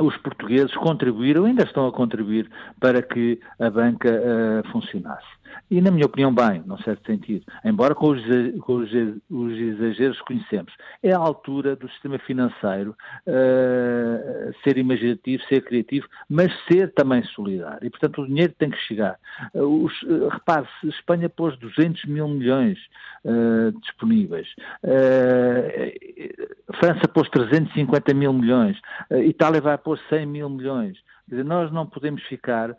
os 0.00 0.16
portugueses 0.18 0.74
contribuíram, 0.76 1.44
ainda 1.44 1.64
estão 1.64 1.86
a 1.86 1.92
contribuir 1.92 2.48
para 2.78 3.02
que 3.02 3.40
a 3.58 3.68
banca 3.70 4.08
uh, 4.08 4.68
funcionasse. 4.70 5.39
E, 5.70 5.80
na 5.80 5.92
minha 5.92 6.06
opinião, 6.06 6.34
bem, 6.34 6.62
num 6.66 6.78
certo 6.78 7.06
sentido, 7.06 7.46
embora 7.64 7.94
com 7.94 8.08
os, 8.08 8.22
com 8.62 8.76
os, 8.78 8.90
os 9.30 9.52
exageros 9.52 10.20
conhecemos. 10.22 10.72
É 11.00 11.12
a 11.12 11.18
altura 11.18 11.76
do 11.76 11.88
sistema 11.90 12.18
financeiro 12.18 12.96
uh, 13.26 14.52
ser 14.64 14.78
imaginativo, 14.78 15.44
ser 15.44 15.60
criativo, 15.62 16.08
mas 16.28 16.52
ser 16.66 16.92
também 16.92 17.22
solidário. 17.22 17.86
E, 17.86 17.90
portanto, 17.90 18.22
o 18.22 18.26
dinheiro 18.26 18.52
tem 18.58 18.70
que 18.70 18.78
chegar. 18.78 19.16
Uh, 19.54 19.84
os, 19.84 20.02
uh, 20.02 20.28
repare-se, 20.28 20.88
Espanha 20.88 21.28
pôs 21.28 21.56
200 21.58 22.04
mil 22.06 22.26
milhões 22.26 22.78
disponíveis. 23.82 24.48
França 26.80 27.06
pôs 27.06 27.28
350 27.28 28.14
mil 28.14 28.32
milhões. 28.32 28.80
Itália 29.10 29.60
vai 29.60 29.76
pôr 29.76 29.98
100 30.08 30.24
mil 30.24 30.48
milhões. 30.48 30.96
Quer 31.28 31.36
dizer, 31.36 31.44
nós 31.44 31.70
não 31.70 31.86
podemos 31.86 32.22
ficar 32.22 32.74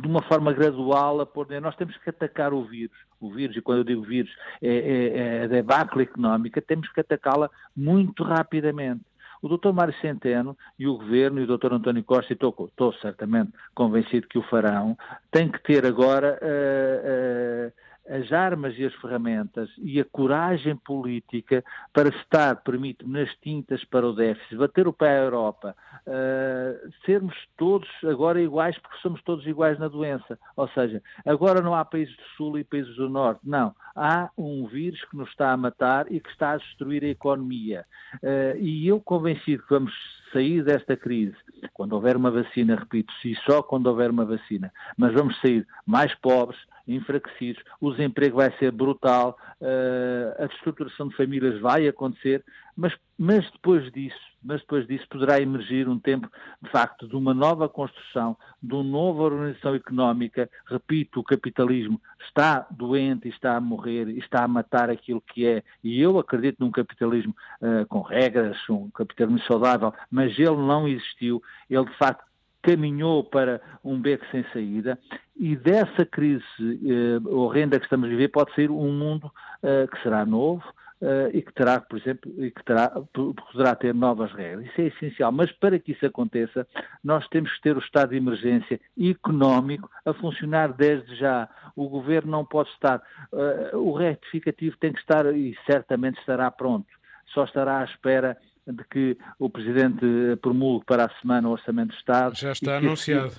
de 0.00 0.06
uma 0.08 0.22
forma 0.22 0.52
gradual 0.52 1.20
a 1.20 1.26
pôr. 1.26 1.48
Nós 1.60 1.76
temos 1.76 1.96
que 1.98 2.10
atacar 2.10 2.52
o 2.52 2.64
vírus. 2.64 2.96
O 3.20 3.30
vírus, 3.30 3.56
e 3.56 3.60
quando 3.60 3.78
eu 3.78 3.84
digo 3.84 4.02
vírus, 4.02 4.30
é, 4.60 4.68
é, 4.68 5.18
é 5.18 5.42
a 5.44 5.46
debacle 5.46 6.02
económica, 6.02 6.60
temos 6.60 6.90
que 6.90 7.00
atacá-la 7.00 7.48
muito 7.76 8.24
rapidamente. 8.24 9.02
O 9.40 9.48
Dr. 9.48 9.72
Mário 9.72 9.94
Centeno 10.00 10.56
e 10.78 10.86
o 10.86 10.96
Governo 10.96 11.40
e 11.40 11.44
o 11.44 11.58
Dr. 11.58 11.72
António 11.72 12.04
Costa, 12.04 12.32
e 12.32 12.34
estou, 12.34 12.54
estou 12.68 12.92
certamente 12.94 13.52
convencido 13.74 14.28
que 14.28 14.38
o 14.38 14.42
farão, 14.42 14.96
têm 15.30 15.50
que 15.50 15.60
ter 15.62 15.84
agora. 15.84 16.38
Uh, 16.40 17.68
uh, 17.68 17.81
as 18.08 18.32
armas 18.32 18.74
e 18.78 18.84
as 18.84 18.94
ferramentas 18.96 19.70
e 19.78 20.00
a 20.00 20.04
coragem 20.04 20.76
política 20.76 21.64
para 21.92 22.08
estar, 22.08 22.56
permite-me, 22.56 23.12
nas 23.12 23.34
tintas 23.36 23.84
para 23.84 24.06
o 24.06 24.12
déficit, 24.12 24.56
bater 24.56 24.88
o 24.88 24.92
pé 24.92 25.18
à 25.18 25.22
Europa, 25.22 25.76
uh, 26.06 26.92
sermos 27.04 27.34
todos 27.56 27.88
agora 28.04 28.40
iguais 28.40 28.76
porque 28.78 28.98
somos 29.00 29.22
todos 29.22 29.46
iguais 29.46 29.78
na 29.78 29.88
doença. 29.88 30.38
Ou 30.56 30.68
seja, 30.68 31.02
agora 31.24 31.60
não 31.60 31.74
há 31.74 31.84
países 31.84 32.16
do 32.16 32.22
Sul 32.36 32.58
e 32.58 32.64
países 32.64 32.94
do 32.96 33.08
Norte, 33.08 33.40
não. 33.44 33.74
Há 33.94 34.30
um 34.36 34.66
vírus 34.66 35.02
que 35.04 35.16
nos 35.16 35.28
está 35.28 35.52
a 35.52 35.56
matar 35.56 36.10
e 36.10 36.20
que 36.20 36.30
está 36.30 36.52
a 36.52 36.56
destruir 36.56 37.04
a 37.04 37.08
economia. 37.08 37.84
Uh, 38.16 38.58
e 38.58 38.88
eu 38.88 39.00
convencido 39.00 39.62
que 39.62 39.70
vamos 39.70 39.92
sair 40.32 40.64
desta 40.64 40.96
crise, 40.96 41.36
quando 41.74 41.92
houver 41.92 42.16
uma 42.16 42.30
vacina, 42.30 42.74
repito, 42.74 43.12
se 43.20 43.34
só 43.46 43.62
quando 43.62 43.86
houver 43.86 44.10
uma 44.10 44.24
vacina, 44.24 44.72
mas 44.96 45.12
vamos 45.12 45.38
sair 45.40 45.66
mais 45.86 46.14
pobres, 46.14 46.58
enfraquecidos, 46.86 47.62
o 47.80 47.90
desemprego 47.90 48.36
vai 48.36 48.52
ser 48.58 48.70
brutal, 48.70 49.36
uh, 49.60 50.42
a 50.42 50.46
destruturação 50.46 51.08
de 51.08 51.16
famílias 51.16 51.60
vai 51.60 51.86
acontecer, 51.86 52.44
mas, 52.76 52.94
mas 53.18 53.48
depois 53.50 53.90
disso, 53.92 54.18
mas 54.42 54.60
depois 54.60 54.86
disso 54.86 55.06
poderá 55.08 55.40
emergir 55.40 55.88
um 55.88 55.98
tempo, 55.98 56.28
de 56.60 56.70
facto, 56.70 57.06
de 57.06 57.14
uma 57.14 57.34
nova 57.34 57.68
construção, 57.68 58.36
de 58.62 58.74
uma 58.74 58.82
nova 58.82 59.22
organização 59.22 59.74
económica. 59.74 60.50
Repito, 60.66 61.20
o 61.20 61.24
capitalismo 61.24 62.00
está 62.24 62.66
doente, 62.70 63.28
está 63.28 63.56
a 63.56 63.60
morrer, 63.60 64.08
está 64.18 64.42
a 64.42 64.48
matar 64.48 64.90
aquilo 64.90 65.20
que 65.20 65.46
é, 65.46 65.62
e 65.84 66.00
eu 66.00 66.18
acredito 66.18 66.60
num 66.60 66.70
capitalismo 66.70 67.34
uh, 67.60 67.86
com 67.86 68.00
regras, 68.00 68.56
um 68.68 68.90
capitalismo 68.90 69.40
saudável, 69.46 69.92
mas 70.10 70.38
ele 70.38 70.56
não 70.56 70.88
existiu, 70.88 71.42
ele 71.68 71.84
de 71.84 71.96
facto 71.98 72.31
caminhou 72.62 73.24
para 73.24 73.60
um 73.84 74.00
beco 74.00 74.24
sem 74.30 74.44
saída 74.52 74.98
e 75.36 75.56
dessa 75.56 76.06
crise 76.06 76.44
eh, 76.60 77.28
horrenda 77.28 77.78
que 77.78 77.84
estamos 77.84 78.06
a 78.06 78.10
viver 78.10 78.28
pode 78.28 78.54
sair 78.54 78.70
um 78.70 78.92
mundo 78.92 79.30
eh, 79.62 79.86
que 79.90 80.02
será 80.02 80.24
novo, 80.24 80.62
Uh, 81.02 81.26
e 81.36 81.42
que 81.42 81.52
terá, 81.52 81.80
por 81.80 81.98
exemplo, 81.98 82.32
e 82.38 82.48
que 82.52 82.62
terá, 82.62 82.88
poderá 83.12 83.74
ter 83.74 83.92
novas 83.92 84.32
regras. 84.32 84.66
Isso 84.66 84.80
é 84.82 84.84
essencial. 84.84 85.32
Mas 85.32 85.50
para 85.50 85.76
que 85.76 85.90
isso 85.90 86.06
aconteça, 86.06 86.64
nós 87.02 87.26
temos 87.26 87.52
que 87.56 87.62
ter 87.62 87.76
o 87.76 87.80
estado 87.80 88.10
de 88.10 88.18
emergência 88.18 88.80
económico 88.96 89.90
a 90.06 90.14
funcionar 90.14 90.72
desde 90.72 91.16
já. 91.16 91.48
O 91.74 91.88
governo 91.88 92.30
não 92.30 92.44
pode 92.44 92.70
estar. 92.70 93.02
Uh, 93.32 93.78
o 93.78 93.92
retificativo 93.92 94.76
tem 94.76 94.92
que 94.92 95.00
estar 95.00 95.26
e 95.34 95.58
certamente 95.66 96.20
estará 96.20 96.48
pronto. 96.52 96.86
Só 97.34 97.42
estará 97.42 97.80
à 97.80 97.84
espera 97.84 98.38
de 98.66 98.84
que 98.84 99.18
o 99.38 99.50
Presidente 99.50 100.04
promulgue 100.40 100.84
para 100.86 101.06
a 101.06 101.20
semana 101.20 101.48
o 101.48 101.52
Orçamento 101.52 101.90
de 101.90 101.96
Estado. 101.96 102.36
Já 102.36 102.52
está 102.52 102.76
anunciado. 102.76 103.32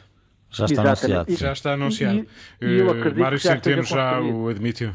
Já 0.49 0.65
está 0.65 0.81
anunciado. 0.81 1.35
Já 1.35 1.53
está 1.53 1.73
anunciado. 1.73 2.27
E, 2.61 2.65
e, 2.65 2.81
uh, 2.81 3.19
Mário 3.19 3.39
Centeno 3.39 3.83
já 3.83 4.21
o 4.21 4.49
admitiu. 4.49 4.91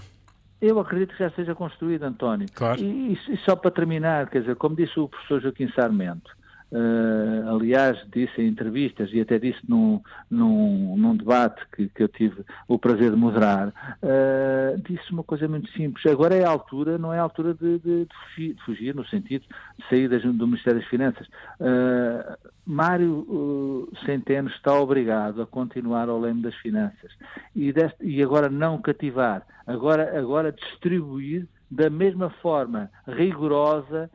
Eu 0.61 0.79
acredito 0.81 1.13
que 1.13 1.19
já 1.19 1.29
esteja 1.29 1.55
construído, 1.55 2.03
António. 2.03 2.49
Claro. 2.53 2.81
E, 2.81 3.13
e, 3.13 3.37
só 3.45 3.55
para 3.55 3.71
terminar, 3.71 4.29
quer 4.29 4.41
dizer, 4.41 4.57
como 4.57 4.75
disse 4.77 4.99
o 4.99 5.09
professor 5.09 5.41
Joaquim 5.41 5.71
Sarmento, 5.73 6.31
Uh, 6.71 7.49
aliás, 7.49 7.99
disse 8.13 8.43
em 8.43 8.49
entrevistas 8.49 9.09
e 9.13 9.21
até 9.21 9.39
disse 9.39 9.59
num, 9.67 10.03
num, 10.31 10.97
num 10.99 11.17
debate 11.17 11.63
que, 11.75 11.89
que, 11.89 12.03
eu 12.03 12.09
tive 12.09 12.45
o 12.67 12.79
prazer 12.79 13.11
de 13.11 13.17
moderar, 13.17 13.69
uh, 13.69 14.79
disse 14.87 15.11
uma 15.11 15.25
coisa 15.25 15.49
muito 15.49 15.71
simples. 15.73 16.05
Agora 16.07 16.35
é 16.35 16.45
a 16.45 16.51
altura, 16.51 16.99
não 16.99 17.13
é 17.13 17.19
a 17.19 17.23
altura 17.23 17.55
de, 17.55 17.79
de, 17.79 18.07
de 18.07 18.57
fugir, 18.67 18.95
no 18.95 19.07
sentido 19.07 19.47
de 19.79 19.89
sair 19.89 20.09
do 20.09 20.47
Ministério 20.47 20.81
das 20.81 20.89
Finanças. 20.91 21.27
Uh, 21.59 22.37
Mário 22.67 23.89
Centeno 24.05 24.51
está 24.51 24.79
obrigado 24.79 25.41
a 25.41 25.47
continuar 25.47 26.11
ao 26.11 26.21
leme 26.21 26.43
das 26.43 26.55
finanças 26.57 27.13
e, 27.57 27.73
deste, 27.73 28.05
e 28.05 28.23
agora 28.23 28.51
não 28.51 28.77
cativar, 28.77 29.43
agora, 29.67 30.19
agora 30.19 30.53
distribuir 30.53 31.49
da 31.71 31.89
mesma 31.89 32.29
forma 32.29 32.91
rigorosa 33.07 34.11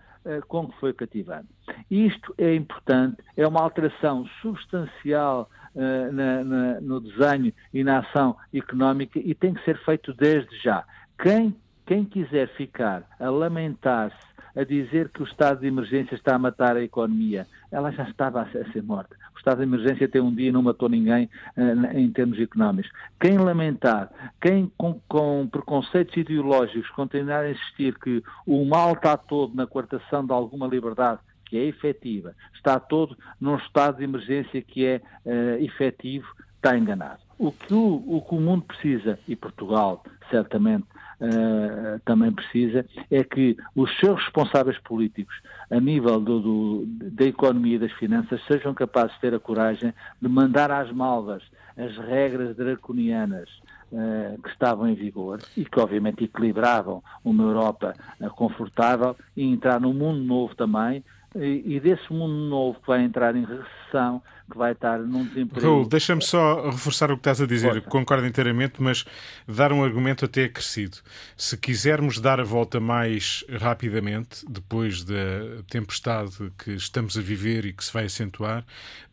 com 0.47 0.67
que 0.67 0.79
foi 0.79 0.93
cativando. 0.93 1.47
Isto 1.89 2.33
é 2.37 2.55
importante, 2.55 3.17
é 3.35 3.47
uma 3.47 3.61
alteração 3.61 4.25
substancial 4.41 5.49
uh, 5.75 6.11
na, 6.11 6.43
na, 6.43 6.81
no 6.81 6.99
desenho 6.99 7.53
e 7.73 7.83
na 7.83 7.99
ação 7.99 8.35
económica 8.53 9.19
e 9.19 9.33
tem 9.33 9.53
que 9.53 9.63
ser 9.63 9.77
feito 9.83 10.13
desde 10.13 10.55
já. 10.59 10.83
Quem, 11.21 11.55
quem 11.85 12.05
quiser 12.05 12.47
ficar 12.55 13.03
a 13.19 13.29
lamentar-se 13.29 14.32
a 14.55 14.63
dizer 14.63 15.09
que 15.09 15.21
o 15.21 15.25
estado 15.25 15.61
de 15.61 15.67
emergência 15.67 16.15
está 16.15 16.35
a 16.35 16.39
matar 16.39 16.75
a 16.75 16.83
economia. 16.83 17.47
Ela 17.71 17.91
já 17.91 18.03
estava 18.03 18.41
a 18.41 18.71
ser 18.71 18.83
morta. 18.83 19.15
O 19.33 19.37
estado 19.37 19.57
de 19.57 19.63
emergência 19.63 20.07
tem 20.07 20.21
um 20.21 20.33
dia 20.33 20.51
não 20.51 20.61
matou 20.61 20.87
ninguém 20.87 21.29
uh, 21.57 21.97
em 21.97 22.09
termos 22.11 22.39
económicos. 22.39 22.91
Quem 23.19 23.37
lamentar, 23.37 24.09
quem 24.39 24.71
com, 24.77 24.99
com 25.07 25.47
preconceitos 25.51 26.15
ideológicos 26.15 26.89
continuar 26.91 27.41
a 27.41 27.51
insistir 27.51 27.97
que 27.97 28.23
o 28.45 28.63
mal 28.65 28.93
está 28.93 29.17
todo 29.17 29.55
na 29.55 29.65
coartação 29.65 30.25
de 30.25 30.31
alguma 30.31 30.67
liberdade, 30.67 31.19
que 31.45 31.57
é 31.57 31.65
efetiva, 31.65 32.35
está 32.53 32.79
todo 32.79 33.17
num 33.39 33.55
estado 33.57 33.97
de 33.97 34.03
emergência 34.03 34.61
que 34.61 34.85
é 34.85 35.01
uh, 35.25 35.63
efetivo, 35.63 36.27
está 36.55 36.77
enganado. 36.77 37.21
O 37.37 37.51
que 37.51 37.73
o, 37.73 38.03
o 38.07 38.21
que 38.21 38.35
o 38.35 38.39
mundo 38.39 38.63
precisa, 38.65 39.19
e 39.27 39.35
Portugal 39.35 40.03
certamente 40.29 40.85
uh, 41.19 41.99
também 42.05 42.31
precisa, 42.31 42.85
é 43.09 43.23
que 43.23 43.57
os 43.75 43.89
seus 43.99 44.21
responsáveis 44.23 44.77
políticos, 44.79 45.35
a 45.69 45.79
nível 45.79 46.19
do, 46.19 46.39
do, 46.39 46.85
da 46.87 47.25
economia 47.25 47.75
e 47.75 47.79
das 47.79 47.91
finanças, 47.93 48.41
sejam 48.47 48.73
capazes 48.73 49.13
de 49.15 49.21
ter 49.21 49.33
a 49.33 49.39
coragem 49.39 49.93
de 50.21 50.27
mandar 50.27 50.71
às 50.71 50.91
malvas 50.91 51.43
as 51.77 51.97
regras 51.97 52.55
draconianas 52.55 53.49
uh, 53.91 54.41
que 54.41 54.49
estavam 54.49 54.87
em 54.87 54.95
vigor 54.95 55.39
e 55.57 55.65
que, 55.65 55.79
obviamente, 55.79 56.23
equilibravam 56.23 57.03
uma 57.23 57.43
Europa 57.43 57.95
uh, 58.19 58.29
confortável 58.31 59.15
e 59.35 59.43
entrar 59.43 59.79
num 59.79 59.93
mundo 59.93 60.23
novo 60.23 60.55
também, 60.55 61.03
e, 61.35 61.79
desse 61.79 62.11
mundo 62.11 62.33
novo 62.33 62.79
que 62.79 62.87
vai 62.87 63.03
entrar 63.03 63.35
em 63.35 63.45
recessão, 63.45 64.21
que 64.51 64.57
vai 64.57 64.73
estar 64.73 64.99
num 64.99 65.25
desemprego. 65.25 65.65
Raul, 65.65 65.87
deixa-me 65.87 66.21
só 66.21 66.69
reforçar 66.69 67.11
o 67.11 67.15
que 67.15 67.21
estás 67.21 67.41
a 67.41 67.47
dizer, 67.47 67.73
Força. 67.73 67.89
concordo 67.89 68.27
inteiramente, 68.27 68.81
mas 68.81 69.05
dar 69.47 69.71
um 69.71 69.83
argumento 69.83 70.25
até 70.25 70.45
acrescido. 70.45 70.97
Se 71.35 71.57
quisermos 71.57 72.19
dar 72.19 72.39
a 72.39 72.43
volta 72.43 72.79
mais 72.79 73.43
rapidamente, 73.49 74.45
depois 74.47 75.03
da 75.03 75.63
tempestade 75.69 76.51
que 76.57 76.71
estamos 76.71 77.17
a 77.17 77.21
viver 77.21 77.65
e 77.65 77.73
que 77.73 77.83
se 77.83 77.91
vai 77.91 78.05
acentuar, 78.05 78.63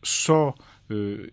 só 0.03 0.53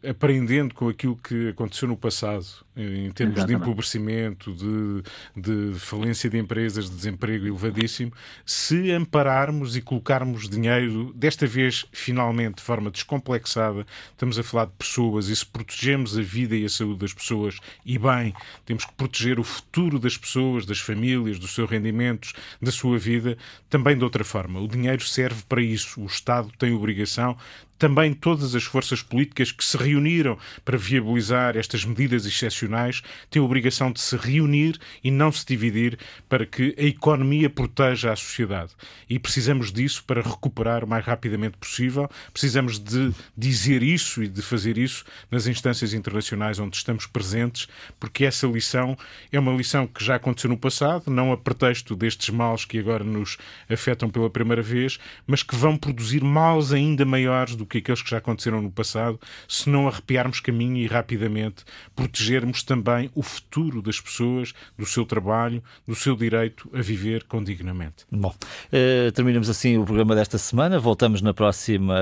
aprendendo 0.09 0.75
com 0.75 0.89
aquilo 0.89 1.17
que 1.17 1.49
aconteceu 1.49 1.89
no 1.89 1.97
passado, 1.97 2.47
em 2.77 3.11
termos 3.11 3.37
Exatamente. 3.37 3.47
de 3.47 3.55
empobrecimento, 3.55 4.55
de, 4.55 5.03
de 5.37 5.79
falência 5.79 6.31
de 6.31 6.39
empresas, 6.39 6.89
de 6.89 6.97
desemprego 6.97 7.47
elevadíssimo, 7.47 8.13
se 8.47 8.91
ampararmos 8.93 9.77
e 9.77 9.83
colocarmos 9.83 10.49
dinheiro, 10.49 11.13
desta 11.15 11.47
vez, 11.47 11.87
finalmente, 11.93 12.57
de 12.57 12.63
forma 12.63 12.91
descomplexada, 12.91 13.87
estamos 14.11 14.39
a 14.39 14.43
falar 14.43 14.67
de 14.67 14.73
pessoas, 14.79 15.29
e 15.29 15.37
se 15.37 15.47
protegemos 15.47 16.17
a 16.17 16.23
vida 16.23 16.57
e 16.57 16.65
a 16.65 16.69
saúde 16.69 17.01
das 17.01 17.13
pessoas, 17.13 17.59
e 17.85 17.99
bem, 17.99 18.33
temos 18.65 18.85
que 18.85 18.93
proteger 18.93 19.41
o 19.41 19.45
futuro 19.45 19.99
das 19.99 20.17
pessoas, 20.17 20.65
das 20.65 20.79
famílias, 20.79 21.39
dos 21.39 21.55
seus 21.55 21.69
rendimentos, 21.69 22.33
da 22.61 22.71
sua 22.71 22.99
vida, 22.99 23.37
também 23.69 23.97
de 23.97 24.05
outra 24.05 24.25
forma. 24.25 24.61
O 24.61 24.69
dinheiro 24.69 25.05
serve 25.05 25.43
para 25.49 25.61
isso. 25.61 26.01
O 26.01 26.07
Estado 26.07 26.51
tem 26.59 26.73
obrigação 26.73 27.37
também 27.79 28.13
todas 28.13 28.55
as 28.55 28.65
forças 28.65 29.03
políticas 29.03 29.53
que 29.53 29.65
se 29.65 29.77
reuniram 29.77 30.37
para 30.65 30.77
viabilizar 30.77 31.57
estas 31.57 31.85
medidas 31.85 32.27
excepcionais 32.27 33.03
têm 33.31 33.41
a 33.41 33.45
obrigação 33.45 33.93
de 33.93 34.01
se 34.01 34.17
reunir 34.17 34.79
e 35.03 35.11
não 35.11 35.31
se 35.31 35.47
dividir 35.47 35.99
para 36.29 36.45
que 36.45 36.75
a 36.79 36.83
economia 36.83 37.49
proteja 37.49 38.13
a 38.13 38.17
sociedade. 38.17 38.73
E 39.09 39.19
precisamos 39.19 39.73
disso 39.73 40.03
para 40.05 40.23
recuperar 40.23 40.85
o 40.85 40.89
mais 40.89 41.05
rapidamente 41.05 41.57
possível. 41.57 42.11
Precisamos 42.33 42.79
de 42.79 43.13
dizer 43.37 43.83
isso 43.83 44.23
e 44.23 44.29
de 44.29 44.43
fazer 44.43 44.77
isso 44.77 45.05
nas 45.31 45.47
instâncias 45.47 45.95
internacionais 45.95 46.59
onde 46.59 46.77
estamos 46.77 47.07
presentes, 47.07 47.69
porque 48.01 48.25
essa 48.25 48.47
lição 48.47 48.97
é 49.31 49.39
uma 49.39 49.53
lição 49.53 49.87
que 49.87 50.05
já 50.05 50.17
aconteceu 50.17 50.51
no 50.51 50.59
passado, 50.59 51.11
não 51.11 51.33
a 51.33 51.37
pretexto 51.37 51.95
destes 51.95 52.31
males 52.31 52.65
que 52.65 52.79
agora 52.79 53.05
nos 53.05 53.37
afetam 53.69 54.11
pela 54.11 54.31
primeira 54.31 54.63
vez, 54.63 54.99
mas 55.27 55.43
que 55.43 55.55
vão 55.55 55.77
produzir 55.77 56.23
males 56.23 56.73
ainda 56.73 57.05
maiores 57.05 57.55
do 57.55 57.67
que 57.69 57.79
aqueles 57.79 58.03
que 58.03 58.11
já 58.11 58.19
aconteceram 58.19 58.63
no 58.63 58.71
passado, 58.71 59.21
se 59.47 59.69
não 59.69 59.87
arrepiarmos 59.87 60.41
caminho 60.41 60.77
e 60.77 60.87
rapidamente 60.87 61.65
protegermos 61.95 62.63
também 62.63 63.11
o 63.15 63.23
futuro 63.23 63.83
das 63.83 64.01
pessoas, 64.01 64.53
do 64.77 64.87
seu 64.87 65.05
trabalho, 65.05 65.63
do 65.87 65.95
seu 65.95 66.17
direito 66.17 66.69
a 66.73 66.81
viver 66.81 67.25
com 67.25 67.43
dignamente. 67.43 68.05
Bom, 68.11 68.35
uh, 68.35 69.13
terminamos 69.13 69.49
assim 69.49 69.77
o 69.77 69.85
programa 69.85 70.15
desta 70.15 70.39
semana. 70.39 70.79
Voltamos 70.79 71.23
na 71.23 71.35
próxima 71.35 71.95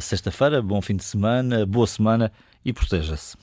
sexta-feira. 0.00 0.60
Bom 0.62 0.80
fim 0.80 0.96
de 0.96 1.04
semana, 1.04 1.64
boa 1.66 1.86
semana 1.86 2.30
e 2.64 2.72
proteja-se. 2.72 3.36